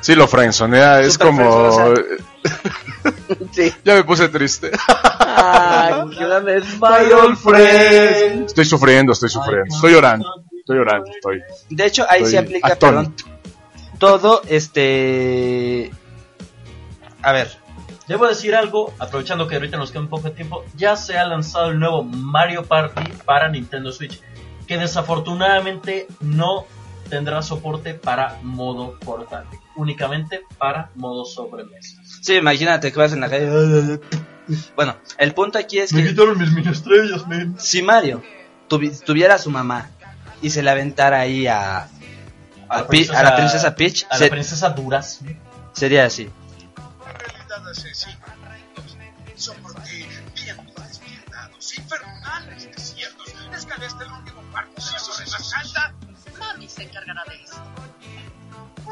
[0.00, 1.94] Sí, lo frenzonea, es Super como...
[3.52, 3.72] Sí.
[3.84, 4.70] ya me puse triste.
[4.88, 8.46] Ay, qué grande es my old friend.
[8.46, 9.74] Estoy sufriendo, estoy sufriendo.
[9.74, 10.26] Estoy llorando.
[10.58, 11.40] Estoy llorando, estoy.
[11.70, 13.24] De hecho, ahí Estoy se aplica, atónito.
[13.24, 15.90] perdón, todo este...
[17.22, 17.56] A ver,
[18.08, 21.24] Debo decir algo, aprovechando que ahorita nos queda un poco de tiempo, ya se ha
[21.26, 24.20] lanzado el nuevo Mario Party para Nintendo Switch,
[24.66, 26.66] que desafortunadamente no
[27.08, 32.00] tendrá soporte para modo portátil, únicamente para modo sobremesa.
[32.22, 34.00] sí, imagínate que vas en la calle...
[34.74, 37.54] Bueno, el punto aquí es que quitaron mis mini estrellas, men.
[37.58, 38.22] si Mario
[38.68, 39.90] tuvi- tuviera a su mamá
[40.42, 41.88] y se le aventara ahí a, a,
[42.68, 45.30] a la princesa Peach, a se- la princesa Durazno.
[45.72, 46.28] sería así.
[47.62, 48.18] Realidad es sencilla.
[49.36, 53.34] Soporté vientos despiertados, infernales desiertos.
[53.54, 55.94] Escalé hasta el último cuarto de la torre más alta.
[56.38, 57.62] Mami se encargará de esto.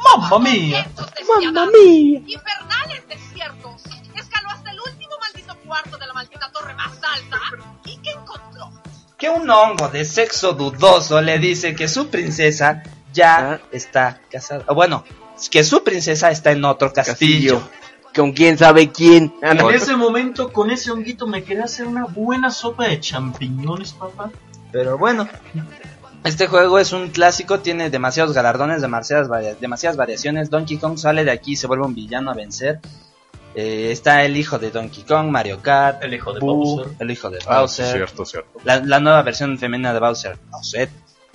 [0.05, 0.88] ¡Mamma mía!
[1.28, 2.22] ¡Mamma mía!
[2.26, 3.82] Infernales desiertos.
[4.14, 7.40] Escaló hasta el último maldito cuarto de la maldita torre más alta.
[7.84, 8.70] ¿Y qué encontró?
[9.18, 12.82] Que un hongo de sexo dudoso le dice que su princesa
[13.12, 14.64] ya está casada.
[14.72, 15.05] Bueno,
[15.51, 17.62] que su princesa está en otro castillo.
[18.14, 19.32] ¿Con quién sabe quién?
[19.42, 24.30] En ese momento, con ese honguito, me quería hacer una buena sopa de champiñones, papá.
[24.72, 25.28] Pero bueno,
[26.24, 30.50] este juego es un clásico, tiene demasiados galardones, demasiadas, varia- demasiadas variaciones.
[30.50, 32.80] Donkey Kong sale de aquí y se vuelve un villano a vencer.
[33.54, 36.92] Eh, está el hijo de Donkey Kong, Mario Kart, El hijo de Boo, Bowser.
[37.00, 38.60] el hijo de Ah, Bowser, cierto, cierto.
[38.64, 40.88] La, la nueva versión femenina de Bowser, Bowser.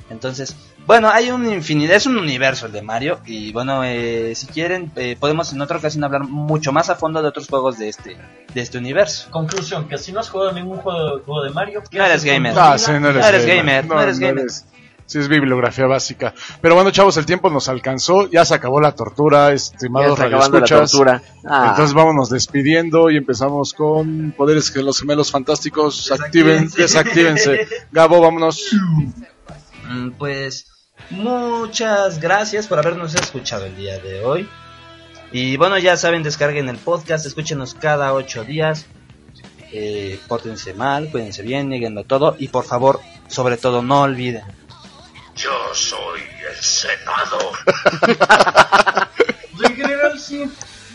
[0.09, 0.55] Entonces,
[0.85, 4.91] bueno, hay un infinidad, es un universo el de Mario y bueno, eh, si quieren
[4.95, 8.17] eh, podemos en otra ocasión hablar mucho más a fondo de otros juegos de este
[8.53, 9.29] de este universo.
[9.31, 12.53] Conclusión, que si no has jugado ningún juego, juego de Mario, ¿qué No eres gamer.
[12.53, 14.45] tu Ah, sí, no eres, No eres gamer, no eres gamer.
[15.07, 16.33] Sí, es bibliografía básica.
[16.61, 18.27] Pero bueno, chavos, el tiempo nos alcanzó.
[18.29, 20.91] Ya se acabó la tortura, Ya estimados está acabando la radioescuchas.
[20.91, 21.21] tortura.
[21.47, 21.67] Ah.
[21.69, 27.67] Entonces vámonos despidiendo y empezamos con poderes que los gemelos fantásticos activen, desactívense.
[27.91, 28.63] Gabo, vámonos.
[29.87, 30.67] Mm, Pues
[31.09, 34.49] muchas gracias por habernos escuchado el día de hoy.
[35.31, 38.85] Y bueno, ya saben, descarguen el podcast, escúchenos cada ocho días.
[39.71, 42.35] Eh, pórtense mal, cuídense bien, nieguenlo todo.
[42.39, 44.43] Y por favor, sobre todo, no olviden.
[45.35, 47.51] Yo soy el Senado.
[49.57, 50.45] Pues en general sí,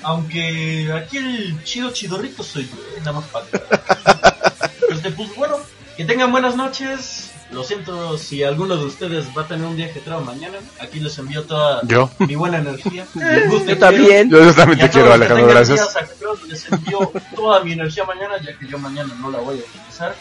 [0.02, 3.44] aunque aquí el chido chidorrito soy yo, eh, nada más para
[4.90, 5.58] Este, pues bueno,
[5.96, 7.32] que tengan buenas noches.
[7.52, 10.58] Lo siento si alguno de ustedes va a tener un día ajetreado mañana.
[10.80, 12.08] Aquí les envío toda Yo.
[12.20, 13.06] mi buena energía.
[13.48, 14.30] Guste, Yo también.
[14.30, 15.94] Yo, yo también te quiero, que Alejandro, gracias.
[15.94, 19.60] días Les envío toda mi energía mañana, ya que yo mañana no la voy a
[19.60, 20.14] utilizar.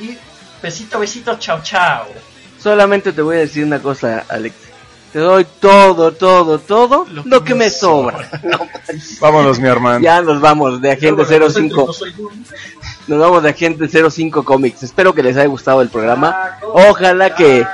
[0.00, 0.18] Y
[0.60, 2.06] besito, besito, chao, chao.
[2.58, 4.71] Solamente te voy a decir una cosa, Alex.
[5.12, 8.30] Te doy todo, todo, todo lo, que me sobra.
[9.20, 10.02] Vámonos, mi hermano.
[10.02, 11.94] Ya nos vamos de Agente 05.
[13.08, 14.82] Nos vamos de Agente 05 Comics.
[14.82, 16.56] Espero que les haya gustado el programa.
[16.62, 17.66] Ojalá que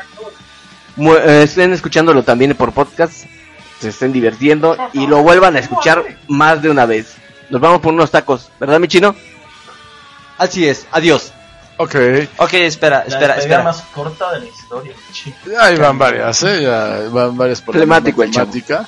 [0.97, 3.27] eh, estén escuchándolo también por podcast.
[3.79, 7.15] Se estén divirtiendo y lo vuelvan a escuchar más de una vez.
[7.51, 9.15] Nos vamos por unos tacos, ¿verdad, mi chino?
[10.39, 11.33] Así es, adiós.
[11.79, 11.95] Ok.
[12.39, 13.63] Ok, espera, La espera, despedida espera.
[13.63, 14.93] más corta de la historia.
[15.61, 16.63] Ahí van varias, ¿eh?
[16.63, 18.47] Ya van varias por la Flemático el chavo.
[18.47, 18.87] matemática.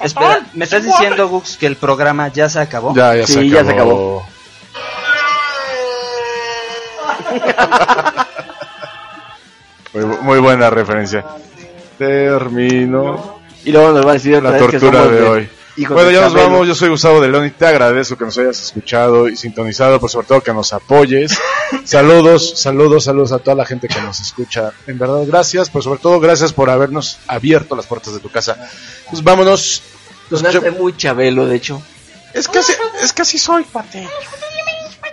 [0.00, 2.94] Espera, ¿me estás diciendo, Gux, que el programa ya se acabó?
[2.94, 3.70] Ya, ya, Sí, se, ya acabó.
[3.70, 4.26] se acabó.
[9.92, 11.24] Muy, muy buena referencia.
[11.98, 15.28] Termino Y luego nos va a decir otra la vez que tortura somos de de
[15.28, 15.50] hoy.
[15.80, 16.50] Hijos Bueno, de ya nos Chabelo.
[16.50, 16.68] vamos.
[16.68, 20.08] Yo soy Gustavo de León y te agradezco que nos hayas escuchado y sintonizado, pero
[20.08, 21.38] sobre todo que nos apoyes.
[21.84, 24.72] saludos, saludos, saludos a toda la gente que nos escucha.
[24.86, 28.56] En verdad, gracias, pero sobre todo gracias por habernos abierto las puertas de tu casa.
[29.10, 29.82] Pues vámonos.
[30.30, 31.82] Nos Sonaste escucha- muy chabelo, de hecho.
[32.34, 34.08] Es que así, es que así soy, pate.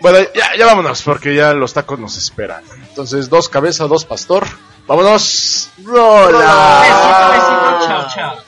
[0.01, 2.61] Bueno, ya, ya vámonos, porque ya los tacos nos esperan.
[2.87, 4.45] Entonces, dos cabezas, dos pastor.
[4.85, 5.69] Vámonos.
[5.77, 8.46] Besito, besito, chao, chao.